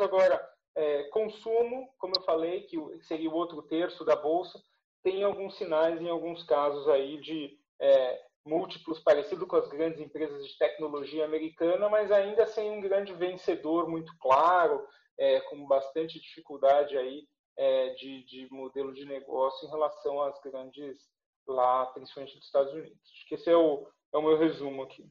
Agora, 0.03 0.51
é, 0.75 1.05
consumo, 1.05 1.95
como 1.99 2.15
eu 2.17 2.23
falei, 2.23 2.63
que 2.63 2.77
seria 3.03 3.31
o 3.31 3.35
outro 3.35 3.63
terço 3.63 4.05
da 4.05 4.17
bolsa, 4.17 4.61
tem 5.03 5.23
alguns 5.23 5.57
sinais 5.57 6.01
em 6.01 6.09
alguns 6.09 6.43
casos 6.43 6.89
aí 6.89 7.21
de 7.21 7.59
é, 7.81 8.23
múltiplos 8.45 8.99
parecido 9.01 9.47
com 9.47 9.57
as 9.57 9.69
grandes 9.69 10.01
empresas 10.01 10.47
de 10.47 10.59
tecnologia 10.59 11.25
americana, 11.25 11.89
mas 11.89 12.11
ainda 12.11 12.47
sem 12.47 12.71
um 12.71 12.81
grande 12.81 13.13
vencedor 13.13 13.89
muito 13.89 14.13
claro, 14.19 14.85
é, 15.19 15.41
com 15.43 15.67
bastante 15.67 16.21
dificuldade 16.21 16.97
aí 16.97 17.27
é, 17.57 17.91
de, 17.91 18.25
de, 18.25 18.49
modelo 18.51 18.93
de 18.93 19.05
negócio 19.05 19.67
em 19.67 19.71
relação 19.71 20.21
às 20.23 20.41
grandes 20.41 20.99
lá, 21.47 21.87
principalmente 21.87 22.37
dos 22.37 22.47
Estados 22.47 22.73
Unidos. 22.73 22.99
Acho 23.13 23.29
que 23.29 23.35
esse 23.35 23.51
é 23.51 23.57
o, 23.57 23.87
é 24.13 24.19
o 24.19 24.23
meu 24.23 24.39
resumo 24.39 24.83
aqui. 24.83 25.09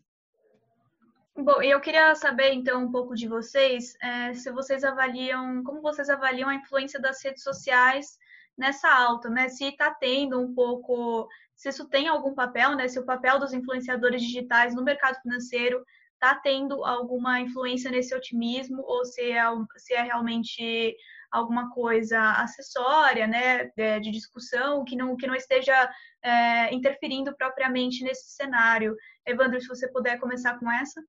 Bom, 1.36 1.62
eu 1.64 1.82
queria 1.82 2.14
saber 2.14 2.54
então 2.54 2.84
um 2.84 2.92
pouco 2.92 3.16
de 3.16 3.28
vocês, 3.28 3.96
é, 4.02 4.34
se 4.36 4.52
vocês 4.52 4.84
avaliam, 4.84 5.64
como 5.64 5.82
vocês 5.82 6.10
avaliam 6.10 6.48
a 6.48 6.56
influência 6.56 7.00
das 7.02 7.24
redes 7.24 7.42
sociais 7.42 8.20
nessa 8.56 8.88
alta, 8.88 9.30
né? 9.30 9.50
Se 9.50 9.66
está 9.66 9.92
tendo 9.92 10.40
um 10.40 10.54
pouco 10.54 11.28
se 11.56 11.70
isso 11.70 11.88
tem 11.88 12.08
algum 12.08 12.34
papel, 12.34 12.76
né? 12.76 12.88
Se 12.88 13.00
o 13.00 13.06
papel 13.06 13.40
dos 13.40 13.54
influenciadores 13.54 14.22
digitais 14.22 14.76
no 14.76 14.84
mercado 14.84 15.20
financeiro 15.22 15.84
está 16.24 16.36
tendo 16.36 16.86
alguma 16.86 17.42
influência 17.42 17.92
nesse 17.92 18.16
otimismo 18.16 18.82
ou 18.86 19.04
se 19.04 19.32
é, 19.32 19.44
se 19.76 19.94
é 19.94 20.02
realmente 20.02 20.96
alguma 21.30 21.70
coisa 21.72 22.20
acessória, 22.34 23.28
né, 23.28 23.72
de 24.00 24.12
discussão 24.12 24.86
que 24.86 24.96
não 24.96 25.18
que 25.18 25.28
não 25.28 25.36
esteja 25.36 25.92
é, 26.24 26.74
interferindo 26.74 27.36
propriamente 27.36 28.04
nesse 28.04 28.32
cenário. 28.32 28.96
Evandro, 29.26 29.60
se 29.60 29.68
você 29.68 29.92
puder 29.92 30.20
começar 30.20 30.58
com 30.60 30.72
essa. 30.72 31.02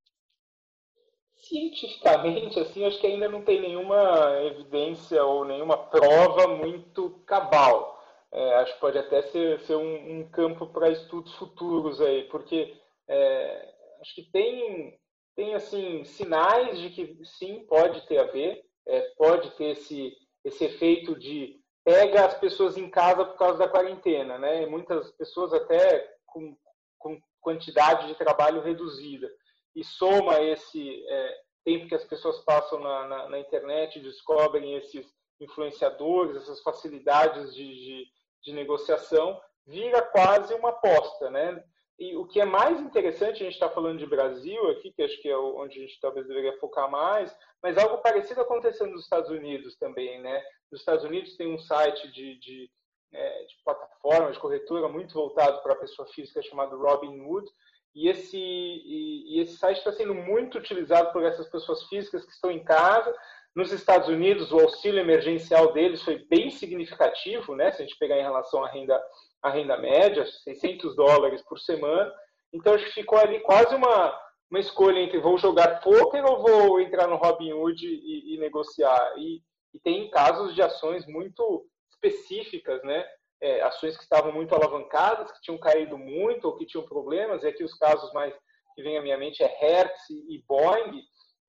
Cientificamente, 1.36 2.58
assim, 2.58 2.84
acho 2.86 2.98
que 2.98 3.06
ainda 3.06 3.28
não 3.28 3.42
tem 3.42 3.60
nenhuma 3.60 4.40
evidência 4.44 5.22
ou 5.22 5.44
nenhuma 5.44 5.76
prova 5.76 6.48
muito 6.48 7.22
cabal 7.26 7.94
é, 8.34 8.54
acho 8.56 8.74
que 8.74 8.80
pode 8.80 8.98
até 8.98 9.22
ser, 9.22 9.60
ser 9.60 9.76
um, 9.76 10.18
um 10.18 10.28
campo 10.28 10.66
para 10.66 10.90
estudos 10.90 11.32
futuros 11.34 12.00
aí, 12.00 12.24
porque 12.24 12.76
é, 13.06 13.74
acho 14.00 14.12
que 14.12 14.24
tem, 14.24 14.98
tem 15.36 15.54
assim 15.54 16.04
sinais 16.04 16.78
de 16.78 16.90
que 16.90 17.24
sim, 17.24 17.64
pode 17.66 18.06
ter 18.06 18.18
a 18.18 18.24
ver, 18.24 18.64
é, 18.86 19.00
pode 19.16 19.50
ter 19.52 19.72
esse, 19.72 20.16
esse 20.44 20.64
efeito 20.64 21.18
de 21.18 21.60
pega 21.84 22.24
as 22.24 22.34
pessoas 22.38 22.76
em 22.76 22.88
casa 22.88 23.24
por 23.24 23.36
causa 23.36 23.58
da 23.58 23.68
quarentena, 23.68 24.38
né? 24.38 24.64
Muitas 24.66 25.10
pessoas 25.12 25.52
até 25.52 26.16
com, 26.26 26.56
com 26.98 27.20
quantidade 27.40 28.06
de 28.06 28.14
trabalho 28.14 28.62
reduzida 28.62 29.30
e 29.76 29.84
soma 29.84 30.40
esse 30.40 31.04
é, 31.06 31.40
tempo 31.64 31.88
que 31.88 31.94
as 31.94 32.04
pessoas 32.04 32.38
passam 32.44 32.78
na, 32.80 33.06
na, 33.06 33.28
na 33.28 33.38
internet, 33.38 34.00
descobrem 34.00 34.76
esses 34.76 35.06
influenciadores, 35.40 36.36
essas 36.36 36.62
facilidades 36.62 37.54
de, 37.54 37.66
de 37.66 38.14
de 38.44 38.52
negociação 38.52 39.40
vira 39.66 40.02
quase 40.02 40.54
uma 40.54 40.68
aposta, 40.68 41.30
né? 41.30 41.64
E 41.98 42.16
o 42.16 42.26
que 42.26 42.40
é 42.40 42.44
mais 42.44 42.80
interessante, 42.80 43.42
a 43.42 43.44
gente 43.44 43.54
está 43.54 43.68
falando 43.68 43.98
de 43.98 44.06
Brasil 44.06 44.68
aqui, 44.70 44.92
que 44.92 45.02
acho 45.02 45.20
que 45.22 45.28
é 45.28 45.36
onde 45.36 45.78
a 45.78 45.82
gente 45.82 46.00
talvez 46.00 46.26
deveria 46.26 46.58
focar 46.58 46.90
mais, 46.90 47.34
mas 47.62 47.78
algo 47.78 47.98
parecido 47.98 48.40
acontecendo 48.40 48.90
nos 48.90 49.04
Estados 49.04 49.30
Unidos 49.30 49.76
também, 49.76 50.20
né? 50.20 50.42
Nos 50.70 50.80
Estados 50.80 51.04
Unidos 51.04 51.36
tem 51.36 51.52
um 51.52 51.58
site 51.58 52.10
de, 52.12 52.38
de, 52.40 52.70
é, 53.12 53.44
de 53.44 53.54
plataforma, 53.64 54.32
de 54.32 54.40
corretora 54.40 54.88
muito 54.88 55.14
voltado 55.14 55.62
para 55.62 55.74
a 55.74 55.78
pessoa 55.78 56.08
física 56.08 56.42
chamado 56.42 56.76
Robinhood, 56.76 57.48
e 57.94 58.08
esse, 58.08 58.36
e, 58.36 59.36
e 59.36 59.40
esse 59.40 59.56
site 59.56 59.78
está 59.78 59.92
sendo 59.92 60.14
muito 60.14 60.58
utilizado 60.58 61.12
por 61.12 61.22
essas 61.22 61.48
pessoas 61.48 61.84
físicas 61.84 62.24
que 62.24 62.32
estão 62.32 62.50
em 62.50 62.64
casa, 62.64 63.14
nos 63.54 63.70
Estados 63.70 64.08
Unidos, 64.08 64.50
o 64.50 64.58
auxílio 64.58 64.98
emergencial 64.98 65.72
deles 65.72 66.02
foi 66.02 66.18
bem 66.28 66.50
significativo, 66.50 67.54
né? 67.54 67.70
Se 67.70 67.82
a 67.82 67.86
gente 67.86 67.96
pegar 67.98 68.18
em 68.18 68.22
relação 68.22 68.64
à 68.64 68.68
renda, 68.68 69.00
à 69.44 69.50
renda 69.50 69.76
média, 69.76 70.24
600 70.24 70.96
dólares 70.96 71.42
por 71.42 71.60
semana. 71.60 72.10
Então, 72.50 72.72
acho 72.72 72.86
que 72.86 72.92
ficou 72.92 73.18
ali 73.18 73.40
quase 73.40 73.74
uma, 73.74 74.18
uma 74.50 74.58
escolha 74.58 74.98
entre 75.00 75.18
vou 75.18 75.36
jogar 75.36 75.82
poker 75.82 76.24
ou 76.24 76.40
vou 76.40 76.80
entrar 76.80 77.06
no 77.06 77.16
Robinhood 77.16 77.86
e, 77.86 78.34
e 78.34 78.38
negociar. 78.38 79.12
E, 79.18 79.42
E 79.74 79.78
tem 79.80 80.10
casos 80.10 80.54
de 80.54 80.62
ações 80.62 81.06
muito 81.06 81.66
específicas, 81.92 82.82
né? 82.84 83.04
É, 83.42 83.60
ações 83.60 83.96
que 83.98 84.02
estavam 84.02 84.32
muito 84.32 84.54
alavancadas, 84.54 85.30
que 85.30 85.42
tinham 85.42 85.58
caído 85.58 85.98
muito 85.98 86.46
ou 86.46 86.56
que 86.56 86.64
tinham 86.64 86.86
problemas, 86.86 87.42
e 87.42 87.48
aqui 87.48 87.62
os 87.62 87.74
casos 87.74 88.10
mais 88.14 88.34
que 88.74 88.82
vem 88.82 88.96
à 88.96 89.02
minha 89.02 89.18
mente 89.18 89.42
é 89.42 89.46
Hertz 89.46 90.08
e 90.08 90.42
Boeing, 90.48 91.02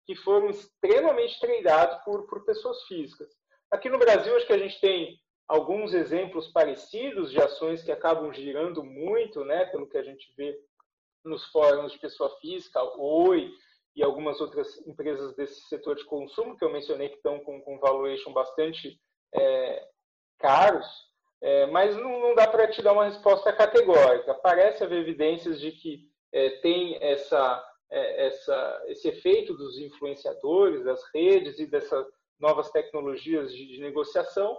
que 0.05 0.15
foram 0.17 0.49
extremamente 0.49 1.39
treinados 1.39 2.03
por, 2.03 2.27
por 2.27 2.43
pessoas 2.43 2.83
físicas. 2.83 3.29
Aqui 3.71 3.89
no 3.89 3.97
Brasil, 3.97 4.35
acho 4.35 4.45
que 4.45 4.53
a 4.53 4.57
gente 4.57 4.81
tem 4.81 5.17
alguns 5.47 5.93
exemplos 5.93 6.47
parecidos 6.47 7.31
de 7.31 7.39
ações 7.39 7.83
que 7.83 7.91
acabam 7.91 8.31
girando 8.33 8.83
muito, 8.83 9.43
né, 9.45 9.65
pelo 9.65 9.87
que 9.87 9.97
a 9.97 10.03
gente 10.03 10.33
vê 10.35 10.57
nos 11.23 11.45
fóruns 11.47 11.91
de 11.91 11.99
pessoa 11.99 12.29
física, 12.39 12.81
Oi 12.97 13.51
e 13.95 14.03
algumas 14.03 14.41
outras 14.41 14.85
empresas 14.85 15.35
desse 15.35 15.61
setor 15.67 15.95
de 15.95 16.05
consumo 16.05 16.57
que 16.57 16.65
eu 16.65 16.71
mencionei 16.71 17.09
que 17.09 17.15
estão 17.15 17.39
com, 17.39 17.61
com 17.61 17.79
valuation 17.79 18.33
bastante 18.33 18.99
é, 19.33 19.87
caros, 20.37 20.85
é, 21.41 21.65
mas 21.67 21.95
não, 21.95 22.19
não 22.19 22.35
dá 22.35 22.47
para 22.47 22.67
te 22.67 22.81
dar 22.81 22.93
uma 22.93 23.05
resposta 23.05 23.53
categórica. 23.53 24.33
Parece 24.35 24.83
haver 24.83 24.99
evidências 24.99 25.59
de 25.59 25.71
que 25.71 26.09
é, 26.33 26.49
tem 26.61 26.97
essa, 27.01 27.63
é, 27.89 28.27
essa, 28.27 28.83
esse 28.87 29.07
efeito 29.07 29.53
dos 29.53 29.77
influenciadores, 29.79 30.83
das 30.83 31.01
redes 31.13 31.57
e 31.59 31.65
dessas 31.65 32.05
novas 32.39 32.69
tecnologias 32.71 33.53
de, 33.53 33.65
de 33.65 33.79
negociação 33.79 34.57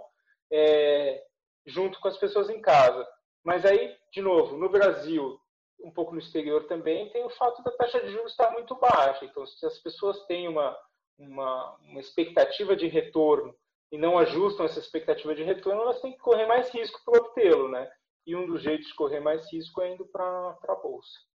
é, 0.51 1.23
junto 1.65 1.99
com 1.99 2.07
as 2.07 2.17
pessoas 2.17 2.49
em 2.49 2.61
casa. 2.61 3.07
Mas 3.43 3.65
aí, 3.65 3.95
de 4.11 4.21
novo, 4.21 4.57
no 4.57 4.69
Brasil, 4.69 5.39
um 5.83 5.91
pouco 5.91 6.13
no 6.13 6.19
exterior 6.19 6.65
também, 6.67 7.09
tem 7.11 7.23
o 7.23 7.29
fato 7.29 7.63
da 7.63 7.71
taxa 7.71 8.01
de 8.01 8.11
juros 8.11 8.31
estar 8.31 8.51
muito 8.51 8.75
baixa. 8.75 9.25
Então, 9.25 9.45
se 9.45 9.65
as 9.65 9.79
pessoas 9.79 10.25
têm 10.25 10.47
uma, 10.47 10.77
uma, 11.17 11.75
uma 11.81 11.99
expectativa 11.99 12.75
de 12.75 12.87
retorno 12.87 13.55
e 13.91 13.97
não 13.97 14.17
ajustam 14.17 14.65
essa 14.65 14.79
expectativa 14.79 15.33
de 15.33 15.43
retorno, 15.43 15.81
elas 15.81 16.01
têm 16.01 16.11
que 16.11 16.19
correr 16.19 16.45
mais 16.45 16.69
risco 16.73 16.99
para 17.05 17.19
obtê-lo, 17.19 17.69
né? 17.69 17.89
E 18.25 18.35
um 18.35 18.45
dos 18.45 18.61
jeitos 18.61 18.87
de 18.87 18.95
correr 18.95 19.21
mais 19.21 19.49
risco 19.51 19.81
é 19.81 19.93
indo 19.93 20.05
para 20.05 20.57
a 20.67 20.75
bolsa. 20.75 21.26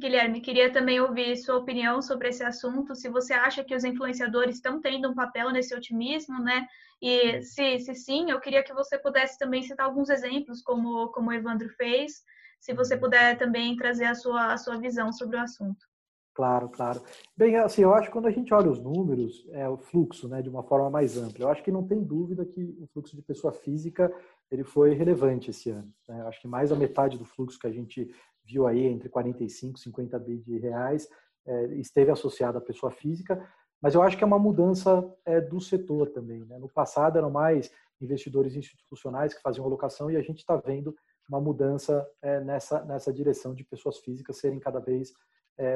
Guilherme, 0.00 0.40
queria 0.40 0.72
também 0.72 0.98
ouvir 0.98 1.36
sua 1.36 1.58
opinião 1.58 2.00
sobre 2.00 2.28
esse 2.28 2.42
assunto. 2.42 2.94
Se 2.96 3.08
você 3.08 3.34
acha 3.34 3.62
que 3.62 3.74
os 3.74 3.84
influenciadores 3.84 4.56
estão 4.56 4.80
tendo 4.80 5.10
um 5.10 5.14
papel 5.14 5.50
nesse 5.50 5.74
otimismo, 5.74 6.42
né? 6.42 6.66
E 7.00 7.42
se, 7.42 7.78
se 7.78 7.94
sim, 7.94 8.30
eu 8.30 8.40
queria 8.40 8.62
que 8.62 8.72
você 8.72 8.98
pudesse 8.98 9.38
também 9.38 9.62
citar 9.62 9.86
alguns 9.86 10.08
exemplos, 10.08 10.62
como, 10.62 11.08
como 11.08 11.30
o 11.30 11.32
Evandro 11.32 11.68
fez, 11.76 12.22
se 12.58 12.74
você 12.74 12.96
puder 12.96 13.38
também 13.38 13.76
trazer 13.76 14.06
a 14.06 14.14
sua, 14.14 14.52
a 14.52 14.56
sua 14.56 14.78
visão 14.78 15.12
sobre 15.12 15.36
o 15.36 15.40
assunto. 15.40 15.86
Claro, 16.34 16.68
claro. 16.70 17.02
Bem, 17.36 17.56
assim, 17.56 17.82
eu 17.82 17.92
acho 17.92 18.06
que 18.06 18.12
quando 18.12 18.28
a 18.28 18.30
gente 18.30 18.54
olha 18.54 18.70
os 18.70 18.80
números, 18.80 19.46
é 19.50 19.68
o 19.68 19.76
fluxo, 19.76 20.28
né, 20.28 20.40
de 20.40 20.48
uma 20.48 20.62
forma 20.62 20.88
mais 20.88 21.18
ampla. 21.18 21.44
Eu 21.44 21.48
acho 21.50 21.62
que 21.62 21.72
não 21.72 21.86
tem 21.86 22.02
dúvida 22.02 22.46
que 22.46 22.76
o 22.80 22.86
fluxo 22.92 23.16
de 23.16 23.22
pessoa 23.22 23.52
física 23.52 24.10
ele 24.50 24.64
foi 24.64 24.94
relevante 24.94 25.50
esse 25.50 25.70
ano. 25.70 25.92
Né? 26.08 26.22
Acho 26.22 26.40
que 26.40 26.48
mais 26.48 26.70
da 26.70 26.76
metade 26.76 27.16
do 27.16 27.24
fluxo 27.24 27.58
que 27.58 27.66
a 27.66 27.72
gente 27.72 28.12
viu 28.44 28.66
aí 28.66 28.84
entre 28.86 29.08
45 29.08 29.78
e 29.78 29.82
50 29.82 30.18
bi 30.18 30.38
de 30.38 30.58
reais 30.58 31.08
é, 31.46 31.66
esteve 31.74 32.10
associado 32.10 32.58
à 32.58 32.60
pessoa 32.60 32.90
física, 32.90 33.48
mas 33.80 33.94
eu 33.94 34.02
acho 34.02 34.18
que 34.18 34.24
é 34.24 34.26
uma 34.26 34.38
mudança 34.38 35.08
é, 35.24 35.40
do 35.40 35.60
setor 35.60 36.10
também. 36.10 36.44
Né? 36.44 36.58
No 36.58 36.68
passado 36.68 37.16
eram 37.16 37.30
mais 37.30 37.70
investidores 38.00 38.56
institucionais 38.56 39.32
que 39.32 39.42
faziam 39.42 39.64
alocação 39.64 40.10
e 40.10 40.16
a 40.16 40.22
gente 40.22 40.38
está 40.38 40.56
vendo 40.56 40.94
uma 41.28 41.40
mudança 41.40 42.06
é, 42.20 42.40
nessa, 42.40 42.84
nessa 42.84 43.12
direção 43.12 43.54
de 43.54 43.62
pessoas 43.64 43.98
físicas 43.98 44.38
serem 44.38 44.58
cada 44.58 44.80
vez 44.80 45.12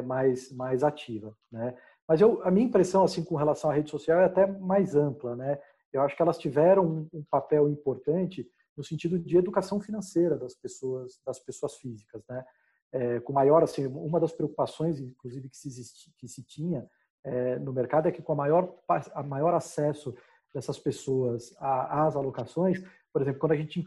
mais, 0.06 0.50
mais 0.50 0.82
ativa. 0.82 1.36
Né? 1.52 1.76
Mas 2.08 2.18
eu, 2.18 2.42
a 2.42 2.50
minha 2.50 2.66
impressão 2.66 3.04
assim 3.04 3.22
com 3.22 3.34
relação 3.34 3.68
à 3.68 3.74
rede 3.74 3.90
social 3.90 4.18
é 4.18 4.24
até 4.24 4.46
mais 4.46 4.94
ampla. 4.94 5.36
Né? 5.36 5.60
Eu 5.92 6.00
acho 6.00 6.16
que 6.16 6.22
elas 6.22 6.38
tiveram 6.38 6.86
um, 6.86 7.08
um 7.12 7.24
papel 7.30 7.68
importante 7.68 8.48
no 8.76 8.84
sentido 8.84 9.18
de 9.18 9.36
educação 9.36 9.80
financeira 9.80 10.36
das 10.36 10.54
pessoas, 10.54 11.20
das 11.24 11.38
pessoas 11.38 11.76
físicas, 11.76 12.22
né? 12.28 12.44
É, 12.92 13.18
com 13.20 13.32
maior, 13.32 13.62
assim, 13.62 13.86
uma 13.86 14.20
das 14.20 14.32
preocupações, 14.32 15.00
inclusive, 15.00 15.48
que 15.48 15.56
se, 15.56 15.66
existi, 15.66 16.12
que 16.16 16.28
se 16.28 16.44
tinha 16.44 16.88
é, 17.24 17.58
no 17.58 17.72
mercado 17.72 18.06
é 18.06 18.12
que 18.12 18.22
com 18.22 18.32
a 18.32 18.36
maior, 18.36 18.72
a 19.14 19.22
maior 19.22 19.54
acesso 19.54 20.14
dessas 20.52 20.78
pessoas 20.78 21.54
às 21.58 22.14
alocações, 22.14 22.80
por 23.12 23.22
exemplo, 23.22 23.40
quando 23.40 23.52
a 23.52 23.56
gente 23.56 23.82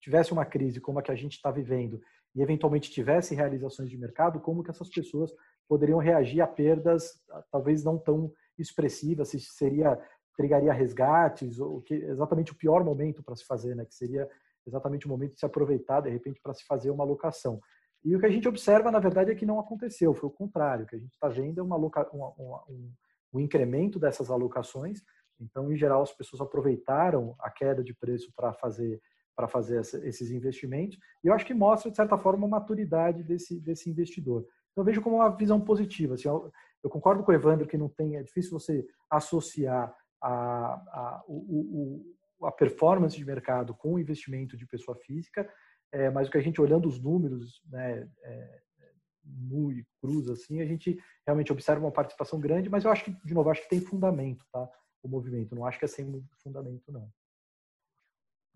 tivesse 0.00 0.32
uma 0.32 0.44
crise 0.44 0.80
como 0.80 0.98
a 0.98 1.02
que 1.02 1.12
a 1.12 1.14
gente 1.14 1.34
está 1.34 1.50
vivendo 1.50 2.00
e 2.34 2.42
eventualmente 2.42 2.90
tivesse 2.90 3.34
realizações 3.34 3.90
de 3.90 3.98
mercado, 3.98 4.40
como 4.40 4.64
que 4.64 4.70
essas 4.70 4.88
pessoas 4.88 5.32
poderiam 5.68 5.98
reagir 5.98 6.40
a 6.40 6.46
perdas 6.46 7.22
talvez 7.52 7.84
não 7.84 7.98
tão 7.98 8.32
expressivas, 8.58 9.28
se 9.28 9.40
seria 9.40 10.00
trigaria 10.36 10.72
resgates, 10.72 11.58
ou 11.58 11.80
que 11.80 11.94
exatamente 11.94 12.52
o 12.52 12.56
pior 12.56 12.84
momento 12.84 13.22
para 13.22 13.36
se 13.36 13.44
fazer, 13.44 13.74
né? 13.74 13.84
Que 13.84 13.94
seria 13.94 14.28
exatamente 14.66 15.06
o 15.06 15.08
momento 15.08 15.34
de 15.34 15.40
se 15.40 15.46
aproveitar 15.46 16.00
de 16.00 16.10
repente 16.10 16.40
para 16.42 16.54
se 16.54 16.64
fazer 16.64 16.90
uma 16.90 17.04
alocação. 17.04 17.60
E 18.04 18.16
o 18.16 18.20
que 18.20 18.26
a 18.26 18.30
gente 18.30 18.48
observa, 18.48 18.90
na 18.90 18.98
verdade, 18.98 19.30
é 19.30 19.34
que 19.34 19.44
não 19.44 19.60
aconteceu, 19.60 20.14
foi 20.14 20.28
o 20.28 20.32
contrário. 20.32 20.84
O 20.84 20.88
que 20.88 20.96
a 20.96 20.98
gente 20.98 21.12
está 21.12 21.28
vendo 21.28 21.60
é 21.60 21.62
uma, 21.62 21.76
uma, 21.76 22.64
um, 22.68 22.92
um 23.34 23.40
incremento 23.40 23.98
dessas 23.98 24.30
alocações. 24.30 25.02
Então, 25.38 25.70
em 25.72 25.76
geral, 25.76 26.02
as 26.02 26.12
pessoas 26.12 26.40
aproveitaram 26.40 27.34
a 27.38 27.50
queda 27.50 27.82
de 27.82 27.94
preço 27.94 28.32
para 28.34 28.52
fazer 28.54 29.00
para 29.40 29.48
fazer 29.48 29.80
esses 29.80 30.30
investimentos. 30.30 30.98
E 31.24 31.28
eu 31.28 31.32
acho 31.32 31.46
que 31.46 31.54
mostra, 31.54 31.90
de 31.90 31.96
certa 31.96 32.18
forma, 32.18 32.46
a 32.46 32.50
maturidade 32.50 33.22
desse, 33.22 33.58
desse 33.58 33.88
investidor. 33.88 34.46
Então, 34.72 34.84
vejo 34.84 35.00
como 35.00 35.16
uma 35.16 35.30
visão 35.30 35.58
positiva. 35.58 36.12
Assim, 36.12 36.28
eu, 36.28 36.90
concordo 36.90 37.22
com 37.22 37.32
o 37.32 37.34
Evandro 37.34 37.66
que 37.66 37.78
não 37.78 37.88
tem, 37.88 38.16
é 38.16 38.22
difícil 38.22 38.50
você 38.50 38.86
associar 39.08 39.94
a, 40.22 40.74
a, 40.74 41.24
o, 41.26 42.04
o, 42.40 42.46
a 42.46 42.52
performance 42.52 43.16
de 43.16 43.24
mercado 43.24 43.74
com 43.74 43.94
o 43.94 43.98
investimento 43.98 44.56
de 44.56 44.66
pessoa 44.66 44.96
física, 44.96 45.48
é, 45.92 46.10
mas 46.10 46.28
o 46.28 46.30
que 46.30 46.38
a 46.38 46.42
gente 46.42 46.60
olhando 46.60 46.88
os 46.88 47.00
números, 47.00 47.60
né, 47.68 48.08
é, 48.22 48.60
nu 49.24 49.72
e 49.72 49.86
cruz 50.00 50.28
assim, 50.28 50.60
a 50.60 50.66
gente 50.66 50.98
realmente 51.26 51.52
observa 51.52 51.84
uma 51.84 51.92
participação 51.92 52.40
grande, 52.40 52.68
mas 52.68 52.84
eu 52.84 52.90
acho 52.90 53.04
que, 53.04 53.10
de 53.24 53.34
novo, 53.34 53.50
acho 53.50 53.62
que 53.62 53.68
tem 53.68 53.80
fundamento, 53.80 54.44
tá? 54.52 54.68
O 55.02 55.08
movimento, 55.08 55.54
não 55.54 55.64
acho 55.64 55.78
que 55.78 55.84
é 55.84 55.88
sem 55.88 56.24
fundamento, 56.42 56.92
não. 56.92 57.10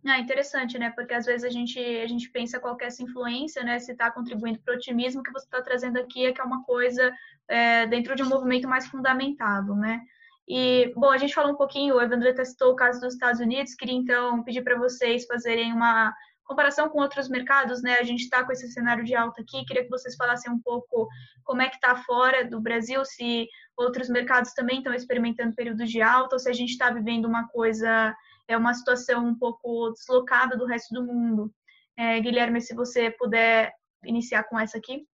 É 0.06 0.18
interessante, 0.18 0.78
né? 0.78 0.90
Porque 0.90 1.14
às 1.14 1.24
vezes 1.24 1.44
a 1.44 1.48
gente, 1.48 1.78
a 1.78 2.06
gente 2.06 2.28
pensa 2.30 2.60
qual 2.60 2.76
é 2.78 2.84
essa 2.84 3.02
influência, 3.02 3.64
né? 3.64 3.78
Se 3.78 3.92
está 3.92 4.10
contribuindo 4.10 4.60
para 4.60 4.74
o 4.74 4.76
otimismo 4.76 5.22
que 5.22 5.32
você 5.32 5.46
está 5.46 5.62
trazendo 5.62 5.98
aqui 5.98 6.26
é 6.26 6.32
que 6.32 6.40
é 6.40 6.44
uma 6.44 6.62
coisa 6.62 7.10
é, 7.48 7.86
dentro 7.86 8.14
de 8.14 8.22
um 8.22 8.28
movimento 8.28 8.68
mais 8.68 8.86
fundamentado, 8.86 9.74
né? 9.74 10.04
E, 10.48 10.92
bom, 10.94 11.10
a 11.10 11.16
gente 11.16 11.34
falou 11.34 11.52
um 11.52 11.56
pouquinho, 11.56 11.96
o 11.96 12.00
Evandro 12.00 12.34
testou 12.34 12.72
o 12.72 12.76
caso 12.76 13.00
dos 13.00 13.14
Estados 13.14 13.40
Unidos, 13.40 13.74
queria 13.74 13.94
então 13.94 14.42
pedir 14.42 14.62
para 14.62 14.78
vocês 14.78 15.24
fazerem 15.26 15.72
uma 15.72 16.14
comparação 16.44 16.88
com 16.90 17.00
outros 17.00 17.28
mercados, 17.28 17.82
né? 17.82 17.96
A 17.98 18.02
gente 18.02 18.24
está 18.24 18.44
com 18.44 18.52
esse 18.52 18.70
cenário 18.70 19.02
de 19.04 19.14
alta 19.14 19.40
aqui, 19.40 19.64
queria 19.64 19.82
que 19.82 19.90
vocês 19.90 20.14
falassem 20.14 20.52
um 20.52 20.60
pouco 20.60 21.08
como 21.42 21.62
é 21.62 21.68
que 21.68 21.76
está 21.76 21.96
fora 21.96 22.44
do 22.44 22.60
Brasil, 22.60 23.02
se 23.04 23.48
outros 23.76 24.10
mercados 24.10 24.52
também 24.52 24.78
estão 24.78 24.92
experimentando 24.92 25.54
períodos 25.54 25.90
de 25.90 26.02
alta, 26.02 26.34
ou 26.34 26.38
se 26.38 26.48
a 26.48 26.52
gente 26.52 26.70
está 26.70 26.90
vivendo 26.90 27.24
uma 27.24 27.48
coisa, 27.48 28.14
é 28.46 28.56
uma 28.56 28.74
situação 28.74 29.26
um 29.26 29.38
pouco 29.38 29.90
deslocada 29.92 30.56
do 30.56 30.66
resto 30.66 30.92
do 30.94 31.04
mundo. 31.04 31.50
É, 31.96 32.20
Guilherme, 32.20 32.60
se 32.60 32.74
você 32.74 33.10
puder 33.10 33.72
iniciar 34.04 34.44
com 34.44 34.58
essa 34.58 34.76
aqui. 34.76 35.06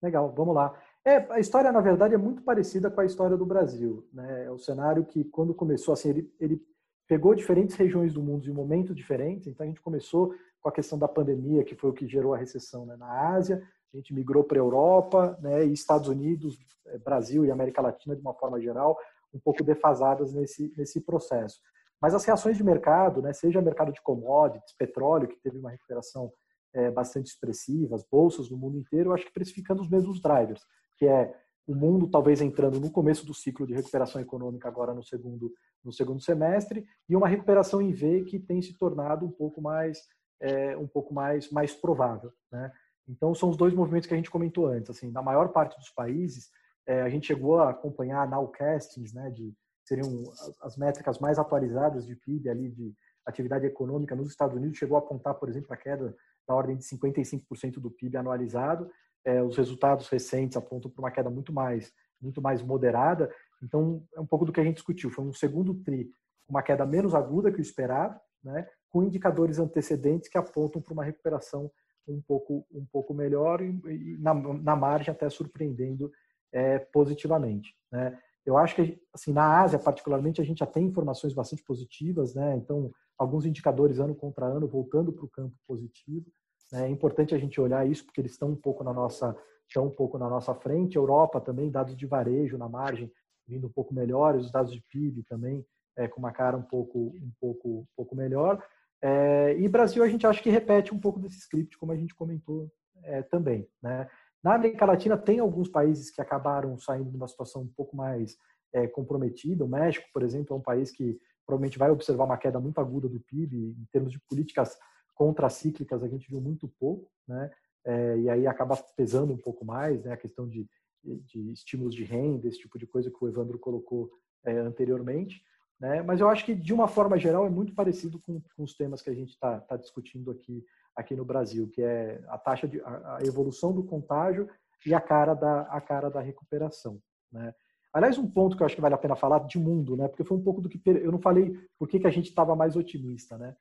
Legal, 0.00 0.32
vamos 0.32 0.54
lá. 0.54 0.72
É, 1.04 1.16
a 1.32 1.40
história, 1.40 1.72
na 1.72 1.80
verdade, 1.80 2.14
é 2.14 2.18
muito 2.18 2.42
parecida 2.42 2.90
com 2.90 3.00
a 3.00 3.06
história 3.06 3.36
do 3.36 3.46
Brasil. 3.46 4.06
Né? 4.12 4.44
É 4.46 4.50
o 4.50 4.58
cenário 4.58 5.04
que, 5.04 5.24
quando 5.24 5.54
começou, 5.54 5.94
assim, 5.94 6.10
ele, 6.10 6.34
ele 6.38 6.62
pegou 7.08 7.34
diferentes 7.34 7.74
regiões 7.74 8.12
do 8.12 8.22
mundo 8.22 8.48
em 8.48 8.52
momentos 8.52 8.94
diferentes. 8.94 9.48
Então, 9.48 9.64
a 9.64 9.68
gente 9.68 9.80
começou 9.80 10.34
com 10.60 10.68
a 10.68 10.72
questão 10.72 10.98
da 10.98 11.08
pandemia, 11.08 11.64
que 11.64 11.74
foi 11.74 11.90
o 11.90 11.92
que 11.92 12.06
gerou 12.06 12.34
a 12.34 12.36
recessão 12.36 12.84
né? 12.84 12.96
na 12.96 13.30
Ásia, 13.30 13.66
a 13.92 13.96
gente 13.96 14.14
migrou 14.14 14.44
para 14.44 14.58
a 14.58 14.60
Europa, 14.62 15.38
né? 15.40 15.64
e 15.66 15.72
Estados 15.72 16.08
Unidos, 16.08 16.58
é, 16.86 16.98
Brasil 16.98 17.44
e 17.44 17.50
América 17.50 17.80
Latina, 17.80 18.14
de 18.14 18.20
uma 18.20 18.34
forma 18.34 18.60
geral, 18.60 18.96
um 19.32 19.40
pouco 19.40 19.64
defasadas 19.64 20.34
nesse, 20.34 20.72
nesse 20.76 21.00
processo. 21.00 21.60
Mas 22.00 22.14
as 22.14 22.24
reações 22.24 22.56
de 22.56 22.64
mercado, 22.64 23.22
né? 23.22 23.32
seja 23.32 23.62
mercado 23.62 23.90
de 23.90 24.02
commodities, 24.02 24.74
petróleo, 24.76 25.28
que 25.28 25.40
teve 25.40 25.58
uma 25.58 25.70
recuperação 25.70 26.30
é, 26.74 26.90
bastante 26.90 27.28
expressiva, 27.28 27.96
as 27.96 28.04
bolsas 28.04 28.50
no 28.50 28.56
mundo 28.56 28.78
inteiro, 28.78 29.10
eu 29.10 29.14
acho 29.14 29.24
que 29.24 29.32
precificando 29.32 29.82
os 29.82 29.88
mesmos 29.88 30.20
drivers 30.20 30.64
que 31.00 31.06
é 31.06 31.34
o 31.66 31.74
mundo 31.74 32.06
talvez 32.08 32.42
entrando 32.42 32.78
no 32.78 32.90
começo 32.90 33.24
do 33.24 33.32
ciclo 33.32 33.66
de 33.66 33.72
recuperação 33.72 34.20
econômica 34.20 34.68
agora 34.68 34.92
no 34.92 35.02
segundo 35.02 35.50
no 35.82 35.90
segundo 35.90 36.20
semestre 36.20 36.86
e 37.08 37.16
uma 37.16 37.26
recuperação 37.26 37.80
em 37.80 37.90
V 37.90 38.24
que 38.24 38.38
tem 38.38 38.60
se 38.60 38.76
tornado 38.76 39.24
um 39.24 39.30
pouco 39.30 39.62
mais 39.62 39.98
é, 40.42 40.76
um 40.76 40.86
pouco 40.86 41.14
mais 41.14 41.50
mais 41.50 41.72
provável, 41.72 42.30
né? 42.52 42.70
Então 43.08 43.34
são 43.34 43.48
os 43.48 43.56
dois 43.56 43.72
movimentos 43.72 44.06
que 44.06 44.12
a 44.12 44.16
gente 44.16 44.30
comentou 44.30 44.66
antes, 44.66 44.90
assim, 44.90 45.10
na 45.10 45.22
maior 45.22 45.48
parte 45.48 45.76
dos 45.78 45.88
países 45.90 46.50
é, 46.86 47.00
a 47.00 47.08
gente 47.08 47.26
chegou 47.26 47.58
a 47.60 47.70
acompanhar 47.70 48.28
nowcastings, 48.28 49.14
né, 49.14 49.30
de 49.30 49.54
seriam 49.84 50.22
as 50.60 50.76
métricas 50.76 51.18
mais 51.18 51.38
atualizadas 51.38 52.06
de 52.06 52.14
PIB 52.14 52.48
ali 52.48 52.70
de 52.70 52.94
atividade 53.26 53.66
econômica 53.66 54.14
nos 54.14 54.28
Estados 54.28 54.56
Unidos 54.56 54.78
chegou 54.78 54.96
a 54.96 55.00
apontar, 55.00 55.34
por 55.34 55.48
exemplo, 55.48 55.72
a 55.72 55.76
queda 55.76 56.14
da 56.46 56.54
ordem 56.54 56.76
de 56.76 56.84
55% 56.84 57.78
do 57.78 57.90
PIB 57.90 58.18
anualizado 58.18 58.90
é, 59.24 59.42
os 59.42 59.56
resultados 59.56 60.08
recentes 60.08 60.56
apontam 60.56 60.90
para 60.90 61.00
uma 61.00 61.10
queda 61.10 61.30
muito 61.30 61.52
mais, 61.52 61.92
muito 62.20 62.40
mais 62.40 62.62
moderada. 62.62 63.32
Então, 63.62 64.02
é 64.14 64.20
um 64.20 64.26
pouco 64.26 64.44
do 64.44 64.52
que 64.52 64.60
a 64.60 64.64
gente 64.64 64.76
discutiu. 64.76 65.10
Foi 65.10 65.24
um 65.24 65.32
segundo 65.32 65.74
TRI 65.74 66.10
uma 66.50 66.62
queda 66.62 66.84
menos 66.84 67.14
aguda 67.14 67.52
que 67.52 67.58
o 67.58 67.62
esperado, 67.62 68.20
né, 68.42 68.68
com 68.90 69.04
indicadores 69.04 69.58
antecedentes 69.58 70.28
que 70.28 70.36
apontam 70.36 70.82
para 70.82 70.92
uma 70.92 71.04
recuperação 71.04 71.70
um 72.08 72.20
pouco, 72.20 72.66
um 72.72 72.84
pouco 72.84 73.14
melhor 73.14 73.62
e, 73.62 73.68
e 73.68 74.18
na, 74.18 74.34
na, 74.34 74.74
margem 74.74 75.12
até 75.12 75.30
surpreendendo 75.30 76.10
é, 76.52 76.78
positivamente. 76.78 77.72
Né. 77.92 78.18
Eu 78.44 78.58
acho 78.58 78.74
que 78.74 79.00
assim 79.14 79.32
na 79.32 79.60
Ásia 79.60 79.78
particularmente 79.78 80.40
a 80.40 80.44
gente 80.44 80.58
já 80.58 80.66
tem 80.66 80.86
informações 80.86 81.32
bastante 81.32 81.62
positivas, 81.62 82.34
né? 82.34 82.56
Então 82.56 82.90
alguns 83.16 83.44
indicadores 83.44 84.00
ano 84.00 84.14
contra 84.14 84.46
ano 84.46 84.66
voltando 84.66 85.12
para 85.12 85.24
o 85.24 85.28
campo 85.28 85.54
positivo. 85.68 86.26
Né? 86.72 86.86
É 86.86 86.88
importante 86.88 87.34
a 87.34 87.38
gente 87.38 87.60
olhar 87.60 87.86
isso 87.88 88.04
porque 88.04 88.20
eles 88.20 88.32
estão 88.32 88.48
um 88.50 88.56
pouco 88.56 88.84
na 88.84 88.92
nossa 88.92 89.36
estão 89.66 89.86
um 89.86 89.90
pouco 89.90 90.18
na 90.18 90.28
nossa 90.28 90.54
frente. 90.54 90.96
Europa 90.96 91.40
também 91.40 91.70
dados 91.70 91.96
de 91.96 92.06
varejo 92.06 92.58
na 92.58 92.68
margem 92.68 93.10
vindo 93.46 93.66
um 93.66 93.70
pouco 93.70 93.94
melhores, 93.94 94.46
os 94.46 94.52
dados 94.52 94.72
de 94.72 94.80
PIB 94.80 95.24
também 95.24 95.64
é, 95.96 96.06
com 96.06 96.20
uma 96.20 96.32
cara 96.32 96.56
um 96.56 96.62
pouco 96.62 96.98
um 96.98 97.32
pouco 97.40 97.68
um 97.68 97.86
pouco 97.96 98.16
melhor. 98.16 98.62
É, 99.02 99.56
e 99.58 99.68
Brasil 99.68 100.02
a 100.02 100.08
gente 100.08 100.26
acha 100.26 100.42
que 100.42 100.50
repete 100.50 100.94
um 100.94 100.98
pouco 100.98 101.18
desse 101.18 101.38
script 101.38 101.78
como 101.78 101.92
a 101.92 101.96
gente 101.96 102.14
comentou 102.14 102.70
é, 103.02 103.22
também, 103.22 103.68
né? 103.82 104.08
Na 104.42 104.54
América 104.54 104.86
Latina 104.86 105.18
tem 105.18 105.38
alguns 105.38 105.68
países 105.68 106.10
que 106.10 106.20
acabaram 106.20 106.78
saindo 106.78 107.10
de 107.10 107.16
uma 107.16 107.28
situação 107.28 107.62
um 107.62 107.68
pouco 107.68 107.94
mais 107.94 108.38
é, 108.72 108.86
comprometida. 108.86 109.64
O 109.64 109.68
México, 109.68 110.06
por 110.12 110.22
exemplo, 110.22 110.54
é 110.54 110.58
um 110.58 110.62
país 110.62 110.90
que 110.90 111.18
provavelmente 111.46 111.78
vai 111.78 111.90
observar 111.90 112.24
uma 112.24 112.38
queda 112.38 112.58
muito 112.58 112.80
aguda 112.80 113.08
do 113.08 113.20
PIB. 113.20 113.56
Em 113.56 113.86
termos 113.92 114.12
de 114.12 114.20
políticas 114.20 114.78
contracíclicas, 115.20 116.02
a 116.02 116.08
gente 116.08 116.30
viu 116.30 116.40
muito 116.40 116.66
pouco, 116.66 117.06
né? 117.28 117.50
É, 117.84 118.18
e 118.20 118.30
aí 118.30 118.46
acaba 118.46 118.74
pesando 118.96 119.34
um 119.34 119.36
pouco 119.36 119.66
mais, 119.66 120.02
né? 120.02 120.14
A 120.14 120.16
questão 120.16 120.48
de, 120.48 120.66
de 121.04 121.52
estímulos 121.52 121.94
de 121.94 122.04
renda, 122.04 122.48
esse 122.48 122.60
tipo 122.60 122.78
de 122.78 122.86
coisa 122.86 123.10
que 123.10 123.22
o 123.22 123.28
Evandro 123.28 123.58
colocou 123.58 124.10
é, 124.42 124.56
anteriormente. 124.56 125.42
Né? 125.78 126.02
Mas 126.02 126.20
eu 126.20 126.28
acho 126.30 126.42
que, 126.46 126.54
de 126.54 126.72
uma 126.72 126.88
forma 126.88 127.18
geral, 127.18 127.44
é 127.46 127.50
muito 127.50 127.74
parecido 127.74 128.18
com, 128.18 128.40
com 128.56 128.62
os 128.62 128.74
temas 128.74 129.02
que 129.02 129.10
a 129.10 129.14
gente 129.14 129.28
está 129.28 129.60
tá 129.60 129.76
discutindo 129.76 130.30
aqui 130.30 130.64
aqui 130.96 131.14
no 131.14 131.24
Brasil, 131.24 131.68
que 131.68 131.82
é 131.82 132.22
a 132.28 132.38
taxa 132.38 132.66
de 132.66 132.80
a, 132.80 133.18
evolução 133.22 133.74
do 133.74 133.84
contágio 133.84 134.48
e 134.86 134.94
a 134.94 135.00
cara 135.00 135.34
da 135.34 135.62
a 135.62 135.82
cara 135.82 136.08
da 136.08 136.20
recuperação, 136.20 136.98
né? 137.30 137.54
Aliás, 137.92 138.16
um 138.16 138.30
ponto 138.30 138.56
que 138.56 138.62
eu 138.62 138.66
acho 138.66 138.74
que 138.74 138.80
vale 138.80 138.94
a 138.94 138.98
pena 138.98 139.16
falar 139.16 139.40
de 139.40 139.58
mundo, 139.58 139.96
né? 139.96 140.08
Porque 140.08 140.24
foi 140.24 140.38
um 140.38 140.42
pouco 140.42 140.62
do 140.62 140.68
que 140.68 140.80
eu 140.86 141.12
não 141.12 141.20
falei 141.20 141.58
por 141.78 141.88
que 141.88 142.06
a 142.06 142.10
gente 142.10 142.28
estava 142.28 142.56
mais 142.56 142.74
otimista, 142.74 143.36
né? 143.36 143.54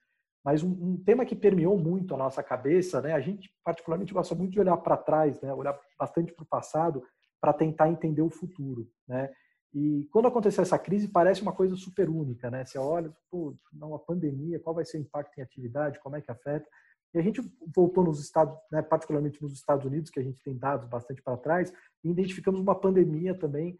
Mas 0.43 0.63
um, 0.63 0.69
um, 0.69 0.97
tema 0.97 1.25
que 1.25 1.35
permeou 1.35 1.77
muito 1.77 2.13
a 2.13 2.17
nossa 2.17 2.41
cabeça, 2.41 3.01
né? 3.01 3.13
A 3.13 3.19
gente 3.19 3.51
particularmente 3.63 4.13
gosta 4.13 4.33
muito 4.33 4.51
de 4.51 4.59
olhar 4.59 4.77
para 4.77 4.97
trás, 4.97 5.39
né? 5.41 5.53
Olhar 5.53 5.77
bastante 5.97 6.33
para 6.33 6.43
o 6.43 6.47
passado 6.47 7.03
para 7.41 7.53
tentar 7.53 7.89
entender 7.89 8.21
o 8.21 8.29
futuro, 8.29 8.89
né? 9.07 9.29
E 9.73 10.07
quando 10.11 10.27
aconteceu 10.27 10.63
essa 10.63 10.79
crise, 10.79 11.07
parece 11.07 11.41
uma 11.41 11.53
coisa 11.53 11.75
super 11.75 12.09
única, 12.09 12.49
né? 12.49 12.65
Você 12.65 12.79
olha, 12.79 13.13
pô, 13.29 13.55
não, 13.71 13.93
a 13.93 13.99
pandemia, 13.99 14.59
qual 14.59 14.75
vai 14.75 14.85
ser 14.85 14.97
o 14.97 15.01
impacto 15.01 15.37
em 15.37 15.43
atividade, 15.43 15.99
como 15.99 16.15
é 16.15 16.21
que 16.21 16.31
afeta? 16.31 16.67
E 17.13 17.19
a 17.19 17.21
gente 17.21 17.41
voltou 17.75 18.03
nos 18.03 18.19
Estados, 18.19 18.55
né, 18.71 18.81
particularmente 18.81 19.41
nos 19.41 19.53
Estados 19.53 19.85
Unidos, 19.85 20.09
que 20.09 20.19
a 20.19 20.23
gente 20.23 20.41
tem 20.43 20.57
dados 20.57 20.87
bastante 20.87 21.21
para 21.21 21.37
trás, 21.37 21.73
e 22.03 22.09
identificamos 22.09 22.59
uma 22.59 22.79
pandemia 22.79 23.33
também 23.37 23.77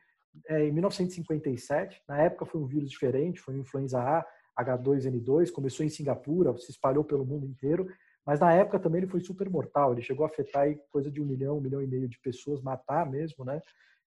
é, 0.47 0.65
em 0.65 0.71
1957. 0.71 2.01
Na 2.07 2.21
época 2.21 2.45
foi 2.45 2.61
um 2.61 2.67
vírus 2.67 2.89
diferente, 2.89 3.39
foi 3.39 3.55
influenza 3.57 3.99
A, 3.99 4.25
H2N2, 4.59 5.51
começou 5.51 5.85
em 5.85 5.89
Singapura, 5.89 6.55
se 6.57 6.71
espalhou 6.71 7.03
pelo 7.03 7.25
mundo 7.25 7.45
inteiro, 7.45 7.87
mas 8.25 8.39
na 8.39 8.53
época 8.53 8.79
também 8.79 8.99
ele 8.99 9.11
foi 9.11 9.21
super 9.21 9.49
mortal, 9.49 9.93
ele 9.93 10.01
chegou 10.01 10.25
a 10.25 10.29
afetar 10.29 10.67
coisa 10.91 11.09
de 11.09 11.21
um 11.21 11.25
milhão, 11.25 11.57
um 11.57 11.61
milhão 11.61 11.81
e 11.81 11.87
meio 11.87 12.07
de 12.07 12.19
pessoas, 12.19 12.61
matar 12.61 13.09
mesmo, 13.09 13.43
né? 13.43 13.61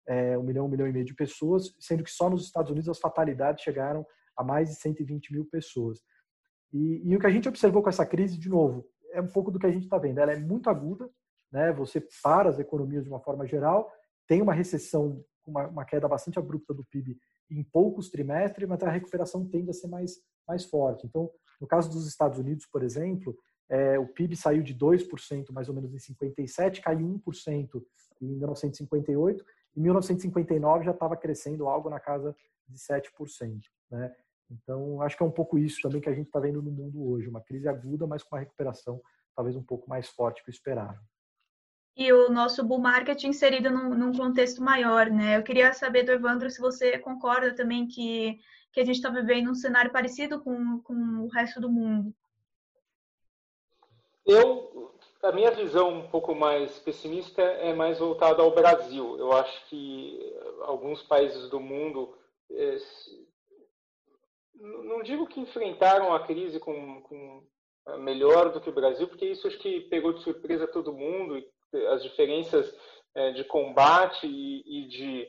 É, 0.06 0.36
um 0.36 0.42
milhão, 0.42 0.66
um 0.66 0.68
milhão 0.68 0.88
e 0.88 0.92
meio 0.92 1.04
de 1.04 1.14
pessoas, 1.14 1.74
sendo 1.78 2.02
que 2.02 2.10
só 2.10 2.28
nos 2.28 2.44
Estados 2.44 2.70
Unidos 2.70 2.88
as 2.88 2.98
fatalidades 2.98 3.62
chegaram 3.62 4.04
a 4.36 4.42
mais 4.42 4.68
de 4.70 4.74
120 4.76 5.32
mil 5.32 5.44
pessoas. 5.46 6.00
E, 6.72 7.02
e, 7.04 7.16
o 7.16 7.18
que 7.18 7.26
a 7.26 7.30
gente 7.30 7.48
observou 7.48 7.82
com 7.82 7.88
essa 7.88 8.06
crise, 8.06 8.38
de 8.38 8.48
novo, 8.48 8.86
é 9.12 9.20
um 9.20 9.26
pouco 9.28 9.50
do 9.50 9.58
que 9.58 9.66
a 9.66 9.70
gente 9.70 9.84
está 9.84 9.98
vendo. 9.98 10.18
Ela 10.18 10.32
é 10.32 10.38
muito 10.38 10.70
aguda, 10.70 11.08
né? 11.52 11.72
Você 11.72 12.00
para 12.22 12.48
as 12.48 12.58
economias 12.58 13.04
de 13.04 13.10
uma 13.10 13.20
forma 13.20 13.46
geral, 13.46 13.90
tem 14.26 14.40
uma 14.40 14.54
recessão, 14.54 15.24
uma, 15.46 15.66
uma 15.66 15.84
queda 15.84 16.06
bastante 16.06 16.38
abrupta 16.38 16.72
do 16.72 16.84
PIB 16.84 17.18
em 17.50 17.64
poucos 17.64 18.08
trimestres, 18.08 18.68
mas 18.68 18.82
a 18.82 18.90
recuperação 18.90 19.48
tende 19.48 19.70
a 19.70 19.72
ser 19.72 19.88
mais, 19.88 20.18
mais 20.50 20.64
forte. 20.64 21.06
Então, 21.06 21.30
no 21.60 21.66
caso 21.66 21.88
dos 21.88 22.06
Estados 22.06 22.38
Unidos, 22.38 22.66
por 22.66 22.82
exemplo, 22.82 23.36
é, 23.68 23.98
o 23.98 24.06
PIB 24.06 24.36
saiu 24.36 24.62
de 24.62 24.74
2% 24.74 25.52
mais 25.52 25.68
ou 25.68 25.74
menos 25.74 25.94
em 25.94 25.98
57, 25.98 26.80
caiu 26.80 27.06
1% 27.24 27.82
em 28.20 28.26
1958, 28.26 29.44
em 29.76 29.80
1959 29.80 30.84
já 30.84 30.90
estava 30.90 31.16
crescendo 31.16 31.68
algo 31.68 31.88
na 31.88 32.00
casa 32.00 32.34
de 32.68 32.78
7%. 32.78 33.60
Né? 33.90 34.12
Então, 34.50 35.00
acho 35.02 35.16
que 35.16 35.22
é 35.22 35.26
um 35.26 35.30
pouco 35.30 35.56
isso 35.56 35.80
também 35.80 36.00
que 36.00 36.08
a 36.08 36.14
gente 36.14 36.26
está 36.26 36.40
vendo 36.40 36.60
no 36.60 36.72
mundo 36.72 37.08
hoje, 37.08 37.28
uma 37.28 37.40
crise 37.40 37.68
aguda, 37.68 38.06
mas 38.06 38.22
com 38.24 38.34
uma 38.34 38.40
recuperação 38.40 39.00
talvez 39.36 39.56
um 39.56 39.62
pouco 39.62 39.88
mais 39.88 40.08
forte 40.08 40.42
que 40.42 40.50
o 40.50 40.52
esperado. 40.52 40.98
E 41.96 42.12
o 42.12 42.30
nosso 42.30 42.64
bull 42.64 42.78
market 42.78 43.24
inserido 43.24 43.70
num, 43.70 43.94
num, 43.94 44.12
contexto 44.12 44.62
maior, 44.62 45.10
né? 45.10 45.36
Eu 45.36 45.42
queria 45.42 45.72
saber 45.72 46.04
do 46.04 46.12
Evandro 46.12 46.48
se 46.50 46.60
você 46.60 46.98
concorda 46.98 47.54
também 47.54 47.86
que, 47.86 48.38
que 48.72 48.80
a 48.80 48.84
gente 48.84 48.96
está 48.96 49.10
vivendo 49.10 49.50
um 49.50 49.54
cenário 49.54 49.92
parecido 49.92 50.40
com, 50.40 50.80
com 50.80 50.94
o 50.94 51.28
resto 51.28 51.60
do 51.60 51.70
mundo. 51.70 52.14
Eu, 54.24 54.94
a 55.22 55.32
minha 55.32 55.50
visão 55.50 55.88
um 55.90 56.08
pouco 56.08 56.34
mais 56.34 56.78
pessimista 56.78 57.42
é 57.42 57.74
mais 57.74 57.98
voltada 57.98 58.42
ao 58.42 58.54
Brasil. 58.54 59.18
Eu 59.18 59.32
acho 59.32 59.66
que 59.66 60.18
alguns 60.62 61.02
países 61.02 61.50
do 61.50 61.58
mundo 61.58 62.16
eh, 62.50 62.78
não 64.60 65.02
digo 65.02 65.26
que 65.26 65.40
enfrentaram 65.40 66.12
a 66.12 66.20
crise 66.20 66.60
com, 66.60 67.00
com 67.02 67.42
ah, 67.86 67.96
melhor 67.96 68.52
do 68.52 68.60
que 68.60 68.68
o 68.68 68.74
Brasil, 68.74 69.08
porque 69.08 69.26
isso 69.26 69.46
acho 69.46 69.58
que 69.58 69.80
pegou 69.82 70.12
de 70.12 70.22
surpresa 70.22 70.66
todo 70.66 70.92
mundo, 70.92 71.42
as 71.90 72.02
diferenças 72.02 72.74
é, 73.14 73.32
de 73.32 73.44
combate 73.44 74.26
e, 74.26 74.88
de 74.88 75.28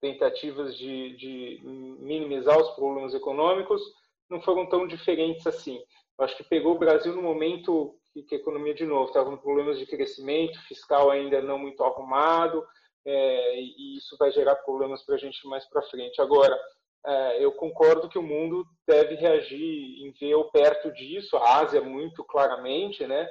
tentativas 0.00 0.76
de, 0.76 1.16
de, 1.16 1.60
minimizar 2.00 2.56
os 2.58 2.70
problemas 2.70 3.14
econômicos 3.14 3.82
não 4.30 4.40
foram 4.40 4.66
tão 4.66 4.86
diferentes 4.86 5.46
assim. 5.46 5.82
Eu 6.18 6.24
acho 6.24 6.36
que 6.36 6.44
pegou 6.44 6.74
o 6.74 6.78
Brasil 6.78 7.14
no 7.14 7.22
momento 7.22 7.98
que, 8.12 8.22
que 8.22 8.34
a 8.34 8.38
economia, 8.38 8.74
de 8.74 8.84
novo, 8.84 9.06
estava 9.06 9.30
com 9.30 9.36
problemas 9.36 9.78
de 9.78 9.86
crescimento, 9.86 10.60
fiscal 10.66 11.10
ainda 11.10 11.40
não 11.42 11.58
muito 11.58 11.82
arrumado, 11.82 12.64
é, 13.04 13.60
e 13.60 13.96
isso 13.96 14.16
vai 14.18 14.30
gerar 14.30 14.56
problemas 14.56 15.02
para 15.02 15.14
a 15.14 15.18
gente 15.18 15.46
mais 15.46 15.64
para 15.68 15.82
frente. 15.82 16.20
Agora, 16.20 16.58
é, 17.06 17.44
eu 17.44 17.52
concordo 17.52 18.08
que 18.08 18.18
o 18.18 18.22
mundo 18.22 18.66
deve 18.86 19.14
reagir 19.14 20.04
em 20.04 20.12
ver 20.12 20.34
ou 20.34 20.50
perto 20.50 20.92
disso, 20.92 21.36
a 21.36 21.58
Ásia 21.58 21.80
muito 21.80 22.24
claramente, 22.24 23.06
né? 23.06 23.28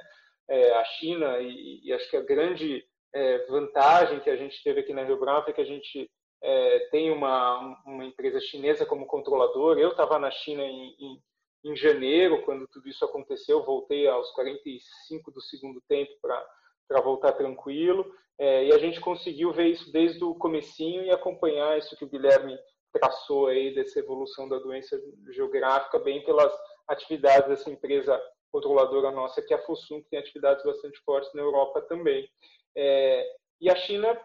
É, 0.49 0.73
a 0.73 0.83
China, 0.85 1.39
e, 1.39 1.81
e, 1.83 1.93
acho 1.93 2.09
que 2.09 2.17
a 2.17 2.21
grande 2.21 2.85
é, 3.13 3.45
vantagem 3.47 4.19
que 4.19 4.29
a 4.29 4.35
gente 4.35 4.61
teve 4.63 4.79
aqui 4.79 4.93
na 4.93 5.03
Rio 5.03 5.19
Branco 5.19 5.49
é 5.49 5.53
que 5.53 5.61
a 5.61 5.65
gente 5.65 6.09
é, 6.41 6.79
tem 6.91 7.11
uma, 7.11 7.81
uma 7.85 8.05
empresa 8.05 8.39
chinesa 8.39 8.85
como 8.85 9.05
controlador. 9.05 9.77
Eu 9.77 9.89
estava 9.89 10.17
na 10.19 10.31
China 10.31 10.63
em, 10.63 10.95
em, 10.99 11.21
em, 11.65 11.75
janeiro, 11.75 12.43
quando 12.43 12.67
tudo 12.67 12.87
isso 12.87 13.03
aconteceu, 13.03 13.65
voltei 13.65 14.07
aos 14.07 14.31
45 14.31 15.31
do 15.31 15.41
segundo 15.41 15.81
tempo 15.87 16.11
para 16.21 17.01
voltar 17.01 17.33
tranquilo, 17.33 18.05
é, 18.39 18.65
e 18.65 18.71
a 18.71 18.77
gente 18.77 19.01
conseguiu 19.01 19.51
ver 19.51 19.67
isso 19.67 19.91
desde 19.91 20.23
o 20.23 20.35
comecinho 20.35 21.03
e 21.03 21.11
acompanhar 21.11 21.77
isso 21.77 21.97
que 21.97 22.05
o 22.05 22.09
Guilherme 22.09 22.57
traçou 22.93 23.47
aí 23.47 23.73
dessa 23.73 23.99
evolução 23.99 24.47
da 24.47 24.59
doença 24.59 24.99
geográfica 25.31 25.99
bem 25.99 26.23
pelas 26.23 26.53
atividades 26.87 27.49
dessa 27.49 27.69
empresa 27.69 28.19
controladora 28.57 29.11
nossa, 29.11 29.41
que 29.41 29.53
é 29.53 29.57
a 29.57 29.61
Fosun, 29.61 30.01
que 30.01 30.09
tem 30.09 30.19
atividades 30.19 30.63
bastante 30.63 30.99
fortes 31.05 31.31
na 31.33 31.41
Europa 31.41 31.81
também. 31.83 32.27
É, 32.75 33.25
e 33.61 33.69
a 33.69 33.75
China, 33.75 34.19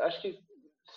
acho 0.00 0.20
que 0.20 0.38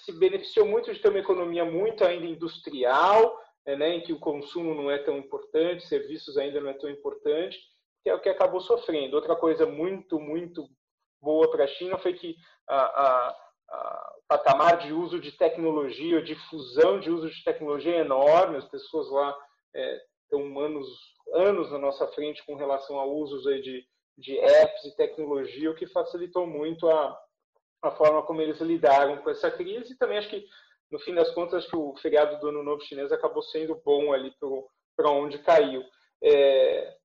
se 0.03 0.11
beneficiou 0.13 0.65
muito 0.65 0.91
de 0.91 0.99
ter 0.99 1.09
uma 1.09 1.19
economia 1.19 1.63
muito 1.63 2.03
ainda 2.03 2.25
industrial, 2.25 3.39
é, 3.65 3.75
né, 3.75 3.95
em 3.95 4.01
que 4.01 4.13
o 4.13 4.19
consumo 4.19 4.73
não 4.73 4.89
é 4.89 4.97
tão 4.97 5.17
importante, 5.17 5.87
serviços 5.87 6.37
ainda 6.37 6.59
não 6.59 6.69
é 6.69 6.73
tão 6.73 6.89
importante, 6.89 7.57
que 8.03 8.09
é 8.09 8.15
o 8.15 8.19
que 8.19 8.29
acabou 8.29 8.59
sofrendo. 8.61 9.15
Outra 9.15 9.35
coisa 9.35 9.65
muito, 9.65 10.19
muito 10.19 10.67
boa 11.21 11.49
para 11.49 11.63
a 11.63 11.67
China 11.67 11.97
foi 11.97 12.13
que 12.13 12.35
a 12.67 13.35
patamar 14.27 14.77
de 14.77 14.93
uso 14.93 15.19
de 15.19 15.31
tecnologia, 15.31 16.21
difusão 16.21 16.99
de 16.99 17.09
uso 17.09 17.29
de 17.29 17.43
tecnologia 17.43 17.95
é 17.95 17.99
enorme, 17.99 18.57
as 18.57 18.67
pessoas 18.69 19.09
lá 19.09 19.35
é, 19.75 20.01
estão 20.25 20.59
anos, 20.59 20.87
anos 21.33 21.71
na 21.71 21.77
nossa 21.77 22.07
frente 22.07 22.45
com 22.45 22.55
relação 22.55 22.99
a 22.99 23.05
usos 23.05 23.47
aí 23.47 23.61
de, 23.61 23.85
de 24.17 24.37
apps 24.37 24.85
e 24.85 24.95
tecnologia, 24.95 25.71
o 25.71 25.75
que 25.75 25.87
facilitou 25.87 26.45
muito 26.45 26.89
a, 26.89 27.17
a 27.81 27.91
forma 27.91 28.23
como 28.23 28.41
eles 28.41 28.59
lidaram 28.59 29.17
com 29.17 29.29
essa 29.29 29.49
crise 29.49 29.93
e 29.93 29.97
também 29.97 30.17
acho 30.17 30.29
que 30.29 30.45
no 30.91 30.99
fim 30.99 31.13
das 31.13 31.31
contas 31.31 31.63
acho 31.63 31.69
que 31.69 31.77
o 31.77 31.95
feriado 31.97 32.39
do 32.39 32.49
Ano 32.49 32.63
Novo 32.63 32.81
Chinês 32.81 33.11
acabou 33.11 33.41
sendo 33.43 33.75
bom 33.83 34.13
ali 34.13 34.33
para 34.95 35.09
onde 35.09 35.39
caiu. 35.39 35.83
É, 36.23 36.95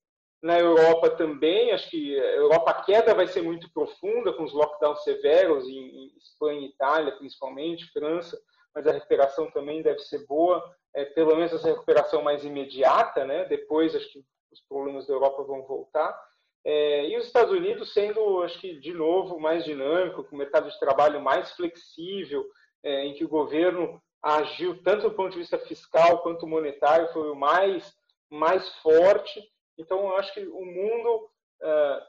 na 0.43 0.59
Europa 0.59 1.11
também, 1.11 1.73
acho 1.73 1.91
que 1.91 2.19
a 2.19 2.37
Europa 2.37 2.71
a 2.71 2.83
queda 2.83 3.15
vai 3.15 3.27
ser 3.27 3.43
muito 3.43 3.71
profunda, 3.73 4.33
com 4.33 4.45
os 4.45 4.55
lockdowns 4.55 5.03
severos 5.03 5.67
em, 5.69 6.17
Espanha 6.17 6.61
e 6.61 6.71
Itália, 6.71 7.17
principalmente, 7.17 7.91
França. 7.93 8.41
Mas 8.75 8.87
a 8.87 8.93
recuperação 8.93 9.51
também 9.51 9.83
deve 9.83 10.01
ser 10.01 10.27
boa, 10.27 10.63
é, 10.95 11.05
pelo 11.05 11.37
menos 11.37 11.53
essa 11.53 11.69
recuperação 11.69 12.23
mais 12.23 12.45
imediata, 12.45 13.25
né? 13.25 13.45
depois 13.45 13.95
acho 13.95 14.11
que 14.13 14.25
os 14.53 14.61
problemas 14.69 15.07
da 15.07 15.15
Europa 15.15 15.43
vão 15.45 15.63
voltar. 15.63 16.19
É, 16.65 17.07
e 17.09 17.17
os 17.17 17.27
Estados 17.27 17.53
Unidos 17.53 17.93
sendo, 17.93 18.43
acho 18.43 18.59
que, 18.61 18.79
de 18.79 18.93
novo, 18.93 19.41
mais 19.41 19.65
dinâmico, 19.65 20.25
com 20.25 20.37
o 20.37 20.39
mercado 20.39 20.69
de 20.71 20.79
trabalho 20.79 21.21
mais 21.21 21.53
flexível, 21.53 22.45
é, 22.83 23.05
em 23.07 23.15
que 23.15 23.25
o 23.25 23.29
governo 23.29 24.01
agiu 24.23 24.83
tanto 24.83 25.09
do 25.09 25.15
ponto 25.15 25.33
de 25.33 25.39
vista 25.39 25.59
fiscal 25.59 26.23
quanto 26.23 26.47
monetário, 26.47 27.13
foi 27.13 27.31
o 27.31 27.37
mais, 27.37 27.95
mais 28.31 28.69
forte. 28.77 29.43
Então, 29.79 30.01
eu 30.01 30.17
acho 30.17 30.35
que 30.35 30.47
o 30.47 30.65
mundo, 30.65 31.31
uh, 31.63 32.01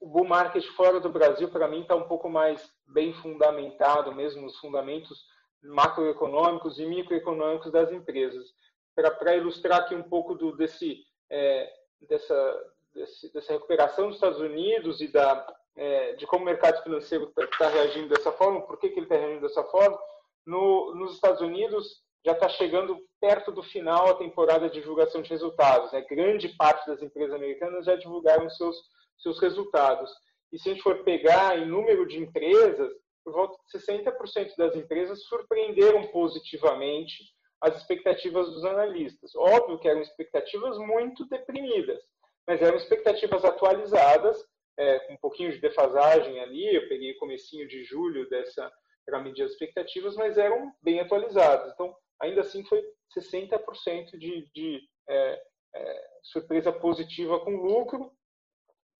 o 0.00 0.06
bull 0.06 0.24
market 0.24 0.64
fora 0.76 1.00
do 1.00 1.08
Brasil, 1.08 1.48
para 1.48 1.68
mim, 1.68 1.82
está 1.82 1.94
um 1.94 2.08
pouco 2.08 2.28
mais 2.28 2.70
bem 2.86 3.12
fundamentado, 3.14 4.14
mesmo 4.14 4.42
nos 4.42 4.58
fundamentos 4.58 5.24
macroeconômicos 5.62 6.78
e 6.78 6.86
microeconômicos 6.86 7.70
das 7.72 7.90
empresas. 7.92 8.46
Para 8.94 9.36
ilustrar 9.36 9.80
aqui 9.80 9.94
um 9.94 10.02
pouco 10.02 10.34
do, 10.34 10.56
desse, 10.56 11.04
é, 11.30 11.70
dessa, 12.08 12.72
desse, 12.94 13.32
dessa 13.32 13.52
recuperação 13.52 14.06
dos 14.06 14.16
Estados 14.16 14.40
Unidos 14.40 15.00
e 15.00 15.08
da, 15.08 15.54
é, 15.76 16.14
de 16.14 16.26
como 16.26 16.42
o 16.42 16.46
mercado 16.46 16.82
financeiro 16.82 17.24
está 17.28 17.46
tá 17.58 17.68
reagindo 17.68 18.08
dessa 18.08 18.32
forma, 18.32 18.62
por 18.62 18.78
que, 18.78 18.88
que 18.88 18.98
ele 18.98 19.06
está 19.06 19.16
reagindo 19.16 19.46
dessa 19.46 19.64
forma, 19.64 19.98
no, 20.46 20.94
nos 20.94 21.14
Estados 21.14 21.40
Unidos 21.40 22.02
já 22.24 22.32
está 22.32 22.48
chegando 22.48 22.98
perto 23.20 23.52
do 23.52 23.62
final 23.62 24.08
a 24.08 24.14
temporada 24.14 24.68
de 24.68 24.80
divulgação 24.80 25.22
de 25.22 25.30
resultados. 25.30 25.92
Né? 25.92 26.00
Grande 26.10 26.48
parte 26.48 26.86
das 26.86 27.00
empresas 27.00 27.34
americanas 27.34 27.84
já 27.84 27.94
divulgaram 27.94 28.50
seus, 28.50 28.76
seus 29.18 29.40
resultados. 29.40 30.10
E 30.52 30.58
se 30.58 30.68
a 30.68 30.72
gente 30.72 30.82
for 30.82 31.02
pegar 31.04 31.58
em 31.58 31.66
número 31.66 32.06
de 32.06 32.18
empresas, 32.18 32.92
por 33.24 33.32
volta 33.32 33.56
de 33.72 33.78
60% 33.78 34.56
das 34.56 34.76
empresas 34.76 35.24
surpreenderam 35.24 36.06
positivamente 36.08 37.24
as 37.60 37.76
expectativas 37.76 38.46
dos 38.52 38.64
analistas. 38.64 39.34
Óbvio 39.34 39.78
que 39.78 39.88
eram 39.88 40.00
expectativas 40.00 40.78
muito 40.78 41.26
deprimidas, 41.26 42.00
mas 42.46 42.62
eram 42.62 42.76
expectativas 42.76 43.44
atualizadas, 43.44 44.44
é, 44.78 44.98
com 45.00 45.14
um 45.14 45.18
pouquinho 45.18 45.50
de 45.50 45.60
defasagem 45.60 46.38
ali. 46.40 46.74
Eu 46.74 46.88
peguei 46.88 47.14
comecinho 47.14 47.66
de 47.66 47.82
julho 47.84 48.28
dessa 48.28 48.70
para 49.04 49.20
medir 49.20 49.44
as 49.44 49.52
expectativas, 49.52 50.16
mas 50.16 50.36
eram 50.36 50.72
bem 50.82 51.00
atualizadas. 51.00 51.72
Então, 51.72 51.94
ainda 52.20 52.40
assim, 52.42 52.64
foi 52.64 52.82
60% 53.16 54.18
de, 54.18 54.50
de 54.52 54.80
é, 55.08 55.42
é, 55.74 56.08
surpresa 56.22 56.72
positiva 56.72 57.40
com 57.40 57.56
lucro, 57.56 58.12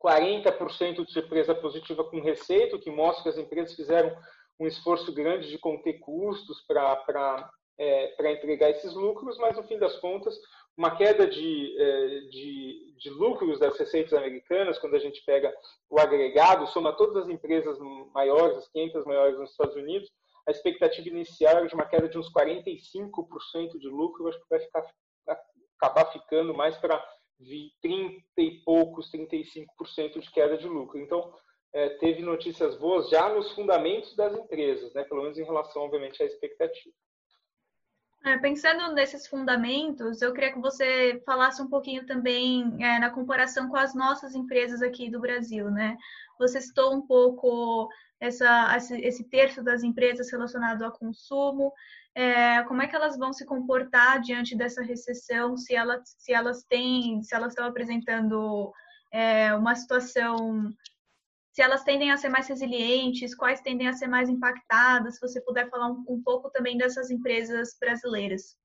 40% 0.07 1.05
de 1.05 1.13
surpresa 1.13 1.53
positiva 1.53 2.05
com 2.05 2.21
receita, 2.21 2.77
o 2.77 2.81
que 2.81 2.91
mostra 2.91 3.25
que 3.25 3.29
as 3.31 3.39
empresas 3.39 3.75
fizeram 3.75 4.17
um 4.59 4.67
esforço 4.67 5.13
grande 5.13 5.49
de 5.49 5.59
conter 5.59 5.99
custos 5.99 6.63
para 6.63 7.51
é, 7.77 8.33
entregar 8.33 8.71
esses 8.71 8.95
lucros, 8.95 9.37
mas 9.39 9.57
no 9.57 9.65
fim 9.65 9.79
das 9.79 9.97
contas, 9.97 10.39
uma 10.77 10.97
queda 10.97 11.27
de, 11.27 11.77
é, 11.79 12.21
de, 12.31 12.95
de, 12.99 13.11
lucros 13.11 13.59
das 13.59 13.77
receitas 13.77 14.13
americanas, 14.13 14.79
quando 14.79 14.95
a 14.95 15.01
gente 15.01 15.23
pega 15.25 15.53
o 15.91 15.99
agregado, 15.99 16.69
soma 16.69 16.93
todas 16.93 17.25
as 17.25 17.29
empresas 17.29 17.77
maiores, 18.15 18.59
as 18.59 18.69
500 18.69 19.05
maiores 19.07 19.39
nos 19.39 19.51
Estados 19.51 19.75
Unidos, 19.75 20.09
a 20.47 20.53
expectativa 20.53 21.09
inicial 21.09 21.57
era 21.57 21.67
de 21.67 21.75
uma 21.75 21.87
queda 21.87 22.09
de 22.09 22.17
uns 22.17 22.33
45% 22.33 23.79
de 23.79 23.89
lucro, 23.89 24.29
acho 24.29 24.39
que 24.39 24.49
vai 24.49 24.61
ficar, 24.61 24.87
acabar 25.81 26.13
ficando 26.13 26.55
mais 26.55 26.77
para 26.77 27.05
30 27.39 28.23
e 28.39 28.63
poucos, 28.65 29.11
35% 29.11 30.21
de 30.21 30.31
queda 30.31 30.57
de 30.57 30.67
lucro. 30.67 30.99
Então, 30.99 31.35
é, 31.73 31.91
teve 31.99 32.23
notícias 32.23 32.77
boas 32.77 33.09
já 33.11 33.29
nos 33.29 33.53
fundamentos 33.53 34.15
das 34.17 34.35
empresas, 34.35 34.93
né? 34.95 35.05
pelo 35.05 35.23
menos 35.23 35.39
em 35.39 35.45
relação, 35.45 35.83
obviamente, 35.83 36.23
à 36.23 36.27
expectativa. 36.27 36.95
É, 38.25 38.37
pensando 38.39 38.93
nesses 38.93 39.27
fundamentos, 39.29 40.21
eu 40.21 40.33
queria 40.33 40.53
que 40.53 40.59
você 40.59 41.23
falasse 41.25 41.63
um 41.63 41.69
pouquinho 41.69 42.05
também 42.07 42.77
é, 42.83 42.99
na 42.99 43.11
comparação 43.11 43.69
com 43.69 43.77
as 43.77 43.95
nossas 43.95 44.35
empresas 44.35 44.83
aqui 44.83 45.09
do 45.09 45.21
Brasil, 45.21 45.71
né? 45.71 45.97
Você 46.39 46.61
citou 46.61 46.93
um 46.93 47.07
pouco 47.07 47.89
essa, 48.19 48.77
esse 48.77 49.23
terço 49.29 49.63
das 49.63 49.85
empresas 49.85 50.31
relacionado 50.31 50.83
ao 50.83 50.91
consumo, 50.91 51.73
é, 52.17 52.63
como 52.63 52.81
é 52.81 52.87
que 52.89 52.97
elas 52.97 53.19
vão 53.19 53.33
se 53.33 53.45
comportar 53.45 54.23
diante 54.23 54.57
dessa 54.57 54.83
recessão, 54.83 55.57
se 55.57 55.75
elas, 55.75 56.17
se 56.19 56.33
elas 56.33 56.65
têm, 56.65 57.23
se 57.23 57.35
elas 57.35 57.53
estão 57.53 57.67
apresentando 57.67 58.73
é, 59.13 59.55
uma 59.55 59.75
situação 59.75 60.73
se 61.57 61.63
elas 61.63 61.83
tendem 61.85 62.11
a 62.11 62.19
ser 62.19 62.29
mais 62.29 62.47
resilientes, 62.47 63.35
quais 63.35 63.63
tendem 63.63 63.89
a 63.89 63.95
ser 63.95 64.09
mais 64.09 64.29
impactadas, 64.29 65.15
se 65.15 65.21
você 65.27 65.41
puder 65.41 65.71
falar 65.71 65.87
um, 65.87 66.05
um 66.07 66.23
pouco 66.23 66.51
também 66.51 66.77
dessas 66.77 67.11
empresas 67.11 67.75
brasileiras. 67.81 68.59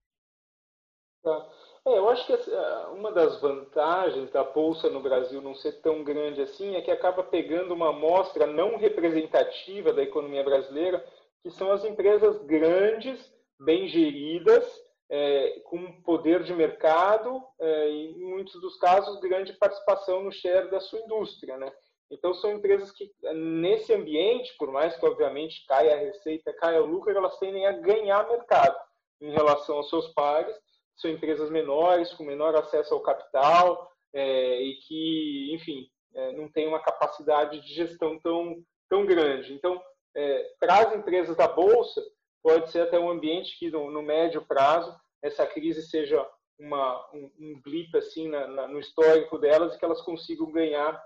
Tá. 1.24 1.50
É, 1.86 1.98
eu 1.98 2.10
acho 2.10 2.28
que 2.28 2.34
é, 2.34 2.88
uma 2.88 3.14
das 3.14 3.40
vantagens 3.40 4.30
da 4.32 4.44
bolsa 4.44 4.90
no 4.90 5.02
Brasil 5.02 5.42
não 5.42 5.56
ser 5.56 5.82
tão 5.82 6.04
grande 6.04 6.42
assim 6.42 6.76
é 6.76 6.82
que 6.82 6.92
acaba 6.92 7.24
pegando 7.24 7.74
uma 7.74 7.92
amostra 7.92 8.46
não 8.46 8.76
representativa 8.76 9.94
da 9.94 10.04
economia 10.04 10.44
brasileira, 10.44 11.02
que 11.42 11.50
são 11.50 11.72
as 11.72 11.86
empresas 11.86 12.44
grandes, 12.44 13.20
bem 13.62 13.88
geridas, 13.88 14.66
é, 15.10 15.60
com 15.66 16.02
poder 16.02 16.44
de 16.44 16.54
mercado 16.54 17.44
é, 17.60 17.90
em 17.90 18.20
muitos 18.20 18.60
dos 18.62 18.78
casos, 18.78 19.20
grande 19.20 19.54
participação 19.54 20.24
no 20.24 20.32
share 20.32 20.70
da 20.70 20.80
sua 20.80 21.00
indústria. 21.00 21.58
Né? 21.58 21.72
Então, 22.10 22.34
são 22.34 22.52
empresas 22.52 22.92
que, 22.92 23.12
nesse 23.34 23.94
ambiente, 23.94 24.56
por 24.58 24.72
mais 24.72 24.96
que, 24.98 25.06
obviamente, 25.06 25.66
caia 25.68 25.96
a 25.96 26.00
receita, 26.00 26.54
caia 26.54 26.82
o 26.82 26.86
lucro, 26.86 27.16
elas 27.16 27.38
tendem 27.40 27.66
a 27.66 27.74
ganhar 27.74 28.28
mercado 28.28 28.78
em 29.22 29.32
relação 29.32 29.78
aos 29.78 29.90
seus 29.90 30.08
pares. 30.14 30.56
São 30.96 31.12
empresas 31.12 31.50
menores, 31.50 32.14
com 32.14 32.24
menor 32.24 32.56
acesso 32.56 32.94
ao 32.94 33.02
capital 33.02 33.92
é, 34.14 34.62
e 34.62 34.76
que, 34.88 35.54
enfim, 35.54 35.88
é, 36.14 36.32
não 36.34 36.50
têm 36.50 36.68
uma 36.68 36.82
capacidade 36.82 37.62
de 37.62 37.74
gestão 37.74 38.20
tão, 38.20 38.58
tão 38.90 39.06
grande. 39.06 39.54
Então, 39.54 39.82
é, 40.16 40.54
para 40.60 40.80
as 40.80 40.94
empresas 40.94 41.36
da 41.36 41.48
Bolsa, 41.48 42.02
pode 42.42 42.72
ser 42.72 42.82
até 42.82 43.00
um 43.00 43.10
ambiente 43.10 43.58
que, 43.58 43.70
no, 43.70 43.92
no 43.92 44.02
médio 44.02 44.46
prazo, 44.46 44.96
essa 45.22 45.46
crise 45.46 45.82
seja 45.84 46.28
uma, 46.60 47.10
um, 47.14 47.32
um 47.40 47.62
blip 47.62 47.96
assim, 47.98 48.28
na, 48.28 48.48
na, 48.48 48.68
no 48.68 48.80
histórico 48.80 49.38
delas 49.38 49.74
e 49.76 49.80
que 49.80 49.86
elas 49.86 50.02
consigam 50.02 50.52
ganhar 50.52 51.02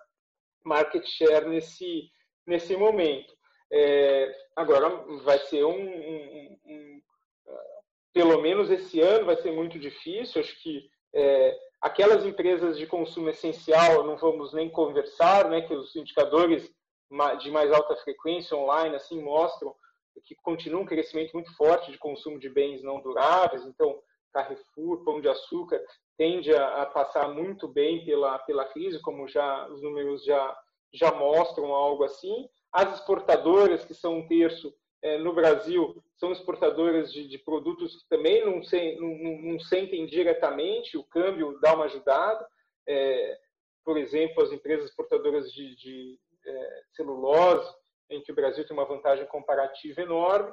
market 0.64 1.06
share 1.06 1.48
nesse, 1.48 2.10
nesse 2.46 2.76
momento. 2.76 3.34
É, 3.72 4.36
agora, 4.56 4.90
vai 5.24 5.40
ser 5.40 5.64
um, 5.64 5.72
um, 5.72 6.60
um, 6.66 7.02
Pelo 8.14 8.42
menos 8.42 8.70
esse 8.70 9.02
ano 9.02 9.26
vai 9.26 9.36
ser 9.38 9.52
muito 9.52 9.80
difícil. 9.80 10.42
Acho 10.42 10.62
que 10.62 10.90
é, 11.14 11.58
aquelas 11.82 12.26
empresas 12.26 12.78
de 12.78 12.88
consumo 12.88 13.30
essencial, 13.30 14.04
não 14.04 14.18
vamos 14.18 14.54
nem 14.54 14.70
conversar, 14.70 15.50
né, 15.50 15.62
que 15.62 15.74
os 15.74 15.96
indicadores 15.96 16.74
de 17.40 17.52
mais 17.52 17.72
alta 17.72 17.96
frequência 17.98 18.58
online 18.58 18.96
assim 18.96 19.22
mostram 19.22 19.74
que 20.24 20.36
continua 20.36 20.82
um 20.82 20.86
crescimento 20.86 21.34
muito 21.34 21.56
forte 21.56 21.92
de 21.92 21.98
consumo 21.98 22.40
de 22.40 22.50
bens 22.50 22.84
não 22.84 23.02
duráveis. 23.02 23.66
Então, 23.66 24.00
Carrefour, 24.34 25.04
Pão 25.04 25.22
de 25.22 25.30
Açúcar, 25.30 25.82
tende 26.18 26.54
a, 26.54 26.82
a, 26.82 26.86
passar 26.86 27.30
muito 27.30 27.68
bem 27.68 28.06
pela, 28.06 28.38
pela 28.40 28.66
crise, 28.66 29.02
como 29.02 29.28
já 29.28 29.68
os 29.70 29.82
números 29.82 30.24
já, 30.26 30.58
já 30.94 31.12
mostram 31.12 31.74
algo 31.74 32.04
assim. 32.04 32.50
As 32.72 33.00
exportadoras, 33.00 33.86
que 33.86 33.94
são 33.94 34.20
um 34.20 34.28
terço 34.28 34.74
é, 35.02 35.18
no 35.18 35.34
Brasil, 35.34 36.04
são 36.18 36.32
exportadoras 36.32 37.14
de, 37.14 37.28
de 37.28 37.38
produtos 37.38 37.96
que 37.96 38.10
também 38.10 38.44
não, 38.44 38.60
não, 39.00 39.42
não, 39.52 39.60
sentem 39.60 40.06
diretamente, 40.06 40.98
o 40.98 41.04
câmbio 41.04 41.60
dá 41.62 41.74
uma 41.74 41.86
ajudada. 41.86 42.46
É, 42.88 43.40
por 43.86 43.98
exemplo, 43.98 44.44
as 44.44 44.52
empresas 44.52 44.90
exportadoras 44.90 45.52
de, 45.52 45.76
de 45.76 46.20
é, 46.46 46.82
celulose, 46.96 47.72
em 48.10 48.22
que 48.22 48.32
o 48.32 48.36
Brasil 48.36 48.66
tem 48.66 48.76
uma 48.76 48.86
vantagem 48.86 49.26
comparativa 49.28 50.02
enorme. 50.02 50.52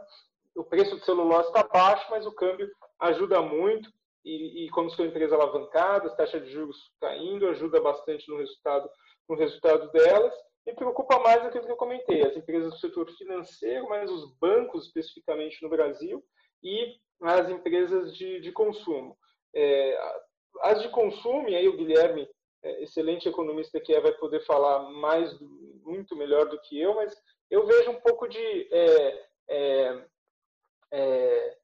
O 0.55 0.64
preço 0.64 0.96
de 0.96 1.05
celulose 1.05 1.48
está 1.48 1.62
baixo, 1.62 2.07
mas 2.11 2.26
o 2.26 2.32
câmbio 2.32 2.70
ajuda 3.00 3.40
muito 3.40 3.90
e, 4.24 4.66
e 4.66 4.70
como 4.70 4.90
são 4.90 5.05
empresas 5.05 5.32
alavancadas, 5.32 6.14
taxa 6.14 6.40
de 6.40 6.50
juros 6.50 6.76
caindo, 7.00 7.48
ajuda 7.48 7.80
bastante 7.80 8.28
no 8.28 8.38
resultado, 8.38 8.88
no 9.28 9.36
resultado 9.36 9.90
delas. 9.90 10.34
E 10.64 10.72
preocupa 10.72 11.18
mais 11.18 11.44
aquilo 11.44 11.64
que 11.64 11.72
eu 11.72 11.76
comentei, 11.76 12.22
as 12.22 12.36
empresas 12.36 12.72
do 12.72 12.78
setor 12.78 13.11
financeiro, 13.16 13.88
mas 13.88 14.09
os 14.11 14.32
bancos 14.38 14.86
especificamente 14.86 15.61
no 15.61 15.68
Brasil 15.68 16.22
e 16.62 16.96
as 17.20 17.48
empresas 17.48 18.16
de, 18.16 18.40
de 18.40 18.53
consumo. 18.53 19.16
É, 19.55 19.98
as 20.61 20.80
de 20.82 20.88
consumo, 20.90 21.48
e 21.48 21.57
aí 21.57 21.66
o 21.68 21.76
Guilherme, 21.76 22.28
é, 22.62 22.82
excelente 22.84 23.28
economista 23.28 23.80
que 23.80 23.92
é, 23.92 24.00
vai 24.00 24.12
poder 24.12 24.44
falar 24.44 24.88
mais, 24.92 25.36
muito 25.82 26.14
melhor 26.14 26.48
do 26.48 26.61
que 26.61 26.80
eu, 26.80 26.94
mas 26.94 27.12
eu 27.53 27.66
vejo 27.66 27.90
um 27.90 28.00
pouco 28.00 28.26
de 28.26 28.68
é, 28.72 29.26
é, 29.50 30.05
é 30.90 31.57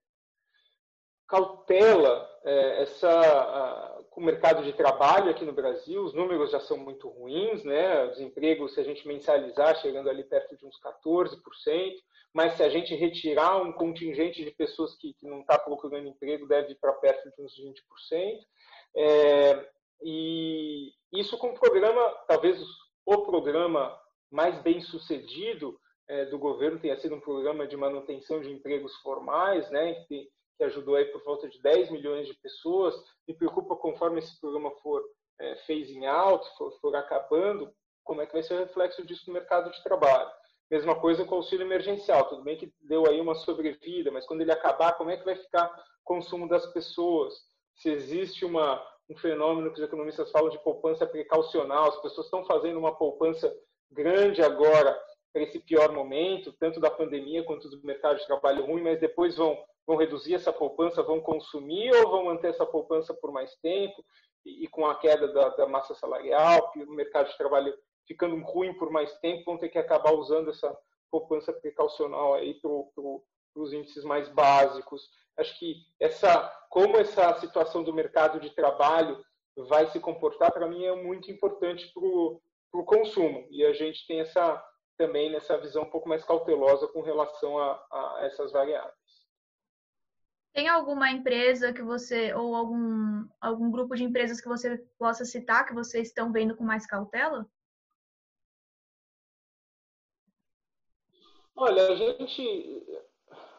cautela 1.27 2.31
é, 2.45 2.83
essa 2.83 3.97
com 4.11 4.21
o 4.21 4.25
mercado 4.25 4.63
de 4.63 4.73
trabalho 4.75 5.31
aqui 5.31 5.45
no 5.45 5.53
Brasil, 5.53 6.03
os 6.03 6.13
números 6.13 6.51
já 6.51 6.61
são 6.61 6.77
muito 6.77 7.09
ruins, 7.09 7.65
né? 7.65 8.05
O 8.05 8.11
desemprego, 8.11 8.69
se 8.69 8.81
a 8.81 8.85
gente 8.85 9.07
mensalizar, 9.07 9.77
chegando 9.77 10.11
ali 10.11 10.25
perto 10.25 10.57
de 10.57 10.67
uns 10.67 10.79
14%, 10.81 11.39
mas 12.35 12.55
se 12.55 12.63
a 12.63 12.69
gente 12.69 12.95
retirar 12.95 13.63
um 13.63 13.73
contingente 13.73 14.45
de 14.45 14.51
pessoas 14.51 14.95
que, 14.97 15.15
que 15.15 15.27
não 15.27 15.41
está 15.41 15.59
procurando 15.59 16.09
emprego, 16.09 16.49
deve 16.49 16.73
ir 16.73 16.79
para 16.81 16.93
perto 16.95 17.31
de 17.31 17.43
uns 17.43 17.55
20%. 17.55 18.39
É, 18.97 19.69
e 20.03 20.93
isso 21.13 21.39
com 21.39 21.51
o 21.51 21.59
programa, 21.59 22.03
talvez 22.27 22.61
o 23.07 23.19
programa 23.23 23.99
mais 24.31 24.61
bem 24.63 24.81
sucedido 24.81 25.79
é, 26.09 26.25
do 26.27 26.39
governo 26.39 26.79
tenha 26.79 26.97
sido 26.99 27.15
um 27.15 27.21
programa 27.21 27.67
de 27.67 27.77
manutenção 27.77 28.41
de 28.41 28.51
empregos 28.51 28.95
formais, 28.97 29.71
né? 29.71 29.95
Que, 30.07 30.29
que 30.57 30.65
ajudou 30.65 30.97
aí 30.97 31.05
por 31.07 31.23
volta 31.23 31.49
de 31.49 31.61
10 31.61 31.91
milhões 31.91 32.27
de 32.27 32.35
pessoas. 32.35 32.95
Me 33.27 33.35
preocupa 33.35 33.77
conforme 33.77 34.19
esse 34.19 34.39
programa 34.41 34.71
for 34.83 35.03
é, 35.41 35.57
phasing 35.67 36.07
out, 36.07 36.45
for, 36.57 36.73
for 36.81 36.97
acabando, 36.97 37.73
como 38.03 38.23
é 38.23 38.27
que 38.27 38.33
vai 38.33 38.43
ser 38.43 38.55
o 38.55 38.59
reflexo 38.59 39.05
disso 39.07 39.25
no 39.27 39.35
mercado 39.35 39.71
de 39.71 39.83
trabalho. 39.83 40.31
Mesma 40.71 40.99
coisa 40.99 41.25
com 41.25 41.35
o 41.35 41.39
auxílio 41.39 41.67
emergencial. 41.67 42.29
Tudo 42.29 42.43
bem 42.43 42.57
que 42.57 42.73
deu 42.81 43.07
aí 43.07 43.21
uma 43.21 43.35
sobrevida, 43.35 44.11
mas 44.11 44.27
quando 44.27 44.41
ele 44.41 44.53
acabar, 44.53 44.95
como 44.95 45.11
é 45.11 45.17
que 45.17 45.25
vai 45.25 45.37
ficar 45.37 45.67
o 45.67 46.05
consumo 46.05 46.49
das 46.49 46.67
pessoas? 46.73 47.35
Se 47.77 47.91
existe 47.91 48.45
uma, 48.45 48.83
um 49.09 49.17
fenômeno 49.17 49.71
que 49.73 49.79
os 49.79 49.87
economistas 49.87 50.31
falam 50.31 50.51
de 50.51 50.63
poupança 50.63 51.07
precaucional, 51.07 51.89
as 51.89 52.03
pessoas 52.03 52.27
estão 52.27 52.45
fazendo 52.45 52.79
uma 52.79 52.97
poupança 52.97 53.55
grande 53.91 54.43
agora 54.43 54.99
para 55.33 55.43
esse 55.43 55.59
pior 55.61 55.93
momento, 55.93 56.53
tanto 56.59 56.81
da 56.81 56.91
pandemia 56.91 57.45
quanto 57.45 57.69
do 57.69 57.85
mercado 57.87 58.19
de 58.19 58.27
trabalho 58.27 58.65
ruim, 58.65 58.83
mas 58.83 59.01
depois 59.01 59.37
vão 59.37 59.59
vão 59.89 59.97
reduzir 59.97 60.35
essa 60.35 60.53
poupança, 60.53 61.03
vão 61.03 61.19
consumir 61.19 61.91
ou 61.95 62.11
vão 62.11 62.27
manter 62.27 62.49
essa 62.49 62.67
poupança 62.67 63.15
por 63.15 63.33
mais 63.33 63.57
tempo 63.57 64.05
e, 64.45 64.65
e 64.65 64.69
com 64.69 64.87
a 64.87 64.95
queda 64.95 65.33
da, 65.33 65.49
da, 65.49 65.67
massa 65.67 65.95
salarial, 65.95 66.71
o 66.77 66.93
mercado 66.93 67.31
de 67.31 67.39
trabalho 67.39 67.75
ficando 68.07 68.37
ruim 68.45 68.75
por 68.75 68.91
mais 68.91 69.17
tempo, 69.19 69.47
vão 69.47 69.57
ter 69.57 69.71
que 69.71 69.79
acabar 69.79 70.13
usando 70.13 70.51
essa 70.51 70.77
poupança 71.11 71.55
precaucional 71.55 72.35
aí 72.35 72.53
para 72.61 72.71
pro, 72.95 73.25
os 73.55 73.73
índices 73.73 74.05
mais 74.05 74.29
básicos. 74.29 75.09
Acho 75.39 75.59
que 75.59 75.77
essa, 75.99 76.51
como 76.69 76.99
essa 76.99 77.41
situação 77.41 77.83
do 77.83 77.93
mercado 77.93 78.39
de 78.41 78.51
trabalho 78.51 79.25
vai 79.57 79.87
se 79.87 79.99
comportar, 79.99 80.53
para 80.53 80.69
mim 80.69 80.85
é 80.85 80.95
muito 80.95 81.31
importante 81.31 81.91
para 81.95 82.05
o 82.05 82.41
consumo. 82.71 83.47
E 83.51 83.65
a 83.65 83.73
gente 83.73 84.07
tem 84.07 84.21
essa 84.21 84.65
também 84.97 85.31
nessa 85.31 85.57
visão 85.59 85.85
um 85.85 85.91
pouco 85.91 86.09
mais 86.09 86.25
cautelosa 86.25 86.89
com 86.89 87.01
relação 87.01 87.59
a, 87.59 87.73
a 87.91 88.19
essas 88.23 88.51
variáveis. 88.51 88.99
Tem 90.53 90.67
alguma 90.69 91.11
empresa 91.11 91.73
que 91.73 91.83
você, 91.83 92.35
ou 92.35 92.55
algum, 92.57 93.25
algum 93.41 93.71
grupo 93.71 93.95
de 93.95 94.03
empresas 94.03 94.41
que 94.41 94.49
você 94.49 94.77
possa 94.99 95.25
citar 95.25 95.65
que 95.65 95.73
vocês 95.73 96.09
estão 96.09 96.33
vendo 96.33 96.57
com 96.57 96.65
mais 96.65 96.85
cautela? 96.85 97.47
Olha, 101.55 101.89
a 101.89 101.95
gente, 101.95 102.87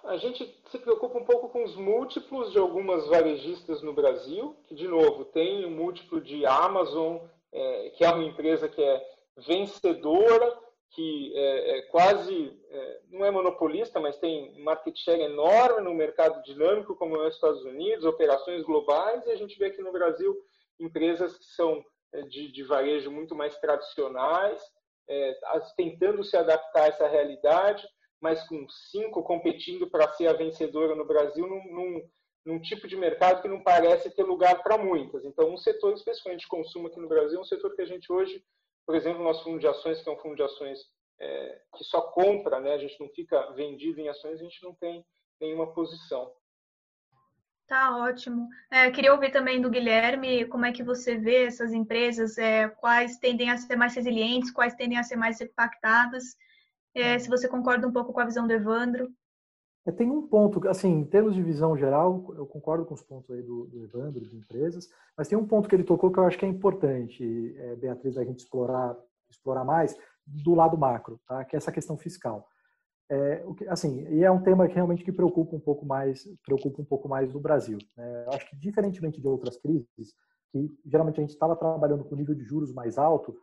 a 0.04 0.18
gente 0.18 0.62
se 0.70 0.80
preocupa 0.80 1.20
um 1.20 1.26
pouco 1.26 1.50
com 1.50 1.64
os 1.64 1.76
múltiplos 1.76 2.52
de 2.52 2.58
algumas 2.58 3.08
varejistas 3.08 3.82
no 3.82 3.94
Brasil, 3.94 4.56
que, 4.68 4.76
de 4.76 4.88
novo, 4.88 5.26
tem 5.26 5.66
o 5.66 5.70
múltiplo 5.70 6.20
de 6.20 6.46
Amazon, 6.46 7.18
é, 7.52 7.90
que 7.92 8.04
é 8.04 8.10
uma 8.10 8.24
empresa 8.24 8.68
que 8.68 8.82
é 8.82 9.02
vencedora, 9.48 10.58
que 10.92 11.34
é, 11.36 11.78
é 11.78 11.82
quase, 11.84 12.58
é, 12.70 13.00
não 13.10 13.26
é 13.26 13.32
monopolista, 13.32 14.00
mas 14.00 14.18
tem 14.18 14.60
market 14.64 14.98
share 14.98 15.22
enorme 15.22 15.82
no 15.82 15.94
mercado 15.94 16.42
dinâmico, 16.44 16.96
como 16.96 17.16
é 17.18 17.28
os 17.28 17.36
Estados 17.36 17.64
Unidos, 17.64 18.06
operações 18.06 18.64
globais, 18.64 19.26
e 19.26 19.32
a 19.32 19.36
gente 19.36 19.58
vê 19.58 19.66
aqui 19.66 19.82
no 19.82 19.92
Brasil 19.92 20.36
empresas 20.80 21.38
que 21.38 21.46
são 21.46 21.84
é, 22.14 22.22
de, 22.24 22.52
de 22.52 22.64
varejo 22.64 23.12
muito 23.12 23.36
mais 23.36 23.58
tradicionais, 23.60 24.62
é, 25.08 25.38
tentando 25.76 26.24
se 26.24 26.36
adaptar 26.38 26.84
a 26.84 26.88
essa 26.88 27.08
realidade, 27.08 27.88
mas 28.22 28.44
com 28.48 28.68
cinco 28.92 29.24
competindo 29.24 29.90
para 29.90 30.08
ser 30.10 30.28
a 30.28 30.34
vencedora 30.34 30.96
no 30.96 31.06
Brasil 31.06 31.48
num, 31.48 32.04
num, 32.46 32.60
tipo 32.60 32.88
de 32.88 32.96
mercado 32.96 33.42
que 33.42 33.48
não 33.48 33.62
parece 33.62 34.10
ter 34.12 34.24
lugar 34.24 34.64
para 34.64 34.78
muitas. 34.78 35.24
Então, 35.26 35.54
um 35.54 35.58
setor 35.58 35.94
especificamente 35.94 36.42
de 36.42 36.48
consumo 36.48 36.88
aqui 36.88 37.00
no 37.00 37.08
Brasil 37.08 37.38
é 37.38 37.42
um 37.42 37.46
setor 37.46 37.76
que 37.76 37.82
a 37.82 37.86
gente 37.86 38.12
hoje 38.12 38.44
por 38.90 38.96
exemplo, 38.96 39.22
o 39.22 39.24
nosso 39.24 39.44
fundo 39.44 39.60
de 39.60 39.68
ações, 39.68 40.02
que 40.02 40.10
é 40.10 40.12
um 40.12 40.18
fundo 40.18 40.36
de 40.36 40.42
ações 40.42 40.80
é, 41.20 41.62
que 41.78 41.84
só 41.84 42.02
compra, 42.02 42.60
né? 42.60 42.74
a 42.74 42.78
gente 42.80 43.00
não 43.00 43.08
fica 43.10 43.52
vendido 43.52 44.02
em 44.02 44.10
ações, 44.10 44.40
a 44.40 44.44
gente 44.44 44.64
não 44.64 44.74
tem 44.74 45.06
nenhuma 45.40 45.72
posição. 45.76 46.34
Tá 47.68 47.96
ótimo. 47.98 48.48
É, 48.72 48.90
queria 48.90 49.14
ouvir 49.14 49.32
também 49.32 49.62
do 49.62 49.70
Guilherme 49.70 50.46
como 50.46 50.66
é 50.66 50.72
que 50.72 50.82
você 50.82 51.16
vê 51.16 51.46
essas 51.46 51.72
empresas, 51.72 52.40
é, 52.40 52.68
quais 52.68 53.20
tendem 53.20 53.52
a 53.52 53.58
ser 53.58 53.76
mais 53.76 53.94
resilientes, 53.94 54.50
quais 54.50 54.74
tendem 54.74 54.98
a 54.98 55.04
ser 55.04 55.18
mais 55.18 55.40
impactadas. 55.40 56.36
É, 56.96 57.20
se 57.20 57.30
você 57.30 57.48
concorda 57.48 57.88
um 57.88 57.94
pouco 57.94 58.12
com 58.12 58.22
a 58.22 58.26
visão 58.26 58.48
do 58.48 58.54
Evandro. 58.54 59.14
É, 59.86 59.92
tem 59.92 60.10
um 60.10 60.28
ponto, 60.28 60.68
assim, 60.68 60.90
em 60.90 61.06
termos 61.06 61.34
de 61.34 61.42
visão 61.42 61.76
geral, 61.78 62.34
eu 62.36 62.46
concordo 62.46 62.86
com 62.86 62.94
os 62.94 63.02
pontos 63.02 63.32
aí 63.32 63.42
do, 63.42 63.66
do 63.66 63.84
Evandro, 63.84 64.28
de 64.28 64.36
empresas, 64.36 64.90
mas 65.18 65.28
tem 65.28 65.38
um 65.38 65.48
ponto 65.48 65.70
que 65.70 65.76
ele 65.76 65.84
tocou 65.84 66.12
que 66.12 66.20
eu 66.20 66.26
acho 66.26 66.38
que 66.38 66.46
é 66.46 66.50
importante, 66.50 67.56
é, 67.58 67.76
Beatriz, 67.76 68.18
a 68.18 68.24
gente 68.24 68.40
explorar, 68.40 68.96
explorar 69.30 69.64
mais, 69.64 69.98
do 70.26 70.54
lado 70.54 70.78
macro, 70.78 71.20
tá? 71.28 71.44
que 71.46 71.56
é 71.56 71.58
essa 71.58 71.72
questão 71.72 71.98
fiscal. 71.98 72.48
É, 73.12 73.44
assim, 73.70 74.08
e 74.10 74.24
é 74.24 74.30
um 74.30 74.42
tema 74.42 74.68
que 74.68 74.76
realmente 74.76 75.04
que 75.04 75.12
preocupa 75.12 75.56
um 75.56 75.60
pouco 75.60 75.86
mais, 75.86 76.28
preocupa 76.46 76.82
um 76.82 76.86
pouco 76.86 77.10
mais 77.10 77.34
no 77.34 77.40
Brasil. 77.40 77.80
Né? 77.98 78.26
Eu 78.28 78.34
acho 78.34 78.48
que 78.50 78.56
diferentemente 78.56 79.20
de 79.20 79.28
outras 79.28 79.58
crises, 79.58 80.14
que 80.52 80.72
geralmente 80.86 81.20
a 81.20 81.22
gente 81.22 81.32
estava 81.32 81.56
trabalhando 81.56 82.04
com 82.04 82.16
nível 82.16 82.36
de 82.36 82.44
juros 82.44 82.72
mais 82.72 83.00
alto, 83.00 83.36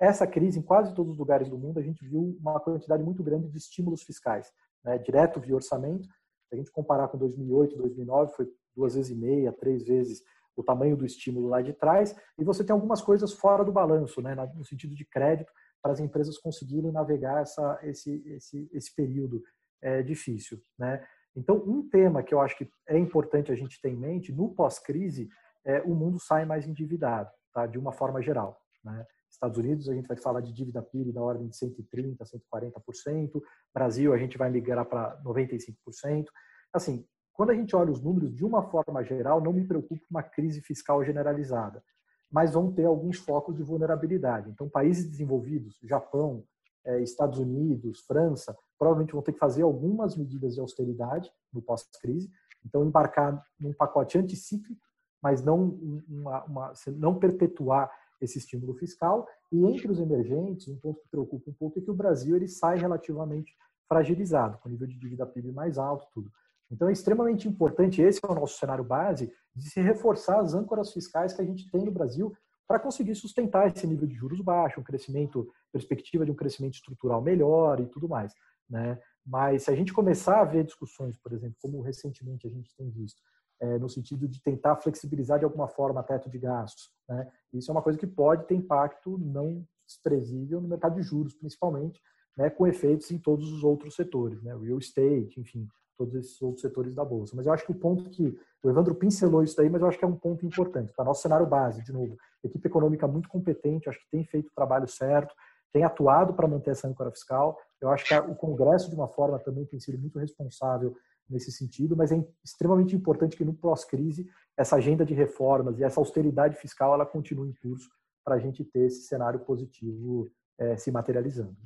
essa 0.00 0.26
crise 0.26 0.58
em 0.58 0.62
quase 0.62 0.92
todos 0.94 1.12
os 1.12 1.18
lugares 1.18 1.48
do 1.48 1.56
mundo 1.56 1.78
a 1.78 1.82
gente 1.82 2.04
viu 2.04 2.36
uma 2.40 2.58
quantidade 2.58 3.04
muito 3.04 3.22
grande 3.22 3.48
de 3.48 3.56
estímulos 3.56 4.02
fiscais 4.02 4.52
né, 4.84 4.98
direto 4.98 5.40
via 5.40 5.54
orçamento. 5.54 6.04
Se 6.48 6.54
a 6.54 6.56
gente 6.56 6.70
comparar 6.70 7.08
com 7.08 7.18
2008, 7.18 7.76
2009, 7.76 8.34
foi 8.34 8.48
duas 8.74 8.94
vezes 8.94 9.10
e 9.10 9.14
meia, 9.14 9.52
três 9.52 9.84
vezes 9.84 10.22
o 10.56 10.62
tamanho 10.62 10.96
do 10.96 11.06
estímulo 11.06 11.48
lá 11.48 11.62
de 11.62 11.72
trás. 11.72 12.14
E 12.38 12.44
você 12.44 12.62
tem 12.64 12.74
algumas 12.74 13.00
coisas 13.00 13.32
fora 13.32 13.64
do 13.64 13.72
balanço, 13.72 14.20
né, 14.20 14.34
no 14.54 14.64
sentido 14.64 14.94
de 14.94 15.04
crédito, 15.04 15.50
para 15.82 15.92
as 15.92 16.00
empresas 16.00 16.38
conseguirem 16.38 16.92
navegar 16.92 17.42
essa, 17.42 17.78
esse, 17.82 18.22
esse, 18.26 18.70
esse 18.72 18.94
período 18.94 19.42
é, 19.80 20.02
difícil. 20.02 20.60
Né? 20.78 21.04
Então, 21.34 21.56
um 21.56 21.88
tema 21.88 22.22
que 22.22 22.32
eu 22.32 22.40
acho 22.40 22.56
que 22.56 22.70
é 22.86 22.96
importante 22.96 23.50
a 23.50 23.54
gente 23.54 23.80
ter 23.80 23.88
em 23.88 23.96
mente, 23.96 24.32
no 24.32 24.54
pós-crise, 24.54 25.28
é 25.64 25.80
o 25.82 25.94
mundo 25.94 26.20
sai 26.20 26.44
mais 26.44 26.66
endividado, 26.66 27.30
tá? 27.52 27.66
de 27.66 27.78
uma 27.78 27.92
forma 27.92 28.22
geral. 28.22 28.60
Né? 28.84 29.06
Estados 29.32 29.58
Unidos, 29.58 29.88
a 29.88 29.94
gente 29.94 30.06
vai 30.06 30.16
falar 30.16 30.40
de 30.40 30.52
dívida 30.52 30.82
PIB 30.82 31.12
da 31.12 31.22
ordem 31.22 31.48
de 31.48 31.56
130%, 31.56 32.16
140%. 32.52 33.42
Brasil, 33.74 34.12
a 34.12 34.18
gente 34.18 34.36
vai 34.36 34.50
migrar 34.50 34.84
para 34.84 35.20
95%. 35.24 36.26
Assim, 36.72 37.04
quando 37.32 37.50
a 37.50 37.54
gente 37.54 37.74
olha 37.74 37.90
os 37.90 38.00
números, 38.00 38.34
de 38.34 38.44
uma 38.44 38.62
forma 38.62 39.02
geral, 39.02 39.40
não 39.40 39.52
me 39.52 39.66
preocupa 39.66 40.02
uma 40.10 40.22
crise 40.22 40.60
fiscal 40.60 41.02
generalizada, 41.02 41.82
mas 42.30 42.52
vão 42.52 42.70
ter 42.72 42.84
alguns 42.84 43.18
focos 43.18 43.56
de 43.56 43.62
vulnerabilidade. 43.62 44.50
Então, 44.50 44.68
países 44.68 45.10
desenvolvidos, 45.10 45.78
Japão, 45.82 46.44
eh, 46.84 47.00
Estados 47.00 47.38
Unidos, 47.38 48.00
França, 48.00 48.56
provavelmente 48.78 49.12
vão 49.12 49.22
ter 49.22 49.32
que 49.32 49.38
fazer 49.38 49.62
algumas 49.62 50.16
medidas 50.16 50.54
de 50.54 50.60
austeridade 50.60 51.30
no 51.52 51.62
pós-crise. 51.62 52.30
Então, 52.64 52.84
embarcar 52.84 53.42
num 53.58 53.72
pacote 53.72 54.18
anticíclico, 54.18 54.80
mas 55.22 55.42
não, 55.42 55.78
uma, 56.08 56.44
uma, 56.44 56.72
não 56.88 57.18
perpetuar 57.18 57.90
esse 58.24 58.38
estímulo 58.38 58.74
fiscal. 58.74 59.26
E 59.50 59.64
entre 59.64 59.90
os 59.90 59.98
emergentes, 59.98 60.68
um 60.68 60.76
ponto 60.76 61.00
que 61.00 61.08
preocupa 61.08 61.50
um 61.50 61.54
pouco 61.54 61.78
é 61.78 61.82
que 61.82 61.90
o 61.90 61.94
Brasil 61.94 62.36
ele 62.36 62.48
sai 62.48 62.78
relativamente 62.78 63.52
fragilizado, 63.88 64.58
com 64.58 64.68
nível 64.68 64.86
de 64.86 64.98
dívida 64.98 65.26
PIB 65.26 65.52
mais 65.52 65.78
alto, 65.78 66.06
tudo. 66.12 66.30
Então 66.70 66.88
é 66.88 66.92
extremamente 66.92 67.46
importante, 67.46 68.00
esse 68.00 68.20
é 68.24 68.26
o 68.26 68.34
nosso 68.34 68.58
cenário 68.58 68.82
base, 68.82 69.30
de 69.54 69.68
se 69.68 69.80
reforçar 69.80 70.40
as 70.40 70.54
âncoras 70.54 70.90
fiscais 70.92 71.34
que 71.34 71.42
a 71.42 71.44
gente 71.44 71.70
tem 71.70 71.84
no 71.84 71.92
Brasil 71.92 72.32
para 72.66 72.78
conseguir 72.78 73.14
sustentar 73.14 73.66
esse 73.66 73.86
nível 73.86 74.08
de 74.08 74.14
juros 74.14 74.40
baixo, 74.40 74.80
um 74.80 74.84
crescimento, 74.84 75.46
perspectiva 75.70 76.24
de 76.24 76.30
um 76.30 76.34
crescimento 76.34 76.74
estrutural 76.74 77.20
melhor 77.20 77.78
e 77.80 77.86
tudo 77.86 78.08
mais. 78.08 78.32
Né? 78.70 78.98
Mas 79.26 79.64
se 79.64 79.70
a 79.70 79.74
gente 79.74 79.92
começar 79.92 80.40
a 80.40 80.44
ver 80.44 80.64
discussões, 80.64 81.18
por 81.18 81.32
exemplo, 81.34 81.56
como 81.60 81.82
recentemente 81.82 82.46
a 82.46 82.50
gente 82.50 82.74
tem 82.74 82.88
visto, 82.90 83.20
é, 83.62 83.78
no 83.78 83.88
sentido 83.88 84.26
de 84.26 84.42
tentar 84.42 84.76
flexibilizar 84.76 85.38
de 85.38 85.44
alguma 85.44 85.68
forma 85.68 86.02
teto 86.02 86.28
de 86.28 86.36
gastos. 86.36 86.90
Né? 87.08 87.30
Isso 87.52 87.70
é 87.70 87.72
uma 87.72 87.82
coisa 87.82 87.96
que 87.98 88.06
pode 88.06 88.44
ter 88.46 88.56
impacto 88.56 89.16
não 89.18 89.64
desprezível 89.86 90.60
no 90.60 90.66
mercado 90.66 90.96
de 90.96 91.02
juros, 91.02 91.32
principalmente, 91.32 92.00
né, 92.36 92.50
com 92.50 92.66
efeitos 92.66 93.10
em 93.10 93.18
todos 93.18 93.52
os 93.52 93.62
outros 93.62 93.94
setores, 93.94 94.42
né, 94.42 94.56
real 94.56 94.78
estate, 94.78 95.38
enfim, 95.38 95.68
todos 95.96 96.14
esses 96.14 96.40
outros 96.42 96.62
setores 96.62 96.94
da 96.94 97.04
bolsa. 97.04 97.36
Mas 97.36 97.46
eu 97.46 97.52
acho 97.52 97.64
que 97.64 97.70
o 97.70 97.74
ponto 97.74 98.10
que 98.10 98.36
o 98.62 98.70
Evandro 98.70 98.94
pincelou 98.94 99.44
isso 99.44 99.56
daí, 99.56 99.68
mas 99.68 99.82
eu 99.82 99.88
acho 99.88 99.98
que 99.98 100.04
é 100.04 100.08
um 100.08 100.16
ponto 100.16 100.44
importante 100.44 100.92
para 100.92 101.04
nosso 101.04 101.22
cenário 101.22 101.46
base, 101.46 101.84
de 101.84 101.92
novo, 101.92 102.16
equipe 102.42 102.66
econômica 102.66 103.06
muito 103.06 103.28
competente, 103.28 103.88
acho 103.88 104.00
que 104.00 104.10
tem 104.10 104.24
feito 104.24 104.48
o 104.48 104.54
trabalho 104.54 104.88
certo, 104.88 105.34
tem 105.72 105.84
atuado 105.84 106.34
para 106.34 106.48
manter 106.48 106.70
essa 106.70 106.88
âncora 106.88 107.10
fiscal. 107.10 107.58
Eu 107.80 107.90
acho 107.90 108.04
que 108.06 108.14
o 108.14 108.34
Congresso, 108.34 108.90
de 108.90 108.96
uma 108.96 109.08
forma, 109.08 109.38
também 109.38 109.64
tem 109.64 109.78
sido 109.78 109.98
muito 109.98 110.18
responsável 110.18 110.96
nesse 111.28 111.50
sentido, 111.50 111.96
mas 111.96 112.12
é 112.12 112.24
extremamente 112.44 112.94
importante 112.94 113.36
que 113.36 113.44
no 113.44 113.54
pós-crise 113.54 114.28
essa 114.56 114.76
agenda 114.76 115.04
de 115.04 115.14
reformas 115.14 115.78
e 115.78 115.84
essa 115.84 116.00
austeridade 116.00 116.56
fiscal 116.56 116.94
ela 116.94 117.06
continue 117.06 117.48
em 117.48 117.54
curso 117.54 117.90
para 118.24 118.36
a 118.36 118.38
gente 118.38 118.64
ter 118.64 118.86
esse 118.86 119.02
cenário 119.02 119.40
positivo 119.40 120.30
é, 120.58 120.76
se 120.76 120.90
materializando. 120.90 121.56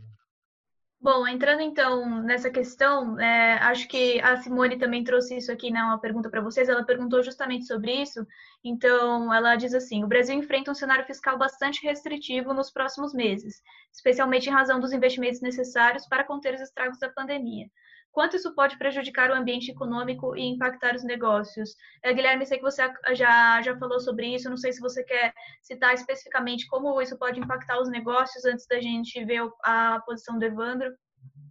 Bom, 0.98 1.26
entrando 1.28 1.60
então 1.60 2.22
nessa 2.22 2.50
questão, 2.50 3.20
é, 3.20 3.58
acho 3.58 3.86
que 3.86 4.18
a 4.22 4.38
Simone 4.38 4.78
também 4.78 5.04
trouxe 5.04 5.36
isso 5.36 5.52
aqui 5.52 5.70
né, 5.70 5.80
pergunta 6.00 6.30
para 6.30 6.40
vocês. 6.40 6.68
Ela 6.68 6.84
perguntou 6.84 7.22
justamente 7.22 7.66
sobre 7.66 7.92
isso. 7.92 8.26
Então, 8.64 9.32
ela 9.32 9.56
diz 9.56 9.74
assim: 9.74 10.02
o 10.02 10.08
Brasil 10.08 10.34
enfrenta 10.34 10.70
um 10.70 10.74
cenário 10.74 11.04
fiscal 11.04 11.38
bastante 11.38 11.82
restritivo 11.86 12.54
nos 12.54 12.70
próximos 12.70 13.12
meses, 13.12 13.62
especialmente 13.92 14.48
em 14.48 14.52
razão 14.52 14.80
dos 14.80 14.92
investimentos 14.92 15.40
necessários 15.40 16.08
para 16.08 16.24
conter 16.24 16.54
os 16.54 16.62
estragos 16.62 16.98
da 16.98 17.10
pandemia. 17.10 17.66
Quanto 18.12 18.36
isso 18.36 18.54
pode 18.54 18.78
prejudicar 18.78 19.30
o 19.30 19.34
ambiente 19.34 19.70
econômico 19.70 20.34
e 20.36 20.42
impactar 20.42 20.94
os 20.94 21.04
negócios? 21.04 21.76
É, 22.02 22.12
Guilherme, 22.14 22.46
sei 22.46 22.56
que 22.56 22.64
você 22.64 22.82
já, 23.12 23.60
já 23.62 23.76
falou 23.78 24.00
sobre 24.00 24.34
isso, 24.34 24.48
não 24.48 24.56
sei 24.56 24.72
se 24.72 24.80
você 24.80 25.04
quer 25.04 25.34
citar 25.62 25.92
especificamente 25.92 26.66
como 26.66 27.00
isso 27.00 27.18
pode 27.18 27.38
impactar 27.38 27.80
os 27.80 27.90
negócios 27.90 28.44
antes 28.44 28.66
da 28.66 28.80
gente 28.80 29.22
ver 29.24 29.42
a 29.62 30.00
posição 30.06 30.38
do 30.38 30.44
Evandro. 30.44 30.94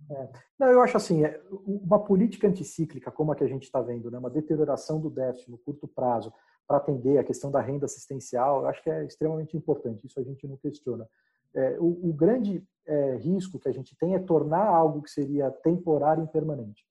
É. 0.09 0.29
Não, 0.59 0.67
eu 0.67 0.81
acho 0.81 0.97
assim, 0.97 1.23
é, 1.23 1.41
uma 1.65 2.03
política 2.03 2.47
anticíclica 2.47 3.11
como 3.11 3.31
a 3.31 3.35
que 3.35 3.43
a 3.43 3.47
gente 3.47 3.63
está 3.63 3.81
vendo, 3.81 4.09
né, 4.09 4.17
uma 4.17 4.29
deterioração 4.29 4.99
do 4.99 5.09
déficit 5.09 5.49
no 5.49 5.57
curto 5.57 5.87
prazo 5.87 6.33
para 6.67 6.77
atender 6.77 7.17
a 7.17 7.23
questão 7.23 7.51
da 7.51 7.61
renda 7.61 7.85
assistencial, 7.85 8.61
eu 8.61 8.67
acho 8.67 8.81
que 8.81 8.89
é 8.89 9.03
extremamente 9.05 9.55
importante, 9.55 10.05
isso 10.05 10.19
a 10.19 10.23
gente 10.23 10.47
não 10.47 10.57
questiona. 10.57 11.07
É, 11.55 11.77
o, 11.79 12.09
o, 12.09 12.13
grande 12.13 12.63
é, 12.85 13.15
risco 13.15 13.57
que 13.57 13.69
a 13.69 13.71
gente 13.71 13.95
tem 13.97 14.13
é 14.13 14.19
tornar 14.19 14.67
algo 14.67 15.01
que 15.01 15.09
seria 15.09 15.49
temporário 15.49 16.23
e 16.23 16.27
permanente, 16.27 16.83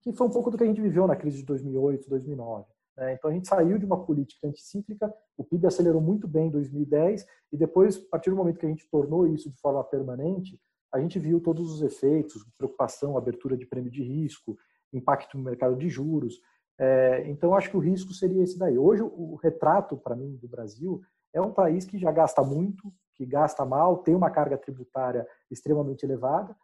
que 0.00 0.12
foi 0.12 0.26
um 0.26 0.30
pouco 0.30 0.50
do 0.50 0.56
que 0.56 0.62
a 0.62 0.66
gente 0.66 0.80
viveu 0.80 1.06
na 1.06 1.16
crise 1.16 1.38
de 1.38 1.44
2008, 1.44 2.08
2009. 2.08 2.66
Né? 2.96 3.14
Então 3.14 3.30
a 3.30 3.34
gente 3.34 3.48
saiu 3.48 3.78
de 3.78 3.84
uma 3.84 4.04
política 4.04 4.46
anticíclica, 4.46 5.12
o 5.36 5.44
PIB 5.44 5.66
acelerou 5.66 6.00
muito 6.00 6.28
bem 6.28 6.46
em 6.46 6.50
2010 6.50 7.26
e 7.52 7.56
depois, 7.56 7.96
a 7.96 8.10
partir 8.10 8.30
do 8.30 8.36
momento 8.36 8.58
que 8.58 8.66
a 8.66 8.68
gente 8.68 8.88
tornou 8.88 9.26
isso 9.26 9.50
de 9.50 9.58
forma 9.60 9.82
permanente, 9.82 10.60
a 10.92 11.00
gente 11.00 11.18
viu 11.18 11.40
todos 11.40 11.72
os 11.72 11.82
efeitos, 11.82 12.44
preocupação, 12.56 13.16
abertura 13.16 13.56
de 13.56 13.66
prêmio 13.66 13.90
de 13.90 14.02
risco, 14.02 14.56
impacto 14.92 15.38
no 15.38 15.42
mercado 15.42 15.74
de 15.74 15.88
juros. 15.88 16.38
É, 16.78 17.28
então 17.28 17.54
acho 17.54 17.70
que 17.70 17.76
o 17.76 17.80
risco 17.80 18.12
seria 18.12 18.42
esse 18.42 18.58
daí. 18.58 18.78
Hoje 18.78 19.02
o 19.02 19.36
retrato 19.36 19.96
para 19.96 20.14
mim 20.14 20.36
do 20.36 20.46
Brasil 20.46 21.00
é 21.32 21.40
um 21.40 21.52
país 21.52 21.84
que 21.86 21.98
já 21.98 22.12
gasta 22.12 22.42
muito, 22.42 22.92
que 23.14 23.26
gasta 23.26 23.64
mal, 23.64 23.98
tem 23.98 24.14
uma 24.14 24.30
carga 24.30 24.56
tributária 24.56 25.26
extremamente 25.50 26.04
elevada, 26.04 26.56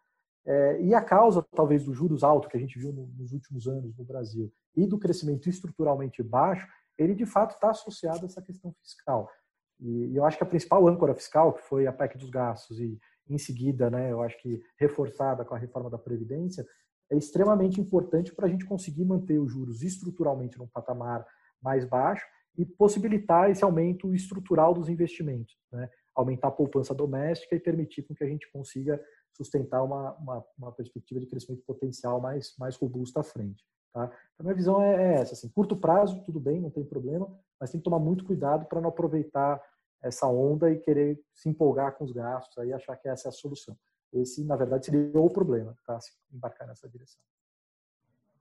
é, 0.47 0.81
e 0.81 0.95
a 0.95 1.03
causa, 1.03 1.45
talvez, 1.55 1.85
dos 1.85 1.95
juros 1.95 2.25
altos 2.25 2.51
que 2.51 2.57
a 2.57 2.61
gente 2.61 2.79
viu 2.79 2.91
nos 2.91 3.33
últimos 3.33 3.69
anos 3.69 3.95
no 3.95 4.05
Brasil 4.05 4.51
e 4.75 4.87
do 4.87 4.99
crescimento 4.99 5.47
estruturalmente 5.47 6.23
baixo, 6.23 6.67
ele 6.97 7.15
de 7.15 7.27
fato 7.27 7.55
está 7.55 7.71
associado 7.71 8.23
a 8.23 8.25
essa 8.25 8.41
questão 8.41 8.75
fiscal. 8.83 9.31
E, 9.79 10.17
eu 10.17 10.25
acho 10.25 10.39
que 10.39 10.43
a 10.43 10.47
principal 10.47 10.89
âncora 10.89 11.15
fiscal, 11.15 11.53
que 11.53 11.63
foi 11.63 11.87
a 11.87 11.93
PEC 11.93 12.17
dos 12.17 12.31
gastos, 12.31 12.81
e 12.81 12.99
em 13.29 13.37
seguida, 13.37 13.91
né, 13.91 14.11
eu 14.11 14.23
acho 14.23 14.41
que 14.41 14.63
reforçada 14.79 15.45
com 15.45 15.55
a 15.55 15.59
reforma 15.59 15.91
da 15.91 15.99
Previdência, 15.99 16.67
é 17.11 17.17
extremamente 17.17 17.79
importante 17.79 18.35
para 18.35 18.47
a 18.47 18.49
gente 18.49 18.65
conseguir 18.65 19.05
manter 19.05 19.39
os 19.39 19.53
juros 19.53 19.83
estruturalmente 19.83 20.59
num 20.59 20.67
patamar 20.67 21.27
mais 21.61 21.85
baixo 21.85 22.25
e 22.57 22.65
possibilitar 22.65 23.51
esse 23.51 23.63
aumento 23.63 24.15
estrutural 24.15 24.73
dos 24.73 24.89
investimentos, 24.89 25.57
né? 25.71 25.89
Aumentar 26.19 26.49
a 26.49 26.53
poupança 26.53 26.95
doméstica 26.95 27.55
e 27.55 27.61
permitir 27.61 28.03
com 28.03 28.15
que 28.15 28.25
a 28.25 28.27
gente 28.27 28.51
consiga 28.51 29.03
sustentar 29.33 29.83
uma, 29.85 30.13
uma, 30.15 30.45
uma 30.59 30.73
perspectiva 30.73 31.21
de 31.21 31.27
crescimento 31.27 31.63
potencial 31.65 32.21
mais, 32.21 32.55
mais 32.59 32.77
robusta 32.77 33.21
à 33.21 33.23
frente. 33.23 33.65
Tá? 33.93 34.05
Então, 34.05 34.41
a 34.41 34.43
minha 34.43 34.55
visão 34.55 34.83
é, 34.83 34.95
é 34.95 35.21
essa. 35.21 35.35
Assim, 35.35 35.49
curto 35.49 35.77
prazo, 35.77 36.23
tudo 36.25 36.41
bem, 36.41 36.61
não 36.61 36.71
tem 36.71 36.85
problema, 36.85 37.33
mas 37.61 37.71
tem 37.71 37.81
que 37.81 37.85
tomar 37.85 38.01
muito 38.01 38.25
cuidado 38.25 38.67
para 38.67 38.81
não 38.81 38.89
aproveitar 38.89 39.63
essa 40.03 40.27
onda 40.27 40.71
e 40.71 40.79
querer 40.79 41.21
se 41.33 41.49
empolgar 41.49 41.97
com 41.97 42.05
os 42.05 42.13
gastos 42.13 42.65
e 42.65 42.73
achar 42.73 42.97
que 42.97 43.09
essa 43.09 43.29
é 43.29 43.31
a 43.31 43.33
solução. 43.33 43.77
Esse, 44.13 44.45
na 44.45 44.57
verdade, 44.57 44.87
seria 44.87 45.21
o 45.21 45.31
problema, 45.31 45.77
tá? 45.87 46.01
se 46.01 46.13
embarcar 46.33 46.67
nessa 46.67 46.89
direção. 46.89 47.21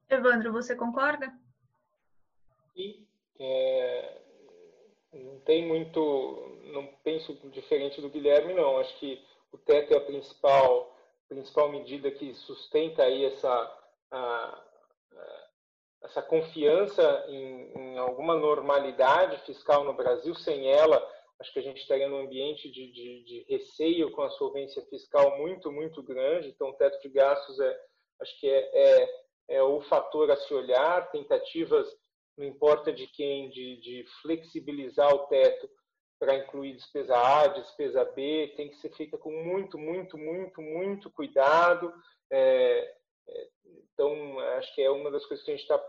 Evandro, 0.10 0.52
você 0.52 0.76
concorda? 0.76 1.32
Sim, 2.74 3.06
é, 3.40 4.22
não 5.24 5.40
tem 5.40 5.66
muito, 5.66 6.60
não 6.74 6.88
penso 7.04 7.34
diferente 7.50 8.02
do 8.02 8.10
Guilherme, 8.10 8.54
não. 8.54 8.78
Acho 8.78 8.98
que 9.00 9.22
o 9.52 9.58
teto 9.58 9.94
é 9.94 9.98
a 9.98 10.02
principal, 10.02 10.96
principal 11.28 11.70
medida 11.70 12.12
que 12.12 12.34
sustenta 12.34 13.04
aí 13.04 13.26
essa, 13.26 13.50
a, 14.12 14.18
a, 14.18 15.48
essa 16.04 16.22
confiança 16.22 17.26
em, 17.28 17.72
em, 17.76 17.98
alguma 17.98 18.36
normalidade 18.36 19.38
fiscal 19.46 19.84
no 19.84 19.94
Brasil. 19.94 20.36
Sem 20.36 20.68
ela, 20.68 20.98
acho 21.40 21.52
que 21.54 21.60
a 21.60 21.64
gente 21.64 21.82
estaria 21.82 22.08
num 22.08 22.22
ambiente 22.22 22.70
de, 22.70 22.92
de, 22.92 23.24
de 23.24 23.46
receio 23.50 24.12
com 24.12 24.22
a 24.22 24.30
solvência 24.32 24.82
fiscal 24.86 25.38
muito, 25.38 25.72
muito 25.72 26.04
grande. 26.04 26.50
Então, 26.50 26.70
o 26.70 26.74
teto 26.74 27.02
de 27.02 27.10
gastos 27.10 27.60
é, 27.60 27.80
acho 28.22 28.40
que 28.40 28.50
é, 28.50 28.70
é, 28.74 29.10
é 29.50 29.64
o 29.64 29.82
fator 29.82 30.30
a 30.32 30.36
se 30.36 30.54
olhar, 30.54 31.10
tentativas 31.12 31.88
não 32.38 32.46
importa 32.46 32.94
de 32.94 33.08
quem, 33.08 33.50
de, 33.50 33.78
de 33.78 34.06
flexibilizar 34.22 35.14
o 35.14 35.28
teto 35.28 35.70
para 36.20 36.36
incluir 36.36 36.74
despesa 36.74 37.16
A, 37.16 37.48
despesa 37.48 38.06
B, 38.06 38.54
tem 38.56 38.70
que 38.70 38.78
ser 38.78 38.90
feita 38.92 39.18
com 39.18 39.32
muito, 39.32 39.78
muito, 39.78 40.18
muito, 40.18 40.62
muito 40.62 41.10
cuidado. 41.12 41.94
É, 42.32 42.96
é, 43.28 43.48
então, 43.94 44.40
acho 44.58 44.74
que 44.74 44.82
é 44.82 44.90
uma 44.90 45.12
das 45.12 45.26
coisas 45.26 45.46
que 45.46 45.52
a 45.52 45.56
gente 45.56 45.64
está 45.64 45.84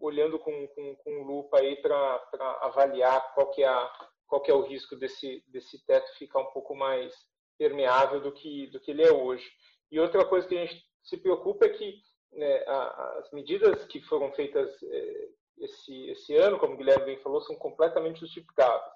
olhando 0.00 0.38
com, 0.38 0.68
com, 0.68 0.96
com 0.96 1.22
lupa 1.22 1.58
aí 1.58 1.76
para 1.76 2.58
avaliar 2.60 3.34
qual 3.34 3.50
que, 3.50 3.62
é 3.62 3.68
a, 3.68 4.08
qual 4.26 4.40
que 4.42 4.50
é 4.50 4.54
o 4.54 4.62
risco 4.62 4.96
desse, 4.96 5.42
desse 5.48 5.84
teto 5.86 6.16
ficar 6.18 6.40
um 6.40 6.52
pouco 6.52 6.74
mais 6.74 7.12
permeável 7.58 8.20
do 8.20 8.32
que, 8.32 8.68
do 8.68 8.80
que 8.80 8.90
ele 8.90 9.02
é 9.02 9.12
hoje. 9.12 9.50
E 9.90 9.98
outra 9.98 10.24
coisa 10.24 10.46
que 10.46 10.56
a 10.56 10.66
gente 10.66 10.82
se 11.02 11.16
preocupa 11.16 11.66
é 11.66 11.70
que 11.70 12.00
né, 12.32 12.64
as 12.66 13.30
medidas 13.32 13.84
que 13.86 14.00
foram 14.02 14.30
feitas 14.32 14.70
é, 14.82 15.28
esse, 15.60 16.10
esse 16.10 16.36
ano, 16.36 16.58
como 16.58 16.74
o 16.74 16.76
Guilherme 16.76 17.04
bem 17.04 17.18
falou, 17.18 17.40
são 17.42 17.56
completamente 17.56 18.20
justificáveis. 18.20 18.92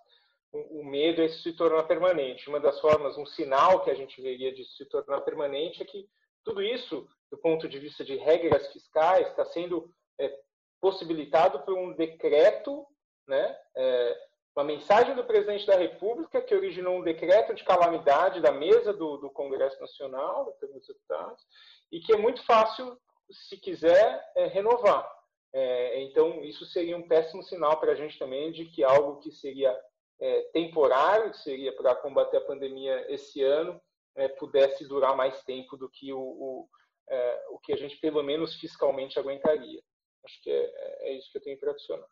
O, 0.53 0.81
o 0.81 0.85
medo 0.85 1.23
é 1.23 1.29
se 1.29 1.53
tornar 1.53 1.85
permanente. 1.85 2.49
Uma 2.49 2.61
das 2.61 2.81
formas, 2.81 3.17
um 3.17 3.27
sinal 3.27 3.83
que 3.83 3.91
a 3.91 3.95
gente 3.95 4.21
veria 4.21 4.53
de 4.53 4.65
se 4.65 4.85
tornar 4.87 5.21
permanente 5.23 5.83
é 5.83 5.87
que 5.87 6.09
tudo 6.45 6.63
isso, 6.63 7.09
do 7.31 7.39
ponto 7.39 7.69
de 7.69 7.79
vista 7.79 8.05
de 8.05 8.17
regras 8.17 8.71
fiscais, 8.73 9.29
está 9.29 9.45
sendo 9.47 9.91
é, 10.19 10.39
possibilitado 10.81 11.61
por 11.61 11.75
um 11.75 11.95
decreto, 11.95 12.87
né, 13.27 13.57
é, 13.77 14.19
uma 14.55 14.65
mensagem 14.65 15.15
do 15.15 15.25
presidente 15.25 15.67
da 15.67 15.77
República 15.77 16.43
que 16.43 16.55
originou 16.55 16.99
um 16.99 17.03
decreto 17.03 17.55
de 17.55 17.65
calamidade 17.65 18.41
da 18.41 18.53
mesa 18.53 18.93
do, 18.93 19.17
do 19.17 19.31
Congresso 19.31 19.81
Nacional, 19.81 20.45
da 20.45 20.53
Câmara 20.53 20.79
dos 20.79 20.89
Deputados, 20.89 21.43
e 21.91 22.01
que 22.01 22.13
é 22.13 22.17
muito 22.17 22.45
fácil, 22.45 22.99
se 23.31 23.57
quiser, 23.57 24.23
é, 24.37 24.47
renovar. 24.47 25.09
É, 25.55 26.03
então, 26.03 26.43
isso 26.43 26.65
seria 26.65 26.97
um 26.97 27.07
péssimo 27.07 27.43
sinal 27.43 27.79
para 27.79 27.93
a 27.93 27.95
gente 27.95 28.19
também 28.19 28.51
de 28.53 28.65
que 28.67 28.83
algo 28.83 29.21
que 29.21 29.31
seria 29.31 29.79
é, 30.21 30.43
temporário, 30.53 31.31
que 31.31 31.39
seria 31.39 31.75
para 31.75 31.95
combater 31.95 32.39
a 32.39 32.45
pandemia 32.45 33.13
esse 33.13 33.43
ano, 33.43 33.81
é, 34.15 34.29
pudesse 34.29 34.87
durar 34.87 35.17
mais 35.17 35.43
tempo 35.45 35.77
do 35.77 35.91
que 35.91 36.13
o, 36.13 36.21
o, 36.21 36.69
é, 37.09 37.47
o, 37.51 37.59
que 37.59 37.73
a 37.73 37.77
gente, 37.77 37.97
pelo 37.99 38.23
menos 38.23 38.55
fiscalmente, 38.57 39.19
aguentaria. 39.19 39.83
Acho 40.25 40.43
que 40.43 40.51
é, 40.51 41.09
é 41.09 41.13
isso 41.15 41.31
que 41.31 41.39
eu 41.39 41.43
tenho 41.43 41.59
para 41.59 41.73
adicionar. 41.73 42.07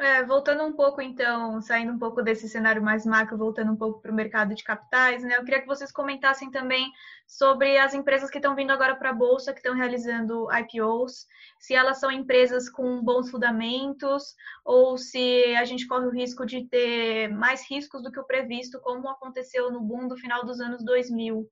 É, 0.00 0.24
voltando 0.24 0.64
um 0.64 0.72
pouco, 0.72 1.02
então, 1.02 1.60
saindo 1.60 1.92
um 1.92 1.98
pouco 1.98 2.22
desse 2.22 2.48
cenário 2.48 2.82
mais 2.82 3.04
macro, 3.04 3.36
voltando 3.36 3.70
um 3.70 3.76
pouco 3.76 4.00
para 4.00 4.10
o 4.10 4.14
mercado 4.14 4.54
de 4.54 4.64
capitais, 4.64 5.22
né? 5.22 5.36
Eu 5.36 5.44
queria 5.44 5.60
que 5.60 5.66
vocês 5.66 5.92
comentassem 5.92 6.50
também 6.50 6.90
sobre 7.26 7.76
as 7.76 7.92
empresas 7.92 8.30
que 8.30 8.38
estão 8.38 8.54
vindo 8.56 8.70
agora 8.70 8.96
para 8.96 9.10
a 9.10 9.12
Bolsa, 9.12 9.52
que 9.52 9.58
estão 9.58 9.74
realizando 9.74 10.48
IPOs, 10.50 11.26
se 11.58 11.74
elas 11.74 12.00
são 12.00 12.10
empresas 12.10 12.70
com 12.70 13.04
bons 13.04 13.30
fundamentos 13.30 14.34
ou 14.64 14.96
se 14.96 15.54
a 15.56 15.66
gente 15.66 15.86
corre 15.86 16.06
o 16.06 16.10
risco 16.10 16.46
de 16.46 16.66
ter 16.66 17.28
mais 17.28 17.70
riscos 17.70 18.02
do 18.02 18.10
que 18.10 18.20
o 18.20 18.24
previsto, 18.24 18.80
como 18.80 19.06
aconteceu 19.06 19.70
no 19.70 19.82
boom 19.82 20.08
do 20.08 20.16
final 20.16 20.46
dos 20.46 20.60
anos 20.62 20.82
2000. 20.82 21.46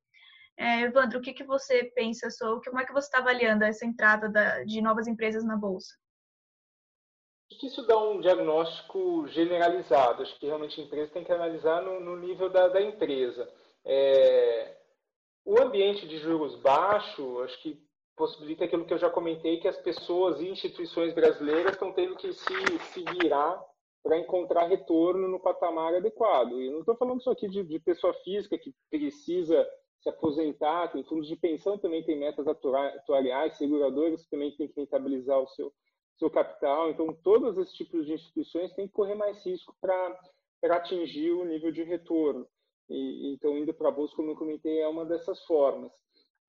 É, 0.57 0.81
Evandro, 0.81 1.19
o 1.19 1.23
que, 1.23 1.35
que 1.35 1.45
você 1.45 1.93
pensa 1.95 2.31
sobre, 2.31 2.71
como 2.71 2.81
é 2.81 2.87
que 2.87 2.95
você 2.95 3.09
está 3.09 3.19
avaliando 3.19 3.63
essa 3.63 3.85
entrada 3.85 4.27
da, 4.27 4.65
de 4.65 4.81
novas 4.81 5.07
empresas 5.07 5.45
na 5.45 5.55
Bolsa? 5.55 5.95
Isso 7.51 7.87
dá 7.87 7.99
um 7.99 8.21
diagnóstico 8.21 9.27
generalizado. 9.29 10.23
Acho 10.23 10.39
que 10.39 10.47
realmente 10.47 10.81
a 10.81 10.85
empresa 10.85 11.13
tem 11.13 11.25
que 11.25 11.33
analisar 11.33 11.83
no, 11.83 11.99
no 11.99 12.17
nível 12.17 12.51
da, 12.51 12.69
da 12.69 12.81
empresa. 12.81 13.51
É, 13.85 14.77
o 15.45 15.61
ambiente 15.61 16.07
de 16.07 16.19
juros 16.19 16.57
baixo, 16.57 17.41
acho 17.41 17.61
que 17.63 17.83
possibilita 18.17 18.65
aquilo 18.65 18.85
que 18.85 18.93
eu 18.93 18.99
já 18.99 19.09
comentei, 19.09 19.61
que 19.61 19.69
as 19.69 19.79
pessoas 19.79 20.41
e 20.41 20.49
instituições 20.49 21.15
brasileiras 21.15 21.73
estão 21.73 21.93
tendo 21.93 22.17
que 22.17 22.33
se, 22.33 22.79
se 22.93 23.05
virar 23.19 23.65
para 24.03 24.19
encontrar 24.19 24.67
retorno 24.67 25.29
no 25.29 25.41
patamar 25.41 25.95
adequado. 25.95 26.61
E 26.61 26.71
não 26.71 26.81
estou 26.81 26.97
falando 26.97 27.23
só 27.23 27.31
aqui 27.31 27.49
de, 27.49 27.63
de, 27.63 27.79
pessoa 27.79 28.13
física 28.25 28.59
que 28.59 28.75
precisa 28.91 29.67
se 30.01 30.09
aposentar, 30.09 30.89
tem 30.89 31.03
fundos 31.05 31.27
de 31.27 31.37
pensão 31.37 31.79
também 31.79 32.05
tem 32.05 32.19
metas 32.19 32.47
atuariais, 32.47 33.57
seguradoras 33.57 34.27
também 34.27 34.55
têm 34.57 34.69
que 34.69 34.81
rentabilizar 34.81 35.39
o 35.41 35.49
seu, 35.49 35.73
seu 36.19 36.31
capital. 36.31 36.91
Então, 36.91 37.13
todos 37.23 37.57
esses 37.59 37.75
tipos 37.75 38.07
de 38.07 38.15
instituições 38.15 38.73
têm 38.75 38.87
que 38.87 38.93
correr 38.93 39.15
mais 39.15 39.45
risco 39.45 39.75
para 39.81 40.19
atingir 40.65 41.33
o 41.33 41.45
nível 41.45 41.71
de 41.71 41.83
retorno. 41.83 42.47
E, 42.89 43.33
então, 43.33 43.57
indo 43.57 43.73
para 43.73 43.89
a 43.89 43.93
Bolsa, 43.93 44.17
como 44.17 44.31
eu 44.31 44.37
comentei, 44.37 44.81
é 44.81 44.89
uma 44.89 45.05
dessas 45.05 45.43
formas. 45.45 45.93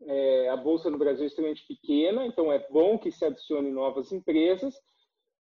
É, 0.01 0.49
a 0.49 0.55
Bolsa 0.55 0.89
no 0.89 0.97
Brasil 0.97 1.25
é 1.25 1.27
extremamente 1.27 1.65
pequena, 1.67 2.25
então 2.25 2.51
é 2.51 2.65
bom 2.69 2.97
que 2.97 3.11
se 3.11 3.25
adicione 3.25 3.69
novas 3.69 4.11
empresas, 4.13 4.73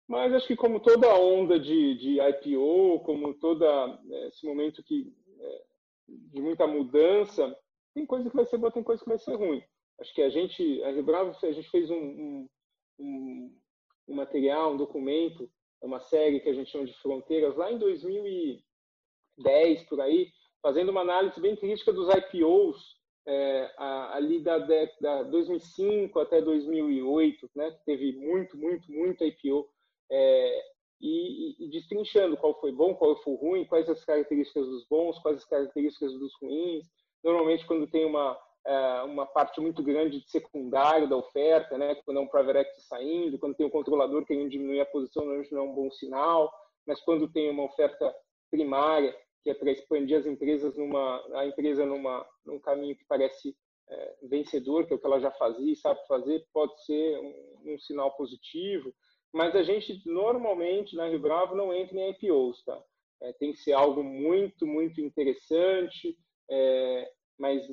mas 0.07 0.33
acho 0.35 0.47
que 0.47 0.57
como 0.57 0.79
toda 0.79 1.15
onda 1.17 1.59
de, 1.59 1.95
de 1.95 2.21
IPO, 2.21 3.01
como 3.01 3.33
todo 3.35 3.65
é, 3.65 4.29
esse 4.29 4.45
momento 4.45 4.83
que, 4.83 5.11
é, 5.41 5.63
de 6.07 6.43
muita 6.43 6.67
mudança, 6.67 7.57
tem 7.95 8.05
coisa 8.05 8.29
que 8.29 8.37
vai 8.37 8.45
ser 8.45 8.59
boa, 8.59 8.71
tem 8.71 8.83
coisa 8.83 9.03
que 9.03 9.09
vai 9.09 9.19
ser 9.19 9.35
ruim. 9.35 9.63
Acho 9.99 10.15
que 10.15 10.23
a 10.23 10.29
gente, 10.29 10.83
a 10.83 10.91
Rebravo, 10.91 11.35
a 11.43 11.53
gente 11.53 11.71
fez 11.71 11.89
um, 11.89 11.95
um, 11.95 12.49
um, 12.99 13.57
um 14.09 14.15
material, 14.15 14.73
um 14.73 14.77
documento, 14.77 15.51
uma 15.81 16.01
série 16.01 16.41
que 16.41 16.49
a 16.49 16.55
gente 16.55 16.71
chama 16.71 16.87
de 16.87 16.95
Fronteiras, 16.95 17.57
lá 17.57 17.73
em 17.73 17.79
2010, 17.79 19.85
por 19.85 20.01
aí, 20.01 20.31
fazendo 20.61 20.91
uma 20.91 21.01
análise 21.01 21.41
bem 21.41 21.57
crítica 21.57 21.93
dos 21.93 22.09
IPOs 22.09 23.01
é, 23.27 23.73
ali 23.79 24.41
da 24.41 24.59
década 24.59 25.25
2005 25.25 26.19
até 26.19 26.41
2008, 26.41 27.51
né, 27.55 27.71
que 27.71 27.85
teve 27.85 28.13
muito, 28.13 28.57
muito, 28.57 28.91
muito 28.91 29.25
IPO, 29.25 29.69
é, 30.11 30.73
e, 31.01 31.65
e, 31.65 31.69
destrinchando 31.69 32.37
qual 32.37 32.59
foi 32.61 32.71
bom, 32.71 32.95
qual 32.95 33.17
foi 33.23 33.35
ruim, 33.35 33.65
quais 33.65 33.89
as 33.89 34.05
características 34.05 34.67
dos 34.67 34.87
bons, 34.87 35.19
quais 35.19 35.39
as 35.39 35.45
características 35.45 36.13
dos 36.13 36.33
ruins. 36.41 36.87
Normalmente, 37.25 37.67
quando 37.67 37.89
tem 37.89 38.05
uma 38.05 38.39
uma 39.05 39.27
parte 39.27 39.61
muito 39.61 39.83
grande 39.83 40.21
de 40.21 40.31
secundário 40.31 41.09
da 41.09 41.17
oferta, 41.17 41.77
né, 41.77 41.97
quando 42.05 42.19
é 42.19 42.21
um 42.21 42.29
private 42.29 42.59
equity 42.59 42.83
saindo, 42.83 43.39
quando 43.39 43.57
tem 43.57 43.67
um 43.67 43.71
controlador 43.71 44.25
querendo 44.25 44.51
diminuir 44.51 44.81
a 44.81 44.87
posição, 44.87 45.25
não 45.25 45.35
é 45.35 45.63
um 45.63 45.75
bom 45.75 45.91
sinal, 45.91 46.53
mas 46.87 47.01
quando 47.01 47.31
tem 47.31 47.51
uma 47.51 47.65
oferta 47.65 48.15
primária 48.51 49.17
que 49.43 49.51
é 49.51 49.55
para 49.55 49.73
expandir 49.73 50.19
as 50.19 50.27
empresas 50.27 50.77
numa 50.77 51.21
a 51.35 51.47
empresa 51.47 51.85
numa 51.85 52.25
num 52.45 52.61
caminho 52.61 52.97
que 52.97 53.05
parece 53.07 53.57
é, 53.89 54.17
vencedor, 54.23 54.87
que 54.87 54.93
é 54.93 54.97
o 54.97 54.99
que 54.99 55.07
ela 55.07 55.21
já 55.21 55.31
fazia 55.33 55.73
e 55.73 55.77
sabe 55.77 56.01
fazer, 56.07 56.47
pode 56.53 56.85
ser 56.85 57.19
um, 57.19 57.75
um, 57.75 57.79
sinal 57.79 58.15
positivo. 58.17 58.95
Mas 59.33 59.55
a 59.57 59.63
gente 59.63 60.01
normalmente 60.07 60.95
na 60.95 61.09
Rio 61.09 61.21
Bravo 61.21 61.55
não 61.55 61.75
entra 61.75 61.99
em 61.99 62.11
IPOs, 62.11 62.63
tá? 62.65 62.81
É, 63.23 63.33
tem 63.35 63.53
que 63.53 63.59
ser 63.59 63.73
algo 63.73 64.03
muito 64.03 64.67
muito 64.67 65.01
interessante, 65.01 66.17
é, 66.51 67.11
mas 67.39 67.67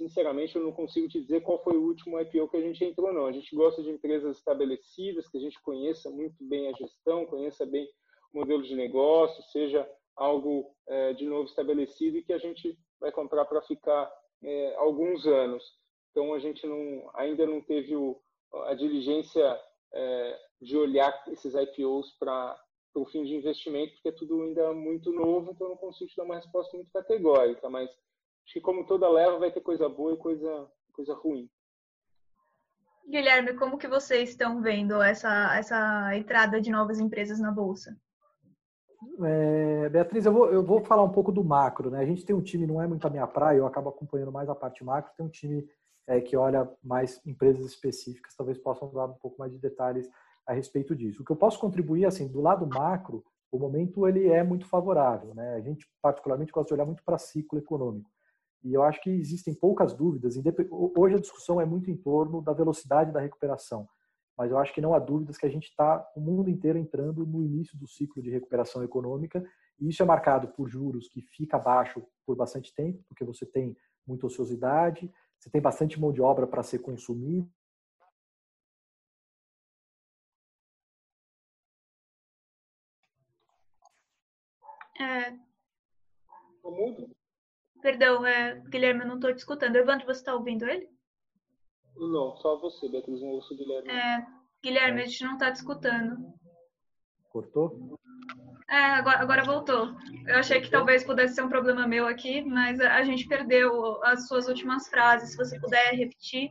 sinceramente 0.00 0.56
eu 0.56 0.62
não 0.62 0.72
consigo 0.72 1.06
te 1.08 1.20
dizer 1.20 1.42
qual 1.42 1.62
foi 1.62 1.76
o 1.76 1.82
último 1.82 2.18
IPO 2.18 2.48
que 2.48 2.56
a 2.56 2.60
gente 2.60 2.82
entrou 2.82 3.12
não. 3.12 3.26
A 3.26 3.32
gente 3.32 3.54
gosta 3.54 3.82
de 3.82 3.90
empresas 3.90 4.38
estabelecidas, 4.38 5.28
que 5.28 5.36
a 5.36 5.40
gente 5.40 5.60
conheça 5.60 6.08
muito 6.10 6.36
bem 6.40 6.68
a 6.68 6.72
gestão, 6.72 7.26
conheça 7.26 7.66
bem 7.66 7.86
o 8.32 8.38
modelo 8.38 8.62
de 8.62 8.74
negócio, 8.74 9.42
seja 9.52 9.86
algo 10.16 10.74
é, 10.88 11.12
de 11.12 11.26
novo 11.26 11.44
estabelecido 11.44 12.16
e 12.16 12.22
que 12.22 12.32
a 12.32 12.38
gente 12.38 12.78
vai 12.98 13.12
comprar 13.12 13.44
para 13.44 13.60
ficar 13.62 14.10
é, 14.42 14.74
alguns 14.76 15.26
anos. 15.26 15.62
Então 16.10 16.32
a 16.32 16.38
gente 16.38 16.66
não, 16.66 17.10
ainda 17.14 17.46
não 17.46 17.60
teve 17.60 17.94
o, 17.94 18.18
a 18.64 18.74
diligência 18.74 19.60
é, 19.92 20.40
de 20.62 20.76
olhar 20.78 21.24
esses 21.28 21.54
IPOs 21.54 22.16
para 22.18 22.58
o 22.94 23.04
fim 23.04 23.22
de 23.22 23.34
investimento, 23.34 23.92
porque 23.94 24.08
é 24.08 24.12
tudo 24.12 24.42
ainda 24.42 24.72
muito 24.72 25.12
novo, 25.12 25.50
então 25.50 25.66
eu 25.66 25.70
não 25.72 25.76
consigo 25.76 26.10
te 26.10 26.16
dar 26.16 26.24
uma 26.24 26.36
resposta 26.36 26.74
muito 26.76 26.90
categórica, 26.90 27.68
mas 27.68 27.90
acho 28.50 28.54
que 28.54 28.60
como 28.60 28.84
toda 28.84 29.08
leva 29.08 29.38
vai 29.38 29.52
ter 29.52 29.60
coisa 29.60 29.88
boa 29.88 30.14
e 30.14 30.16
coisa, 30.16 30.66
coisa 30.92 31.14
ruim. 31.14 31.48
Guilherme, 33.08 33.54
como 33.54 33.78
que 33.78 33.86
vocês 33.86 34.30
estão 34.30 34.60
vendo 34.60 35.00
essa, 35.00 35.56
essa 35.56 36.16
entrada 36.16 36.60
de 36.60 36.70
novas 36.70 36.98
empresas 36.98 37.38
na 37.38 37.52
Bolsa? 37.52 37.96
É, 39.24 39.88
Beatriz, 39.88 40.26
eu 40.26 40.32
vou, 40.32 40.52
eu 40.52 40.64
vou 40.64 40.84
falar 40.84 41.04
um 41.04 41.12
pouco 41.12 41.30
do 41.30 41.44
macro. 41.44 41.90
Né? 41.90 42.00
A 42.00 42.04
gente 42.04 42.24
tem 42.24 42.34
um 42.34 42.42
time, 42.42 42.66
não 42.66 42.82
é 42.82 42.88
muito 42.88 43.06
a 43.06 43.10
minha 43.10 43.26
praia, 43.26 43.58
eu 43.58 43.66
acabo 43.66 43.88
acompanhando 43.88 44.32
mais 44.32 44.48
a 44.48 44.54
parte 44.54 44.84
macro, 44.84 45.12
tem 45.16 45.24
um 45.24 45.30
time 45.30 45.68
é, 46.08 46.20
que 46.20 46.36
olha 46.36 46.68
mais 46.82 47.24
empresas 47.24 47.64
específicas, 47.64 48.34
talvez 48.34 48.58
possam 48.58 48.92
dar 48.92 49.06
um 49.06 49.14
pouco 49.14 49.38
mais 49.38 49.52
de 49.52 49.58
detalhes 49.58 50.10
a 50.44 50.52
respeito 50.52 50.94
disso. 50.94 51.22
O 51.22 51.24
que 51.24 51.30
eu 51.30 51.36
posso 51.36 51.58
contribuir, 51.58 52.04
assim, 52.04 52.26
do 52.26 52.40
lado 52.40 52.66
macro, 52.66 53.24
o 53.52 53.58
momento 53.58 54.08
ele 54.08 54.28
é 54.28 54.42
muito 54.42 54.66
favorável. 54.66 55.34
Né? 55.34 55.54
A 55.54 55.60
gente, 55.60 55.88
particularmente, 56.02 56.52
gosta 56.52 56.68
de 56.68 56.74
olhar 56.74 56.86
muito 56.86 57.04
para 57.04 57.16
ciclo 57.16 57.58
econômico. 57.58 58.10
E 58.62 58.74
eu 58.74 58.82
acho 58.82 59.00
que 59.00 59.10
existem 59.10 59.54
poucas 59.54 59.94
dúvidas. 59.94 60.34
Hoje 60.96 61.14
a 61.14 61.20
discussão 61.20 61.60
é 61.60 61.64
muito 61.64 61.90
em 61.90 61.96
torno 61.96 62.42
da 62.42 62.52
velocidade 62.52 63.12
da 63.12 63.20
recuperação 63.20 63.88
mas 64.40 64.50
eu 64.50 64.56
acho 64.56 64.72
que 64.72 64.80
não 64.80 64.94
há 64.94 64.98
dúvidas 64.98 65.36
que 65.36 65.44
a 65.44 65.50
gente 65.50 65.64
está, 65.64 66.02
o 66.16 66.20
mundo 66.20 66.48
inteiro, 66.48 66.78
entrando 66.78 67.26
no 67.26 67.44
início 67.44 67.76
do 67.76 67.86
ciclo 67.86 68.22
de 68.22 68.30
recuperação 68.30 68.82
econômica, 68.82 69.46
e 69.78 69.90
isso 69.90 70.02
é 70.02 70.06
marcado 70.06 70.48
por 70.48 70.66
juros 70.66 71.08
que 71.08 71.20
fica 71.20 71.58
baixo 71.58 72.02
por 72.24 72.34
bastante 72.36 72.74
tempo, 72.74 73.04
porque 73.06 73.22
você 73.22 73.44
tem 73.44 73.76
muita 74.06 74.24
ociosidade, 74.24 75.12
você 75.38 75.50
tem 75.50 75.60
bastante 75.60 76.00
mão 76.00 76.10
de 76.10 76.22
obra 76.22 76.46
para 76.46 76.62
ser 76.62 76.78
consumida. 76.78 77.46
É... 84.98 85.36
Perdão, 87.82 88.26
é... 88.26 88.60
Guilherme, 88.68 89.02
eu 89.02 89.08
não 89.08 89.16
estou 89.16 89.34
te 89.34 89.38
escutando. 89.38 89.76
Evandro, 89.76 90.06
você 90.06 90.20
está 90.20 90.34
ouvindo 90.34 90.68
ele? 90.68 90.88
Não, 91.96 92.36
só 92.36 92.58
você, 92.58 92.88
Beatriz, 92.88 93.20
não 93.20 93.28
ouço 93.28 93.52
o 93.52 93.56
Guilherme. 93.56 93.90
É, 93.90 94.26
Guilherme, 94.62 95.02
a 95.02 95.06
gente 95.06 95.24
não 95.24 95.34
está 95.34 95.52
te 95.52 95.56
escutando. 95.56 96.32
Cortou? 97.28 97.98
É, 98.68 98.94
agora, 98.94 99.18
agora 99.18 99.44
voltou. 99.44 99.88
Eu 100.26 100.36
achei 100.36 100.60
que 100.60 100.70
talvez 100.70 101.04
pudesse 101.04 101.34
ser 101.34 101.42
um 101.42 101.48
problema 101.48 101.86
meu 101.86 102.06
aqui, 102.06 102.42
mas 102.42 102.80
a 102.80 103.02
gente 103.02 103.26
perdeu 103.26 104.02
as 104.04 104.28
suas 104.28 104.48
últimas 104.48 104.88
frases. 104.88 105.32
Se 105.32 105.36
você 105.36 105.58
puder 105.58 105.94
repetir. 105.94 106.50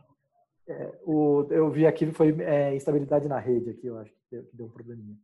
É, 0.68 0.98
o, 1.04 1.46
eu 1.50 1.70
vi 1.70 1.86
aqui, 1.86 2.06
foi 2.12 2.38
é, 2.40 2.74
instabilidade 2.76 3.26
na 3.26 3.38
rede 3.38 3.70
aqui, 3.70 3.86
eu 3.86 3.98
acho 3.98 4.12
que 4.12 4.18
deu, 4.30 4.44
que 4.44 4.56
deu 4.56 4.66
um 4.66 4.70
probleminha. 4.70 5.16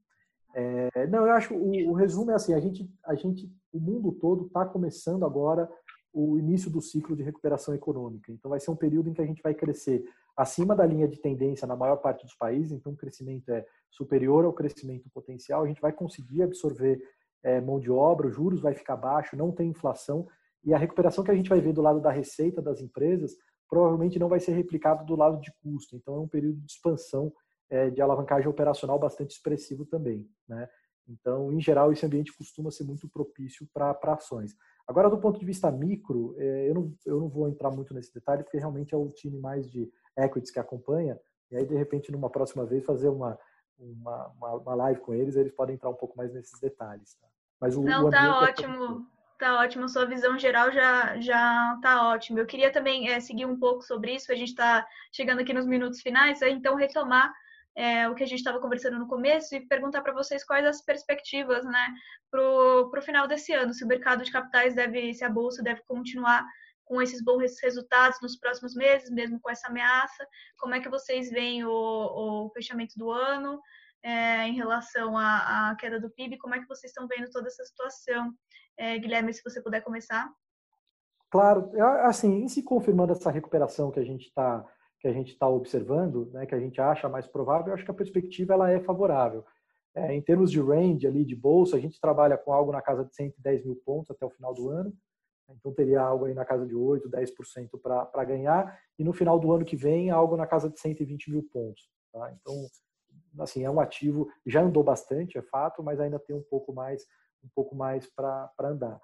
É, 0.55 1.07
não, 1.09 1.27
eu 1.27 1.33
acho 1.33 1.55
o, 1.55 1.91
o, 1.91 1.93
resumo 1.93 2.31
é 2.31 2.35
assim, 2.35 2.55
a 2.55 2.61
gente, 2.61 2.91
a 3.05 3.15
gente, 3.15 3.47
o 3.73 3.79
mundo 3.79 4.11
todo 4.13 4.47
está 4.47 4.65
começando 4.65 5.25
agora 5.25 5.71
o 6.19 6.39
início 6.39 6.71
do 6.71 6.81
ciclo 6.81 7.15
de 7.15 7.23
recuperação 7.23 7.75
econômica. 7.75 8.33
Então, 8.33 8.49
vai 8.49 8.59
ser 8.59 8.71
um 8.71 8.77
período 8.77 9.11
em 9.11 9.13
que 9.13 9.21
a 9.21 9.27
gente 9.27 9.43
vai 9.43 9.53
crescer 9.53 10.03
acima 10.35 10.75
da 10.75 10.87
linha 10.87 11.07
de 11.07 11.21
tendência 11.21 11.67
na 11.67 11.77
maior 11.77 11.97
parte 11.97 12.25
dos 12.25 12.35
países, 12.35 12.73
então 12.73 12.93
o 12.93 12.97
crescimento 12.97 13.51
é 13.51 13.67
superior 13.91 14.47
ao 14.47 14.53
crescimento 14.53 15.11
potencial, 15.11 15.63
a 15.63 15.67
gente 15.67 15.81
vai 15.81 15.93
conseguir 15.93 16.43
absorver 16.43 16.99
é, 17.43 17.61
mão 17.61 17.79
de 17.79 17.91
obra, 17.91 18.29
os 18.29 18.35
juros 18.35 18.63
vai 18.63 18.73
ficar 18.73 18.97
baixo, 18.97 19.37
não 19.37 19.53
tem 19.53 19.69
inflação, 19.69 20.27
e 20.65 20.73
a 20.73 20.79
recuperação 20.79 21.23
que 21.23 21.31
a 21.31 21.35
gente 21.35 21.51
vai 21.51 21.61
ver 21.61 21.75
do 21.75 21.83
lado 21.83 22.01
da 22.01 22.11
receita 22.11 22.63
das 22.63 22.81
empresas 22.81 23.37
provavelmente 23.69 24.19
não 24.19 24.29
vai 24.29 24.41
ser 24.41 24.53
replicado 24.53 25.05
do 25.05 25.17
lado 25.17 25.39
de 25.39 25.53
custo. 25.63 25.97
Então, 25.97 26.17
é 26.17 26.21
um 26.21 26.29
período 26.29 26.59
de 26.61 26.73
expansão 26.73 27.31
é, 27.69 27.91
de 27.91 28.01
alavancagem 28.01 28.49
operacional 28.49 28.99
bastante 28.99 29.33
expressivo 29.33 29.85
também. 29.85 30.27
Né? 30.49 30.67
Então, 31.09 31.53
em 31.53 31.61
geral, 31.61 31.93
esse 31.93 32.07
ambiente 32.07 32.35
costuma 32.35 32.71
ser 32.71 32.85
muito 32.85 33.07
propício 33.07 33.69
para 33.75 33.99
ações. 34.15 34.57
Agora, 34.87 35.11
do 35.11 35.19
ponto 35.19 35.39
de 35.39 35.45
vista 35.45 35.71
micro, 35.71 36.35
é, 36.39 36.69
eu 36.71 36.75
não, 36.75 36.95
eu 37.05 37.21
não 37.21 37.29
vou 37.29 37.49
entrar 37.49 37.71
muito 37.71 37.93
nesse 37.93 38.15
detalhe, 38.15 38.45
porque 38.45 38.59
realmente 38.59 38.95
é 38.95 38.97
o 38.97 39.11
time 39.11 39.39
mais 39.39 39.69
de 39.71 39.91
equities 40.17 40.51
que 40.51 40.61
acompanha, 40.61 41.19
e 41.51 41.57
aí, 41.57 41.67
de 41.67 41.75
repente, 41.75 42.11
numa 42.11 42.31
próxima 42.31 42.65
vez, 42.65 42.85
fazer 42.85 43.09
uma, 43.09 43.39
uma, 43.79 44.57
uma 44.57 44.75
live 44.75 45.01
com 45.01 45.15
eles, 45.15 45.37
eles 45.37 45.53
podem 45.53 45.77
entrar 45.77 45.91
um 45.91 45.95
pouco 45.95 46.17
mais 46.17 46.33
nesses 46.33 46.59
detalhes. 46.61 47.15
Tá? 47.15 47.27
Mas 47.61 47.77
o, 47.77 47.83
não, 47.83 48.07
o 48.07 48.11
tá 48.11 48.25
é 48.25 48.29
ótimo. 48.29 49.07
É... 49.13 49.17
Tá 49.39 49.61
ótimo, 49.61 49.87
sua 49.87 50.07
visão 50.07 50.39
geral 50.39 50.73
já 50.73 51.21
já 51.21 51.79
tá 51.83 52.09
ótimo. 52.09 52.39
Eu 52.39 52.47
queria 52.47 52.73
também 52.73 53.11
é, 53.11 53.21
seguir 53.21 53.45
um 53.45 53.59
pouco 53.59 53.83
sobre 53.83 54.15
isso, 54.15 54.33
a 54.33 54.35
gente 54.35 54.49
está 54.49 54.87
chegando 55.13 55.41
aqui 55.41 55.53
nos 55.53 55.67
minutos 55.67 56.01
finais, 56.01 56.41
então 56.41 56.75
retomar 56.75 57.31
é, 57.77 58.09
o 58.09 58.15
que 58.15 58.25
a 58.25 58.27
gente 58.27 58.39
estava 58.39 58.59
conversando 58.59 58.99
no 58.99 59.07
começo 59.07 59.55
e 59.55 59.67
perguntar 59.67 60.01
para 60.01 60.15
vocês 60.15 60.43
quais 60.43 60.65
as 60.65 60.83
perspectivas 60.83 61.65
né, 61.65 61.95
para 62.31 62.41
o 62.43 63.03
final 63.03 63.29
desse 63.29 63.53
ano, 63.53 63.75
se 63.75 63.85
o 63.85 63.87
mercado 63.87 64.25
de 64.25 64.33
capitais 64.33 64.75
deve, 64.75 65.13
se 65.13 65.23
a 65.23 65.29
Bolsa 65.29 65.63
deve 65.63 65.83
continuar 65.87 66.45
com 66.87 67.03
esses 67.03 67.23
bons 67.23 67.61
resultados 67.63 68.19
nos 68.23 68.39
próximos 68.39 68.75
meses, 68.75 69.11
mesmo 69.11 69.39
com 69.41 69.51
essa 69.51 69.69
ameaça, 69.69 70.27
como 70.57 70.75
é 70.75 70.81
que 70.81 70.89
vocês 70.89 71.29
veem 71.31 71.65
o, 71.65 71.71
o 71.71 72.51
fechamento 72.55 72.95
do 72.97 73.11
ano 73.11 73.61
é, 74.03 74.47
em 74.47 74.55
relação 74.55 75.19
à, 75.19 75.71
à, 75.71 75.77
queda 75.77 76.01
do 76.01 76.11
PIB, 76.11 76.39
como 76.39 76.55
é 76.55 76.61
que 76.61 76.69
vocês 76.69 76.91
estão 76.91 77.07
vendo 77.07 77.31
toda 77.31 77.49
essa 77.49 77.65
situação? 77.65 78.33
É, 78.79 78.97
Guilherme, 78.99 79.35
se 79.35 79.43
você 79.43 79.61
puder 79.61 79.83
começar. 79.83 80.31
Claro, 81.29 81.71
assim, 82.05 82.47
se 82.49 82.63
confirmando 82.63 83.13
essa 83.13 83.31
recuperação 83.31 83.91
que 83.91 83.99
a 83.99 84.05
gente 84.05 84.27
está 84.27 84.65
que 84.99 85.09
a 85.09 85.13
gente 85.13 85.33
está 85.33 85.49
observando, 85.49 86.31
né, 86.33 86.47
que 86.47 86.55
a 86.55 86.61
gente 86.61 86.81
acha 86.81 87.09
mais 87.09 87.27
provável, 87.27 87.69
eu 87.69 87.75
acho 87.75 87.85
que 87.85 87.91
a 87.91 87.95
perspectiva 87.95 88.55
ela 88.55 88.71
é 88.71 88.81
favorável. 88.81 89.45
É, 89.95 90.15
em 90.15 90.21
termos 90.21 90.51
de 90.51 90.61
range 90.61 91.07
ali 91.07 91.25
de 91.25 91.35
bolsa, 91.35 91.77
a 91.77 91.81
gente 91.81 92.01
trabalha 92.01 92.37
com 92.37 92.53
algo 92.53 92.71
na 92.71 92.83
casa 92.83 93.05
de 93.05 93.15
110 93.15 93.65
mil 93.65 93.77
pontos 93.77 94.11
até 94.11 94.27
o 94.27 94.31
final 94.31 94.53
do 94.53 94.69
ano. 94.69 94.93
Então 95.49 95.73
teria 95.73 96.01
algo 96.01 96.25
aí 96.25 96.35
na 96.35 96.45
casa 96.45 96.67
de 96.67 96.75
8, 96.75 97.09
10% 97.09 97.81
para 97.81 98.25
ganhar, 98.25 98.79
e 98.99 99.05
no 99.05 99.13
final 99.13 99.39
do 99.39 99.53
ano 99.53 99.65
que 99.65 99.77
vem, 99.77 100.11
algo 100.11 100.37
na 100.37 100.47
casa 100.47 100.69
de 100.69 100.79
120 100.81 101.31
mil 101.31 101.43
pontos. 101.53 101.89
Tá? 102.13 102.33
Então, 102.33 102.55
assim, 103.39 103.65
é 103.65 103.71
um 103.71 103.79
ativo, 103.79 104.29
já 104.45 104.63
andou 104.63 104.83
bastante, 104.83 105.39
é 105.39 105.43
fato, 105.43 105.83
mas 105.83 106.01
ainda 106.01 106.19
tem 106.19 106.35
um 106.35 106.43
pouco 106.43 106.73
mais, 106.73 107.05
um 107.45 107.49
pouco 107.55 107.77
mais 107.77 108.07
para 108.13 108.51
andar. 108.61 109.01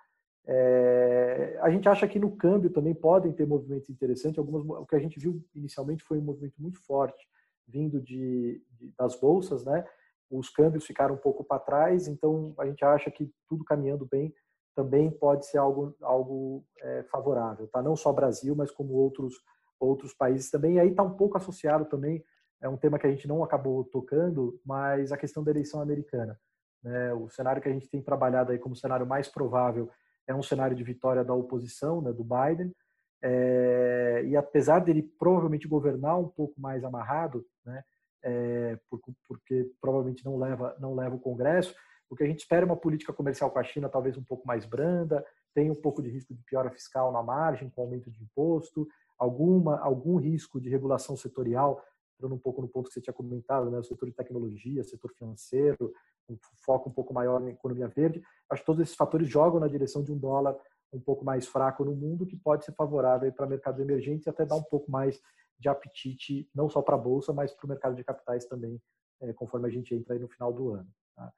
É, 0.47 1.59
a 1.61 1.71
gente 1.71 1.89
acha 1.89 2.07
que 2.09 2.19
no 2.19 2.37
câmbio 2.37 2.71
também 2.71 2.95
podem 2.95 3.33
ter 3.33 3.47
movimentos 3.47 3.89
interessantes. 3.89 4.39
Algumas, 4.39 4.65
o 4.65 4.87
que 4.87 4.97
a 4.97 4.99
gente 4.99 5.19
viu 5.19 5.45
inicialmente 5.55 6.03
foi 6.03 6.19
um 6.19 6.23
movimento 6.23 6.55
muito 6.59 6.81
forte 6.85 7.27
vindo 7.67 8.01
de, 8.01 8.63
de 8.73 8.93
das 8.99 9.19
bolsas, 9.19 9.65
né? 9.65 9.85
Os 10.31 10.49
câmbios 10.49 10.85
ficaram 10.85 11.15
um 11.15 11.19
pouco 11.19 11.45
para 11.45 11.61
trás, 11.61 12.09
então 12.09 12.55
a 12.59 12.67
gente 12.67 12.85
acha 12.85 13.11
que 13.11 13.31
tudo 13.49 13.65
caminhando 13.65 14.07
bem 14.11 14.35
também 14.75 15.11
pode 15.11 15.47
ser 15.47 15.59
algo, 15.59 15.95
algo 16.01 16.65
é, 16.81 17.03
favorável, 17.05 17.69
tá? 17.69 17.83
Não 17.83 17.95
só 17.95 18.13
Brasil, 18.13 18.57
mas 18.57 18.71
como 18.71 18.95
outros 18.95 19.35
outros 19.79 20.15
países 20.15 20.49
também. 20.49 20.75
E 20.75 20.81
aí 20.81 20.91
está 20.91 21.03
um 21.03 21.17
pouco 21.17 21.37
associado 21.37 21.85
também 21.87 22.25
é 22.63 22.69
um 22.69 22.77
tema 22.77 22.99
que 22.99 23.07
a 23.07 23.11
gente 23.11 23.27
não 23.27 23.43
acabou 23.43 23.85
tocando, 23.85 24.59
mas 24.65 25.11
a 25.11 25.17
questão 25.17 25.43
da 25.43 25.51
eleição 25.51 25.81
americana. 25.81 26.39
Né? 26.83 27.13
O 27.13 27.29
cenário 27.29 27.61
que 27.61 27.69
a 27.69 27.73
gente 27.73 27.91
tem 27.91 28.01
trabalhado 28.01 28.53
aí 28.53 28.59
como 28.59 28.77
cenário 28.77 29.05
mais 29.05 29.29
provável 29.29 29.91
é 30.27 30.35
um 30.35 30.43
cenário 30.43 30.77
de 30.77 30.85
vitória 30.85 31.25
da 31.25 31.35
oposição, 31.35 32.01
né, 32.01 32.13
do 32.13 32.25
Biden, 32.25 32.75
é, 33.23 34.25
e 34.27 34.37
apesar 34.37 34.81
dele 34.81 35.03
provavelmente 35.03 35.69
governar 35.69 36.19
um 36.19 36.29
pouco 36.29 36.61
mais 36.61 36.85
amarrado, 36.85 37.47
né, 37.65 37.83
é, 38.25 38.79
porque 39.27 39.71
provavelmente 39.81 40.25
não 40.25 40.39
leva 40.39 40.77
não 40.79 40.95
leva 40.95 41.15
o 41.15 41.21
Congresso, 41.21 41.75
o 42.09 42.17
que 42.17 42.23
a 42.23 42.27
gente 42.27 42.41
espera 42.41 42.65
é 42.65 42.67
uma 42.67 42.77
política 42.77 43.13
comercial 43.13 43.51
com 43.51 43.59
a 43.59 43.65
China 43.65 43.89
talvez 43.89 44.17
um 44.17 44.23
pouco 44.23 44.47
mais 44.47 44.67
branda, 44.67 45.25
tem 45.55 45.71
um 45.71 45.75
pouco 45.75 46.03
de 46.03 46.11
risco 46.11 46.35
de 46.35 46.43
piora 46.43 46.71
fiscal 46.71 47.11
na 47.13 47.23
margem, 47.23 47.71
com 47.71 47.83
aumento 47.83 48.11
de 48.11 48.23
imposto, 48.23 48.87
alguma 49.19 49.79
algum 49.81 50.17
risco 50.17 50.61
de 50.61 50.69
regulação 50.69 51.17
setorial, 51.17 51.83
entrando 52.15 52.35
um 52.35 52.39
pouco 52.39 52.61
no 52.61 52.69
ponto 52.69 52.89
que 52.89 52.95
você 52.95 53.01
tinha 53.01 53.15
comentado, 53.15 53.71
né, 53.71 53.79
o 53.79 53.85
setor 53.85 54.07
de 54.07 54.15
tecnologia, 54.15 54.85
setor 54.85 55.11
financeiro, 55.13 55.93
um 56.29 56.37
foco 56.65 56.89
um 56.89 56.93
pouco 56.93 57.13
maior 57.13 57.41
na 57.41 57.51
economia 57.51 57.89
verde. 57.89 58.23
Acho 58.53 58.63
que 58.63 58.67
todos 58.67 58.83
esses 58.83 58.95
fatores 58.95 59.29
jogam 59.29 59.59
na 59.59 59.69
direção 59.69 60.03
de 60.03 60.13
um 60.13 60.19
dólar 60.19 60.57
um 60.93 61.01
pouco 61.01 61.25
mais 61.25 61.47
fraco 61.47 61.85
no 61.85 61.95
mundo, 61.95 62.27
que 62.27 62.37
pode 62.37 62.65
ser 62.65 62.73
favorável 62.73 63.33
para 63.33 63.47
mercados 63.47 63.81
emergentes 63.81 64.27
e 64.27 64.31
até 64.31 64.45
dar 64.45 64.57
um 64.57 64.63
pouco 64.63 64.91
mais 64.91 65.21
de 65.59 65.69
apetite, 65.69 66.49
não 66.55 66.69
só 66.69 66.83
para 66.83 66.97
a 66.97 66.99
Bolsa, 66.99 67.33
mas 67.33 67.55
para 67.55 67.65
o 67.65 67.69
mercado 67.69 67.97
de 67.97 68.05
capitais 68.05 68.45
também, 68.45 68.81
é, 69.23 69.33
conforme 69.33 69.69
a 69.69 69.71
gente 69.71 69.95
entra 69.95 70.15
aí 70.15 70.21
no 70.21 70.29
final 70.29 70.53
do 70.53 70.75
ano. 70.75 70.89
Tá? 71.17 71.33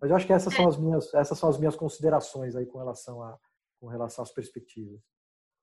Mas 0.00 0.10
eu 0.10 0.16
acho 0.16 0.26
que 0.26 0.32
essas 0.32 0.54
são 0.54 0.68
as 0.68 0.76
minhas, 0.76 1.12
essas 1.12 1.38
são 1.38 1.48
as 1.48 1.58
minhas 1.58 1.74
considerações 1.74 2.54
aí 2.54 2.66
com 2.66 2.78
relação, 2.78 3.22
a, 3.22 3.36
com 3.80 3.88
relação 3.88 4.22
às 4.22 4.30
perspectivas. 4.30 5.00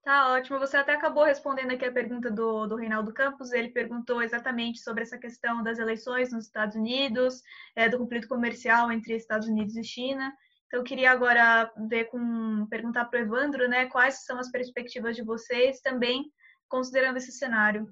Tá 0.02 0.32
ótimo. 0.32 0.58
Você 0.58 0.76
até 0.76 0.94
acabou 0.94 1.24
respondendo 1.24 1.70
aqui 1.70 1.84
a 1.84 1.92
pergunta 1.92 2.30
do, 2.30 2.66
do 2.66 2.76
Reinaldo 2.76 3.12
Campos. 3.12 3.52
Ele 3.52 3.68
perguntou 3.68 4.22
exatamente 4.22 4.80
sobre 4.80 5.02
essa 5.02 5.18
questão 5.18 5.62
das 5.62 5.78
eleições 5.78 6.32
nos 6.32 6.46
Estados 6.46 6.76
Unidos, 6.76 7.42
é, 7.76 7.88
do 7.88 7.98
conflito 7.98 8.28
comercial 8.28 8.90
entre 8.90 9.14
Estados 9.14 9.48
Unidos 9.48 9.76
e 9.76 9.84
China. 9.84 10.32
Então, 10.68 10.80
eu 10.80 10.84
queria 10.84 11.10
agora 11.10 11.72
ver 11.88 12.04
com 12.04 12.66
perguntar 12.66 13.06
para 13.06 13.18
o 13.18 13.22
Evandro, 13.22 13.66
né, 13.68 13.86
quais 13.86 14.24
são 14.24 14.38
as 14.38 14.50
perspectivas 14.50 15.16
de 15.16 15.24
vocês 15.24 15.80
também 15.80 16.30
considerando 16.68 17.16
esse 17.16 17.32
cenário. 17.32 17.88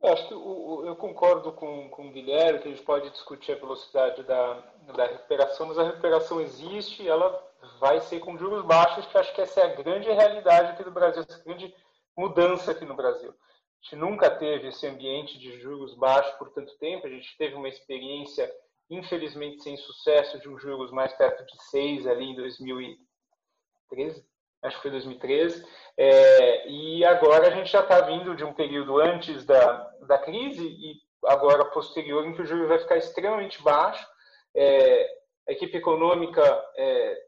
Eu 0.00 0.12
acho 0.12 0.28
que 0.28 0.34
eu 0.34 0.94
concordo 0.96 1.52
com, 1.52 1.88
com 1.88 2.08
o 2.08 2.12
Guilherme 2.12 2.60
que 2.60 2.68
a 2.68 2.70
gente 2.70 2.84
pode 2.84 3.10
discutir 3.10 3.52
a 3.52 3.58
velocidade 3.58 4.22
da, 4.22 4.54
da 4.94 5.06
recuperação, 5.06 5.66
mas 5.66 5.78
a 5.78 5.84
recuperação 5.84 6.40
existe, 6.40 7.08
ela 7.08 7.44
vai 7.80 8.00
ser 8.00 8.20
com 8.20 8.38
juros 8.38 8.64
baixos, 8.64 9.06
que 9.06 9.18
acho 9.18 9.34
que 9.34 9.40
essa 9.40 9.60
é 9.60 9.64
a 9.64 9.74
grande 9.74 10.08
realidade 10.08 10.72
aqui 10.72 10.84
do 10.84 10.92
Brasil, 10.92 11.24
essa 11.28 11.42
grande 11.42 11.74
mudança 12.16 12.70
aqui 12.70 12.84
no 12.84 12.94
Brasil. 12.94 13.30
A 13.30 13.82
gente 13.82 13.96
nunca 13.96 14.30
teve 14.30 14.68
esse 14.68 14.86
ambiente 14.86 15.36
de 15.38 15.60
juros 15.60 15.94
baixos 15.94 16.32
por 16.36 16.50
tanto 16.50 16.76
tempo, 16.78 17.06
a 17.06 17.10
gente 17.10 17.36
teve 17.36 17.54
uma 17.54 17.68
experiência, 17.68 18.48
infelizmente, 18.90 19.62
sem 19.62 19.76
sucesso, 19.76 20.38
de 20.40 20.48
um 20.48 20.58
juros 20.58 20.90
mais 20.90 21.12
perto 21.14 21.44
de 21.44 21.62
6 21.64 22.06
ali 22.06 22.30
em 22.30 22.34
2013, 22.34 24.24
acho 24.62 24.76
que 24.76 24.82
foi 24.82 24.90
2013, 24.90 25.64
é, 25.96 26.68
e 26.68 27.04
agora 27.04 27.48
a 27.48 27.50
gente 27.50 27.70
já 27.70 27.80
está 27.80 28.00
vindo 28.00 28.34
de 28.34 28.44
um 28.44 28.52
período 28.52 28.98
antes 28.98 29.44
da, 29.44 29.90
da 30.06 30.18
crise 30.18 30.66
e 30.66 31.00
agora 31.26 31.64
posterior 31.66 32.26
em 32.26 32.34
que 32.34 32.42
o 32.42 32.46
juros 32.46 32.68
vai 32.68 32.78
ficar 32.78 32.96
extremamente 32.96 33.62
baixo, 33.62 34.06
é, 34.54 35.18
a 35.48 35.52
equipe 35.52 35.76
econômica 35.76 36.42
é, 36.76 37.18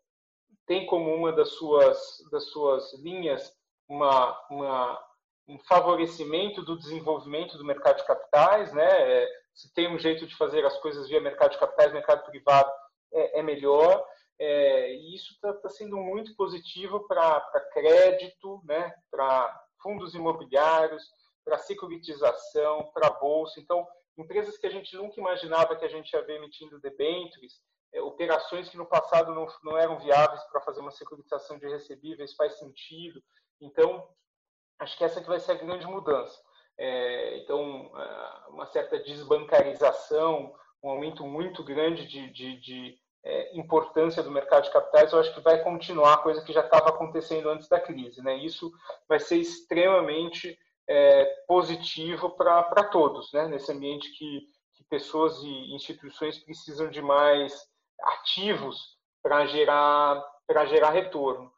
tem 0.66 0.86
como 0.86 1.14
uma 1.14 1.32
das 1.32 1.50
suas, 1.50 1.98
das 2.30 2.44
suas 2.50 2.92
linhas 3.00 3.52
uma, 3.88 4.40
uma, 4.48 5.04
um 5.48 5.58
favorecimento 5.58 6.62
do 6.62 6.78
desenvolvimento 6.78 7.58
do 7.58 7.64
mercado 7.64 7.96
de 7.98 8.06
capitais, 8.06 8.72
né? 8.72 9.26
Se 9.54 9.72
tem 9.74 9.88
um 9.88 9.98
jeito 9.98 10.26
de 10.26 10.36
fazer 10.36 10.64
as 10.64 10.78
coisas 10.78 11.08
via 11.08 11.20
mercado 11.20 11.52
de 11.52 11.58
capitais, 11.58 11.92
mercado 11.92 12.24
privado 12.24 12.70
é, 13.12 13.40
é 13.40 13.42
melhor. 13.42 14.04
É, 14.38 14.94
e 14.94 15.14
isso 15.14 15.34
está 15.34 15.52
tá 15.52 15.68
sendo 15.68 15.96
muito 15.98 16.34
positivo 16.34 17.06
para 17.06 17.40
crédito, 17.72 18.62
né? 18.64 18.92
para 19.10 19.64
fundos 19.82 20.14
imobiliários, 20.14 21.02
para 21.44 21.58
securitização, 21.58 22.90
para 22.94 23.10
bolsa. 23.10 23.60
Então, 23.60 23.86
empresas 24.16 24.56
que 24.56 24.66
a 24.66 24.70
gente 24.70 24.96
nunca 24.96 25.20
imaginava 25.20 25.76
que 25.76 25.84
a 25.84 25.88
gente 25.88 26.12
ia 26.12 26.22
ver 26.22 26.36
emitindo 26.36 26.80
debêntures, 26.80 27.60
é, 27.92 28.00
operações 28.00 28.68
que 28.68 28.76
no 28.76 28.86
passado 28.86 29.34
não, 29.34 29.46
não 29.62 29.76
eram 29.76 29.98
viáveis 29.98 30.42
para 30.44 30.60
fazer 30.60 30.80
uma 30.80 30.90
securitização 30.90 31.58
de 31.58 31.68
recebíveis 31.68 32.34
faz 32.34 32.58
sentido. 32.58 33.22
Então, 33.60 34.08
acho 34.78 34.96
que 34.96 35.04
essa 35.04 35.20
que 35.20 35.28
vai 35.28 35.40
ser 35.40 35.52
a 35.52 35.56
grande 35.56 35.86
mudança. 35.86 36.40
É, 36.82 37.36
então, 37.36 37.92
uma 38.48 38.64
certa 38.64 38.98
desbancarização, 38.98 40.54
um 40.82 40.88
aumento 40.88 41.26
muito 41.26 41.62
grande 41.62 42.06
de, 42.06 42.30
de, 42.30 42.56
de 42.58 42.98
é, 43.22 43.54
importância 43.54 44.22
do 44.22 44.30
mercado 44.30 44.64
de 44.64 44.72
capitais, 44.72 45.12
eu 45.12 45.20
acho 45.20 45.34
que 45.34 45.42
vai 45.42 45.62
continuar, 45.62 46.22
coisa 46.22 46.42
que 46.42 46.54
já 46.54 46.62
estava 46.62 46.88
acontecendo 46.88 47.50
antes 47.50 47.68
da 47.68 47.78
crise. 47.78 48.22
Né? 48.22 48.34
Isso 48.36 48.72
vai 49.06 49.20
ser 49.20 49.36
extremamente 49.36 50.58
é, 50.88 51.26
positivo 51.46 52.30
para 52.30 52.84
todos, 52.84 53.30
né? 53.34 53.46
nesse 53.46 53.70
ambiente 53.70 54.10
que, 54.12 54.40
que 54.74 54.84
pessoas 54.84 55.36
e 55.42 55.74
instituições 55.74 56.38
precisam 56.38 56.88
de 56.88 57.02
mais 57.02 57.68
ativos 58.00 58.96
para 59.22 59.44
gerar, 59.44 60.24
gerar 60.66 60.90
retorno. 60.92 61.52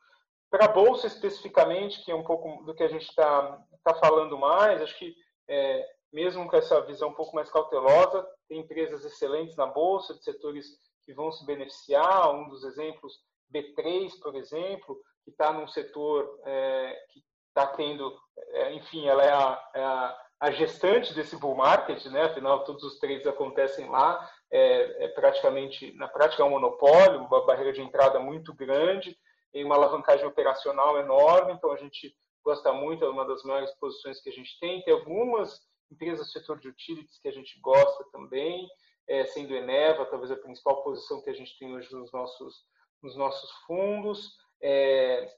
Para 0.52 0.66
a 0.66 0.68
Bolsa, 0.68 1.06
especificamente, 1.06 2.04
que 2.04 2.12
é 2.12 2.14
um 2.14 2.22
pouco 2.22 2.62
do 2.66 2.74
que 2.74 2.82
a 2.82 2.88
gente 2.88 3.08
está 3.08 3.58
tá 3.82 3.94
falando 3.94 4.36
mais, 4.36 4.82
acho 4.82 4.98
que 4.98 5.14
é, 5.48 5.88
mesmo 6.12 6.46
com 6.46 6.54
essa 6.54 6.78
visão 6.82 7.08
um 7.08 7.14
pouco 7.14 7.34
mais 7.34 7.50
cautelosa, 7.50 8.22
tem 8.46 8.60
empresas 8.60 9.02
excelentes 9.02 9.56
na 9.56 9.64
Bolsa, 9.64 10.12
de 10.12 10.22
setores 10.22 10.66
que 11.06 11.14
vão 11.14 11.32
se 11.32 11.46
beneficiar. 11.46 12.34
Um 12.34 12.50
dos 12.50 12.64
exemplos, 12.64 13.14
B3, 13.50 14.10
por 14.20 14.34
exemplo, 14.36 15.00
que 15.24 15.30
está 15.30 15.54
num 15.54 15.66
setor 15.66 16.38
é, 16.44 16.98
que 17.10 17.22
está 17.48 17.68
tendo, 17.68 18.14
é, 18.50 18.74
enfim, 18.74 19.08
ela 19.08 19.24
é 19.24 19.32
a, 19.32 19.70
é 19.74 19.82
a, 19.82 20.18
a, 20.40 20.50
gestante 20.50 21.14
desse 21.14 21.34
bull 21.34 21.54
market, 21.54 22.04
né? 22.06 22.24
afinal, 22.24 22.62
todos 22.64 22.84
os 22.84 22.98
trades 22.98 23.26
acontecem 23.26 23.88
lá, 23.88 24.30
é, 24.50 25.04
é, 25.04 25.08
praticamente, 25.08 25.96
na 25.96 26.08
prática, 26.08 26.42
é 26.42 26.46
um 26.46 26.50
monopólio, 26.50 27.24
uma 27.24 27.46
barreira 27.46 27.72
de 27.72 27.80
entrada 27.80 28.20
muito 28.20 28.54
grande, 28.54 29.16
e 29.54 29.64
uma 29.64 29.74
alavancagem 29.74 30.26
operacional 30.26 30.98
enorme, 30.98 31.52
então 31.52 31.72
a 31.72 31.76
gente 31.76 32.14
gosta 32.44 32.72
muito, 32.72 33.04
é 33.04 33.08
uma 33.08 33.24
das 33.26 33.42
maiores 33.44 33.70
posições 33.78 34.20
que 34.20 34.30
a 34.30 34.32
gente 34.32 34.58
tem. 34.58 34.82
Tem 34.82 34.94
algumas 34.94 35.60
empresas 35.90 36.26
do 36.26 36.32
setor 36.32 36.58
de 36.58 36.68
utilities 36.68 37.18
que 37.20 37.28
a 37.28 37.32
gente 37.32 37.58
gosta 37.60 38.04
também, 38.12 38.68
é, 39.08 39.24
sendo 39.26 39.54
Eneva, 39.54 40.06
talvez 40.06 40.30
a 40.30 40.36
principal 40.36 40.82
posição 40.82 41.22
que 41.22 41.30
a 41.30 41.34
gente 41.34 41.56
tem 41.58 41.74
hoje 41.74 41.94
nos 41.94 42.12
nossos, 42.12 42.64
nos 43.02 43.16
nossos 43.16 43.50
fundos. 43.66 44.36
É, 44.62 45.34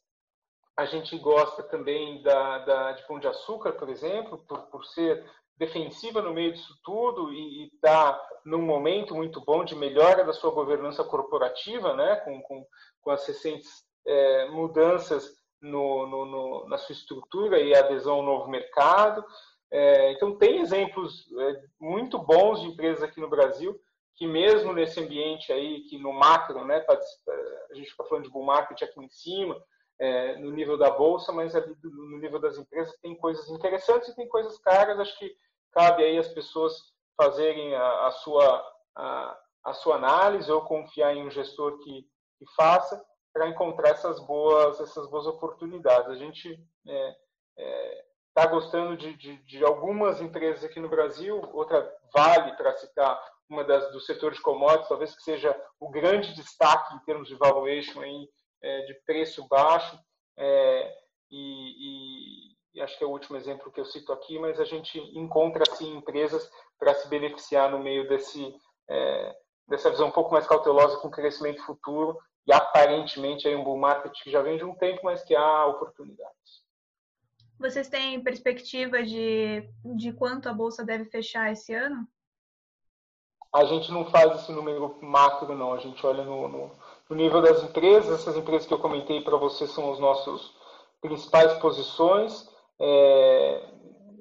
a 0.77 0.85
gente 0.87 1.17
gosta 1.19 1.63
também 1.63 2.23
da, 2.23 2.59
da, 2.59 2.93
de 2.93 3.07
Pão 3.07 3.19
de 3.19 3.29
Açúcar, 3.29 3.73
por 3.73 3.89
exemplo, 3.89 4.45
por, 4.47 4.67
por 4.67 4.85
ser 4.85 5.25
defensiva 5.57 6.21
no 6.21 6.35
meio 6.35 6.53
disso 6.53 6.77
tudo 6.83 7.33
e 7.33 7.71
está 7.73 8.21
num 8.45 8.63
momento 8.63 9.15
muito 9.15 9.41
bom 9.41 9.65
de 9.65 9.77
melhora 9.77 10.25
da 10.25 10.33
sua 10.33 10.51
governança 10.51 11.05
corporativa, 11.05 11.95
né, 11.95 12.17
com, 12.17 12.43
com, 12.43 12.67
com 13.01 13.11
as 13.11 13.25
recentes 13.27 13.85
é, 14.07 14.49
mudanças 14.51 15.37
no, 15.61 16.07
no, 16.07 16.25
no, 16.27 16.69
na 16.69 16.79
sua 16.79 16.93
estrutura 16.93 17.61
e 17.61 17.75
adesão 17.75 18.17
ao 18.17 18.23
novo 18.23 18.51
mercado. 18.51 19.25
É, 19.71 20.13
então, 20.13 20.37
tem 20.37 20.61
exemplos 20.61 21.27
é, 21.39 21.63
muito 21.81 22.19
bons 22.19 22.61
de 22.61 22.69
empresas 22.69 23.03
aqui 23.03 23.21
no 23.21 23.29
Brasil 23.29 23.79
que 24.17 24.27
mesmo 24.27 24.73
nesse 24.73 25.01
ambiente 25.01 25.53
aí, 25.53 25.81
que 25.83 25.99
no 25.99 26.13
macro, 26.13 26.65
né, 26.65 26.85
a 26.89 27.75
gente 27.75 27.89
está 27.89 28.05
falando 28.05 28.25
de 28.25 28.31
bull 28.31 28.45
market 28.45 28.81
aqui 28.83 29.01
em 29.01 29.09
cima, 29.09 29.61
é, 29.99 30.37
no 30.39 30.51
nível 30.51 30.77
da 30.77 30.91
bolsa, 30.91 31.33
mas 31.33 31.55
ali 31.55 31.77
no 31.83 32.19
nível 32.19 32.39
das 32.39 32.59
empresas 32.59 32.97
tem 33.01 33.15
coisas 33.17 33.49
interessantes 33.49 34.09
e 34.09 34.17
tem 34.17 34.29
coisas 34.29 34.59
caras. 34.59 34.99
Acho 34.99 35.19
que 35.19 35.35
cabe 35.73 36.05
aí 36.05 36.19
as 36.19 36.29
pessoas 36.29 36.77
fazerem 37.17 37.75
a, 37.75 38.07
a 38.07 38.11
sua 38.13 38.75
a, 38.97 39.39
a, 39.65 39.73
sua 39.73 39.97
análise 39.97 40.51
ou 40.51 40.63
confiar 40.63 41.15
em 41.15 41.25
um 41.25 41.31
gestor 41.31 41.79
que, 41.79 42.03
que 42.39 42.45
faça. 42.57 43.05
Para 43.35 43.49
encontrar 43.49 43.91
essas 43.91 44.21
boas, 44.21 44.81
essas 44.81 45.11
boas 45.11 45.27
oportunidades. 45.27 46.09
A 46.09 46.15
gente 46.15 46.51
está 46.51 46.63
é, 46.87 47.17
é, 47.59 48.05
tá 48.33 48.47
gostando 48.47 48.97
de, 48.97 49.13
de, 49.17 49.37
de, 49.39 49.65
algumas 49.65 50.21
empresas 50.21 50.63
aqui 50.63 50.79
no 50.79 50.89
Brasil, 50.89 51.41
outra 51.53 51.93
Vale, 52.13 52.57
para 52.57 52.77
citar 52.77 53.21
uma 53.51 53.65
das 53.65 53.91
do 53.93 54.01
setor 54.01 54.33
de 54.33 54.41
commodities, 54.41 54.89
talvez 54.89 55.15
que 55.17 55.23
seja 55.23 55.61
o 55.81 55.91
grande 55.91 56.33
destaque 56.35 56.95
em 56.95 56.99
termos 57.01 57.29
de 57.29 57.35
valuation 57.35 58.01
aí, 58.01 58.29
é, 58.63 58.83
de 58.83 58.95
preço 59.05 59.47
baixo, 59.49 59.99
é, 60.37 60.97
e, 61.31 61.35
e, 61.35 62.79
e, 62.79 62.81
acho 62.81 62.97
que 62.97 63.03
é 63.03 63.07
o 63.07 63.11
último 63.11 63.37
exemplo 63.37 63.71
que 63.73 63.81
eu 63.81 63.85
cito 63.85 64.13
aqui, 64.13 64.39
mas 64.39 64.61
a 64.61 64.65
gente 64.65 64.99
encontra 65.19 65.65
assim 65.69 65.97
empresas 65.97 66.49
para 66.79 66.95
se 66.95 67.09
beneficiar 67.09 67.69
no 67.71 67.81
meio 67.81 68.09
desse 68.09 68.55
é, 68.89 69.37
dessa 69.67 69.91
visão 69.91 70.09
um 70.09 70.13
pouco 70.13 70.33
mais 70.33 70.47
cautelosa 70.47 70.99
com 70.99 71.11
crescimento 71.11 71.65
futuro 71.65 72.19
e 72.47 72.53
aparentemente 72.53 73.49
aí 73.49 73.55
um 73.55 73.65
bull 73.65 73.79
market 73.79 74.13
que 74.23 74.31
já 74.31 74.43
vem 74.43 74.57
de 74.57 74.65
um 74.65 74.75
tempo, 74.75 75.01
mas 75.05 75.23
que 75.23 75.35
há 75.35 75.67
oportunidades. 75.67 76.65
Vocês 77.59 77.89
têm 77.89 78.23
perspectiva 78.23 79.03
de, 79.03 79.69
de 79.97 80.13
quanto 80.13 80.49
a 80.49 80.53
bolsa 80.53 80.85
deve 80.85 81.07
fechar 81.07 81.51
esse 81.51 81.73
ano? 81.73 82.07
A 83.55 83.65
gente 83.65 83.91
não 83.93 84.05
faz 84.07 84.41
esse 84.41 84.53
número 84.53 84.99
macro, 85.01 85.55
não. 85.55 85.73
A 85.73 85.79
gente 85.79 86.05
olha 86.05 86.25
no, 86.25 86.49
no, 86.49 86.71
no 87.09 87.17
nível 87.17 87.41
das 87.41 87.63
empresas. 87.63 88.21
Essas 88.21 88.37
empresas 88.37 88.67
que 88.67 88.75
eu 88.75 88.81
comentei 88.81 89.23
para 89.23 89.37
vocês 89.37 89.71
são 89.71 89.93
os 89.93 90.01
nossos 90.01 90.53
principais 91.01 91.55
posições. 91.55 92.51
É, 92.81 93.71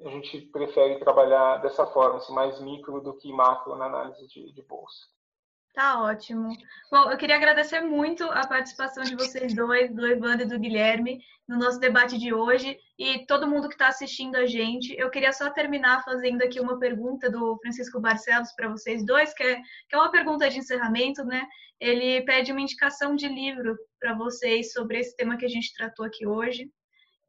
a 0.04 0.10
gente 0.10 0.40
prefere 0.52 1.00
trabalhar 1.00 1.56
dessa 1.56 1.84
forma, 1.86 2.18
assim, 2.18 2.32
mais 2.32 2.60
micro 2.60 3.00
do 3.00 3.14
que 3.14 3.32
macro 3.32 3.74
na 3.74 3.86
análise 3.86 4.26
de, 4.28 4.52
de 4.52 4.62
bolsa. 4.62 5.08
Tá 5.74 6.00
ótimo. 6.00 6.56
Bom, 6.88 7.10
eu 7.10 7.18
queria 7.18 7.34
agradecer 7.34 7.80
muito 7.80 8.22
a 8.22 8.46
participação 8.46 9.02
de 9.02 9.16
vocês 9.16 9.52
dois, 9.52 9.92
do 9.92 10.06
Evandro 10.06 10.42
e 10.42 10.48
do 10.48 10.56
Guilherme, 10.56 11.20
no 11.48 11.58
nosso 11.58 11.80
debate 11.80 12.16
de 12.16 12.32
hoje 12.32 12.78
e 12.96 13.26
todo 13.26 13.48
mundo 13.48 13.66
que 13.66 13.74
está 13.74 13.88
assistindo 13.88 14.36
a 14.36 14.46
gente. 14.46 14.94
Eu 14.96 15.10
queria 15.10 15.32
só 15.32 15.50
terminar 15.50 16.04
fazendo 16.04 16.42
aqui 16.42 16.60
uma 16.60 16.78
pergunta 16.78 17.28
do 17.28 17.58
Francisco 17.60 18.00
Barcelos 18.00 18.52
para 18.52 18.68
vocês 18.68 19.04
dois, 19.04 19.34
que 19.34 19.42
é, 19.42 19.56
que 19.88 19.96
é 19.96 19.98
uma 19.98 20.12
pergunta 20.12 20.48
de 20.48 20.60
encerramento, 20.60 21.24
né? 21.24 21.44
Ele 21.80 22.22
pede 22.22 22.52
uma 22.52 22.60
indicação 22.60 23.16
de 23.16 23.26
livro 23.26 23.76
para 23.98 24.14
vocês 24.14 24.72
sobre 24.72 25.00
esse 25.00 25.16
tema 25.16 25.36
que 25.36 25.44
a 25.44 25.50
gente 25.50 25.74
tratou 25.74 26.06
aqui 26.06 26.24
hoje. 26.24 26.70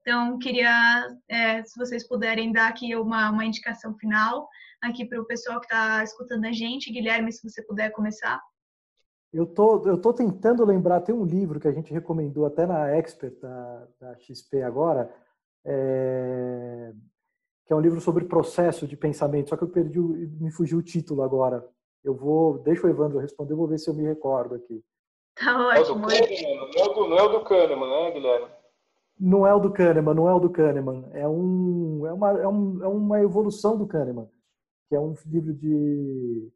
Então, 0.02 0.38
queria, 0.38 1.08
é, 1.28 1.64
se 1.64 1.76
vocês 1.80 2.08
puderem 2.08 2.52
dar 2.52 2.68
aqui 2.68 2.96
uma, 2.96 3.32
uma 3.32 3.44
indicação 3.44 3.98
final 3.98 4.48
aqui 4.82 5.06
para 5.06 5.22
o 5.22 5.26
pessoal 5.26 5.60
que 5.60 5.66
está 5.66 6.04
escutando 6.04 6.46
a 6.46 6.52
gente. 6.52 6.92
Guilherme, 6.92 7.32
se 7.32 7.48
você 7.48 7.62
puder 7.62 7.92
começar. 7.92 8.42
Eu 9.36 9.46
tô, 9.46 9.86
eu 9.86 9.98
tô 9.98 10.14
tentando 10.14 10.64
lembrar, 10.64 11.02
tem 11.02 11.14
um 11.14 11.26
livro 11.26 11.60
que 11.60 11.68
a 11.68 11.72
gente 11.72 11.92
recomendou 11.92 12.46
até 12.46 12.66
na 12.66 12.90
Expert 12.96 13.38
da, 13.42 13.88
da 14.00 14.18
XP 14.18 14.62
agora, 14.62 15.14
é, 15.66 16.94
que 17.66 17.74
é 17.74 17.76
um 17.76 17.82
livro 17.82 18.00
sobre 18.00 18.24
processo 18.24 18.88
de 18.88 18.96
pensamento, 18.96 19.50
só 19.50 19.58
que 19.58 19.64
eu 19.64 19.68
perdi, 19.68 20.00
me 20.00 20.52
fugiu 20.52 20.78
o 20.78 20.84
título 20.84 21.22
agora. 21.22 21.68
Eu 22.02 22.16
vou, 22.16 22.60
deixa 22.60 22.88
o 22.88 22.90
Evandro 22.90 23.20
responder, 23.20 23.56
vou 23.56 23.68
ver 23.68 23.78
se 23.78 23.90
eu 23.90 23.94
me 23.94 24.04
recordo 24.04 24.56
aqui. 24.56 24.82
Tá 25.36 25.68
ótimo. 25.68 26.10
É 26.10 26.22
o 26.22 26.22
do 26.22 26.30
Kahneman, 26.30 26.56
não 26.56 26.78
é 26.78 26.86
o 26.86 26.94
do, 26.94 27.08
não 27.10 27.18
é 27.18 27.24
o 27.24 27.30
do 27.30 27.44
Kahneman, 27.44 27.90
né, 27.90 28.12
Guilherme? 28.12 28.48
Não 29.20 29.48
é 29.48 29.54
o 29.54 29.60
do 29.60 29.74
Kahneman, 29.74 30.14
não 30.14 30.30
é 30.30 30.34
o 30.34 30.40
do 30.40 30.50
Kahneman. 30.50 31.10
É, 31.12 31.28
um, 31.28 32.06
é, 32.06 32.14
uma, 32.14 32.32
é, 32.40 32.48
um, 32.48 32.84
é 32.84 32.88
uma 32.88 33.22
evolução 33.22 33.78
do 33.78 33.86
Kahneman, 33.86 34.30
que 34.88 34.96
é 34.96 35.00
um 35.00 35.16
livro 35.26 35.54
de 35.54 36.52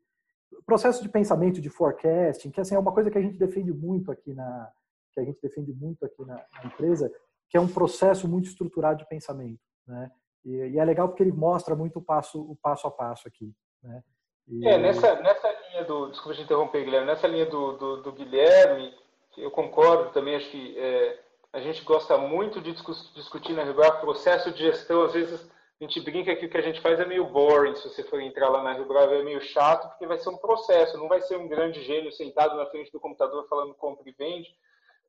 processo 0.65 1.01
de 1.01 1.09
pensamento, 1.09 1.61
de 1.61 1.69
forecasting, 1.69 2.51
que 2.51 2.61
assim, 2.61 2.75
é 2.75 2.79
uma 2.79 2.91
coisa 2.91 3.09
que 3.09 3.17
a 3.17 3.21
gente 3.21 3.37
defende 3.37 3.71
muito 3.71 4.11
aqui 4.11 4.33
na 4.33 4.71
que 5.13 5.19
a 5.19 5.23
gente 5.23 5.41
defende 5.41 5.73
muito 5.73 6.05
aqui 6.05 6.23
na, 6.23 6.35
na 6.35 6.65
empresa, 6.65 7.11
que 7.49 7.57
é 7.57 7.59
um 7.59 7.67
processo 7.67 8.27
muito 8.27 8.47
estruturado 8.47 8.99
de 8.99 9.09
pensamento, 9.09 9.59
né? 9.87 10.11
E, 10.45 10.51
e, 10.51 10.79
é 10.79 10.85
legal 10.85 11.09
porque 11.09 11.23
ele 11.23 11.31
mostra 11.31 11.75
muito 11.75 11.97
o 11.97 12.01
passo 12.01 12.39
o 12.39 12.55
passo 12.55 12.87
a 12.87 12.91
passo 12.91 13.27
aqui, 13.27 13.51
né? 13.81 14.03
E... 14.47 14.67
É 14.67 14.77
nessa 14.77 15.15
nessa 15.21 15.51
linha 15.69 15.85
do 15.85 16.09
desculpa 16.11 16.37
te 16.37 16.43
interromper, 16.43 16.85
Guilherme, 16.85 17.07
nessa 17.07 17.27
linha 17.27 17.47
do, 17.47 17.77
do, 17.77 18.03
do 18.03 18.11
Guilherme, 18.11 18.93
eu 19.37 19.51
concordo 19.51 20.11
também, 20.11 20.35
acho 20.35 20.49
que 20.51 20.77
é, 20.77 21.19
a 21.53 21.59
gente 21.59 21.83
gosta 21.83 22.17
muito 22.17 22.61
de 22.61 22.73
discutir 23.15 23.53
na 23.53 23.63
Rio 23.63 23.75
processo 23.99 24.51
de 24.51 24.59
gestão. 24.59 25.03
Às 25.03 25.13
vezes 25.13 25.49
a 25.79 25.85
gente 25.85 26.01
brinca 26.01 26.35
que 26.35 26.45
o 26.45 26.49
que 26.49 26.57
a 26.57 26.61
gente 26.61 26.81
faz 26.81 26.99
é 26.99 27.05
meio 27.05 27.25
boring, 27.25 27.73
se 27.75 27.87
você 27.87 28.03
for 28.03 28.19
entrar 28.21 28.49
lá 28.49 28.61
na 28.61 28.73
Rio 28.73 28.85
Bravo, 28.85 29.13
é 29.13 29.23
meio 29.23 29.41
chato, 29.41 29.87
porque 29.87 30.05
vai 30.05 30.17
ser 30.17 30.29
um 30.29 30.37
processo, 30.37 30.97
não 30.97 31.07
vai 31.07 31.21
ser 31.21 31.37
um 31.37 31.47
grande 31.47 31.81
gênio 31.83 32.11
sentado 32.11 32.57
na 32.57 32.65
frente 32.65 32.91
do 32.91 32.99
computador 32.99 33.47
falando 33.47 33.73
compra 33.73 34.07
e 34.09 34.11
vende, 34.11 34.49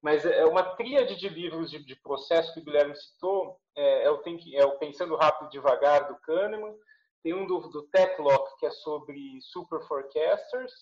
mas 0.01 0.25
é 0.25 0.45
uma 0.47 0.63
tríade 0.63 1.17
de 1.17 1.29
livros 1.29 1.71
de, 1.71 1.85
de 1.85 1.97
processo 1.97 2.55
que 2.55 2.61
o 2.61 2.65
Guilherme 2.65 2.95
citou, 2.95 3.59
é, 3.77 4.05
é, 4.05 4.11
o 4.11 4.19
Think, 4.19 4.57
é 4.57 4.65
o 4.65 4.79
Pensando 4.79 5.17
Rápido 5.17 5.49
e 5.49 5.51
Devagar, 5.51 6.07
do 6.07 6.21
Kahneman, 6.21 6.75
tem 7.23 7.35
um 7.35 7.47
do, 7.47 7.59
do 7.69 7.83
Tetlock, 7.89 8.57
que 8.59 8.67
é 8.67 8.71
sobre 8.71 9.19
super 9.43 9.81
forecasters, 9.89 10.73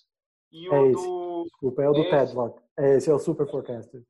e 0.53 0.69
o 0.69 0.75
é 0.75 0.93
do... 0.93 1.45
Desculpa, 1.45 1.83
é 1.83 1.89
o 1.89 1.93
do 1.95 2.03
é 2.03 2.11
Tetlock, 2.11 2.61
é, 2.77 2.97
esse 2.97 3.11
é 3.11 3.15
o 3.15 3.19
super 3.19 3.51
forecaster. 3.51 4.03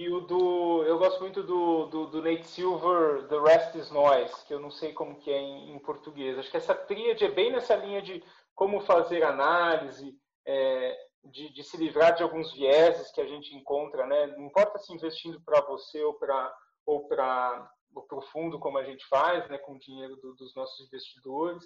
E 0.00 0.08
o 0.08 0.22
do. 0.22 0.82
Eu 0.84 0.96
gosto 0.96 1.20
muito 1.20 1.42
do, 1.42 1.84
do, 1.88 2.06
do, 2.06 2.22
Nate 2.22 2.46
Silver, 2.46 3.28
The 3.28 3.38
Rest 3.38 3.74
is 3.74 3.90
Noise, 3.90 4.46
que 4.46 4.54
eu 4.54 4.58
não 4.58 4.70
sei 4.70 4.94
como 4.94 5.18
que 5.18 5.30
é 5.30 5.38
em, 5.38 5.74
em 5.74 5.78
português. 5.78 6.38
Acho 6.38 6.50
que 6.50 6.56
essa 6.56 6.74
tríade 6.74 7.22
é 7.22 7.30
bem 7.30 7.52
nessa 7.52 7.76
linha 7.76 8.00
de 8.00 8.24
como 8.54 8.80
fazer 8.80 9.22
análise, 9.22 10.18
é, 10.46 10.96
de, 11.22 11.52
de, 11.52 11.62
se 11.62 11.76
livrar 11.76 12.14
de 12.14 12.22
alguns 12.22 12.50
vieses 12.54 13.12
que 13.12 13.20
a 13.20 13.26
gente 13.26 13.54
encontra, 13.54 14.06
né? 14.06 14.28
Não 14.38 14.46
importa 14.46 14.78
se 14.78 14.90
investindo 14.90 15.38
para 15.42 15.60
você 15.60 16.02
ou 16.02 16.14
para 16.14 16.50
ou 16.86 17.06
para 17.06 17.70
o 18.12 18.22
fundo, 18.22 18.58
como 18.58 18.78
a 18.78 18.84
gente 18.84 19.06
faz, 19.06 19.46
né, 19.50 19.58
com 19.58 19.72
o 19.72 19.78
dinheiro 19.78 20.16
do, 20.16 20.34
dos 20.34 20.54
nossos 20.54 20.80
investidores, 20.86 21.62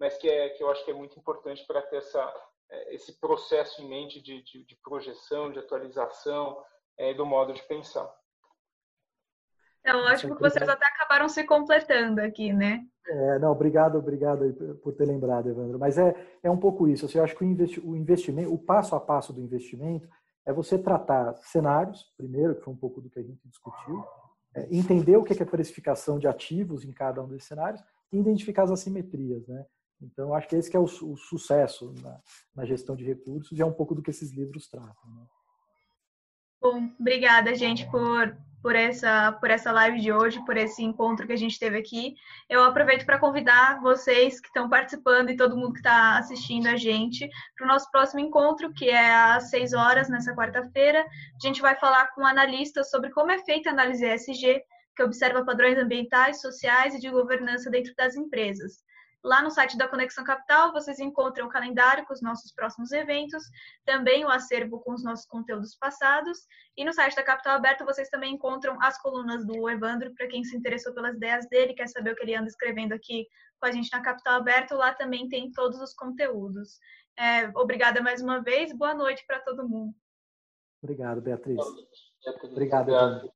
mas 0.00 0.16
que, 0.16 0.26
é, 0.26 0.48
que 0.48 0.62
eu 0.62 0.70
acho 0.70 0.82
que 0.86 0.90
é 0.90 0.94
muito 0.94 1.18
importante 1.18 1.62
para 1.66 1.82
ter 1.82 1.98
essa, 1.98 2.34
é, 2.70 2.94
esse 2.94 3.20
processo 3.20 3.82
em 3.82 3.88
mente 3.88 4.22
de, 4.22 4.42
de, 4.42 4.64
de 4.64 4.76
projeção, 4.82 5.52
de 5.52 5.58
atualização, 5.58 6.64
é, 6.98 7.14
do 7.14 7.26
modo 7.26 7.52
de 7.52 7.62
pensar. 7.62 8.08
É 9.84 9.92
lógico 9.92 10.34
que 10.34 10.40
vocês 10.40 10.66
até 10.66 10.86
acabaram 10.86 11.28
se 11.28 11.44
completando 11.44 12.20
aqui, 12.20 12.52
né? 12.52 12.86
É, 13.06 13.38
não, 13.38 13.52
obrigado, 13.52 13.98
obrigado 13.98 14.78
por 14.82 14.94
ter 14.94 15.04
lembrado, 15.04 15.50
Evandro. 15.50 15.78
Mas 15.78 15.98
é, 15.98 16.14
é 16.42 16.50
um 16.50 16.56
pouco 16.56 16.88
isso. 16.88 17.04
Assim, 17.04 17.18
eu 17.18 17.24
acho 17.24 17.36
que 17.36 17.44
o 17.44 17.96
investimento, 17.96 18.52
o 18.52 18.58
passo 18.58 18.96
a 18.96 19.00
passo 19.00 19.32
do 19.32 19.42
investimento 19.42 20.08
é 20.46 20.52
você 20.52 20.78
tratar 20.78 21.34
cenários, 21.36 22.12
primeiro, 22.16 22.54
que 22.54 22.62
foi 22.62 22.72
um 22.72 22.76
pouco 22.76 23.00
do 23.00 23.10
que 23.10 23.18
a 23.18 23.22
gente 23.22 23.46
discutiu, 23.46 24.02
é, 24.54 24.66
entender 24.74 25.16
o 25.16 25.22
que 25.22 25.34
é 25.34 25.42
a 25.42 25.46
precificação 25.46 26.18
de 26.18 26.26
ativos 26.26 26.84
em 26.84 26.92
cada 26.92 27.22
um 27.22 27.28
desses 27.28 27.48
cenários 27.48 27.82
e 28.10 28.18
identificar 28.18 28.62
as 28.62 28.70
assimetrias, 28.70 29.46
né? 29.46 29.66
Então, 30.00 30.34
acho 30.34 30.48
que 30.48 30.56
esse 30.56 30.70
que 30.70 30.76
é 30.76 30.80
o, 30.80 30.84
o 30.84 31.16
sucesso 31.16 31.94
na, 32.02 32.20
na, 32.54 32.64
gestão 32.64 32.96
de 32.96 33.04
recursos 33.04 33.56
e 33.56 33.62
é 33.62 33.66
um 33.66 33.72
pouco 33.72 33.94
do 33.94 34.02
que 34.02 34.10
esses 34.10 34.32
livros 34.32 34.68
tratam. 34.68 35.10
Né? 35.14 35.26
Bom, 36.64 36.88
obrigada, 36.98 37.54
gente, 37.54 37.86
por, 37.90 38.34
por, 38.62 38.74
essa, 38.74 39.32
por 39.32 39.50
essa 39.50 39.70
live 39.70 40.00
de 40.00 40.10
hoje, 40.10 40.42
por 40.46 40.56
esse 40.56 40.82
encontro 40.82 41.26
que 41.26 41.34
a 41.34 41.36
gente 41.36 41.58
teve 41.58 41.76
aqui. 41.76 42.14
Eu 42.48 42.64
aproveito 42.64 43.04
para 43.04 43.18
convidar 43.18 43.82
vocês 43.82 44.40
que 44.40 44.46
estão 44.46 44.66
participando 44.66 45.28
e 45.28 45.36
todo 45.36 45.58
mundo 45.58 45.74
que 45.74 45.80
está 45.80 46.16
assistindo 46.16 46.66
a 46.68 46.76
gente 46.76 47.28
para 47.54 47.66
o 47.66 47.68
nosso 47.68 47.90
próximo 47.90 48.20
encontro, 48.20 48.72
que 48.72 48.88
é 48.88 49.14
às 49.14 49.50
6 49.50 49.74
horas, 49.74 50.08
nessa 50.08 50.34
quarta-feira. 50.34 51.00
A 51.02 51.46
gente 51.46 51.60
vai 51.60 51.76
falar 51.76 52.14
com 52.14 52.22
um 52.22 52.26
analista 52.26 52.82
sobre 52.82 53.10
como 53.10 53.30
é 53.30 53.44
feita 53.44 53.68
a 53.68 53.72
análise 53.74 54.02
ESG, 54.02 54.62
que 54.96 55.02
observa 55.02 55.44
padrões 55.44 55.76
ambientais, 55.76 56.40
sociais 56.40 56.94
e 56.94 56.98
de 56.98 57.10
governança 57.10 57.68
dentro 57.68 57.94
das 57.94 58.16
empresas. 58.16 58.82
Lá 59.24 59.40
no 59.40 59.50
site 59.50 59.78
da 59.78 59.88
Conexão 59.88 60.22
Capital 60.22 60.70
vocês 60.70 61.00
encontram 61.00 61.46
o 61.46 61.48
calendário 61.48 62.04
com 62.04 62.12
os 62.12 62.20
nossos 62.20 62.52
próximos 62.52 62.92
eventos, 62.92 63.42
também 63.82 64.22
o 64.22 64.28
acervo 64.28 64.78
com 64.80 64.92
os 64.92 65.02
nossos 65.02 65.24
conteúdos 65.24 65.74
passados. 65.76 66.40
E 66.76 66.84
no 66.84 66.92
site 66.92 67.16
da 67.16 67.22
Capital 67.22 67.54
Aberto 67.54 67.86
vocês 67.86 68.10
também 68.10 68.34
encontram 68.34 68.76
as 68.82 69.00
colunas 69.00 69.46
do 69.46 69.70
Evandro, 69.70 70.14
para 70.14 70.28
quem 70.28 70.44
se 70.44 70.54
interessou 70.54 70.92
pelas 70.92 71.16
ideias 71.16 71.48
dele, 71.48 71.72
quer 71.72 71.88
saber 71.88 72.12
o 72.12 72.16
que 72.16 72.22
ele 72.22 72.34
anda 72.34 72.48
escrevendo 72.48 72.92
aqui 72.92 73.26
com 73.58 73.66
a 73.66 73.72
gente 73.72 73.90
na 73.90 74.02
Capital 74.02 74.34
Aberto, 74.34 74.74
lá 74.74 74.92
também 74.92 75.26
tem 75.26 75.50
todos 75.52 75.80
os 75.80 75.94
conteúdos. 75.94 76.78
É, 77.18 77.48
obrigada 77.58 78.02
mais 78.02 78.20
uma 78.20 78.42
vez, 78.42 78.76
boa 78.76 78.94
noite 78.94 79.24
para 79.26 79.40
todo 79.40 79.66
mundo. 79.66 79.94
Obrigado, 80.82 81.22
Beatriz. 81.22 81.58
Obrigado, 82.42 82.90
Evandro. 82.90 83.32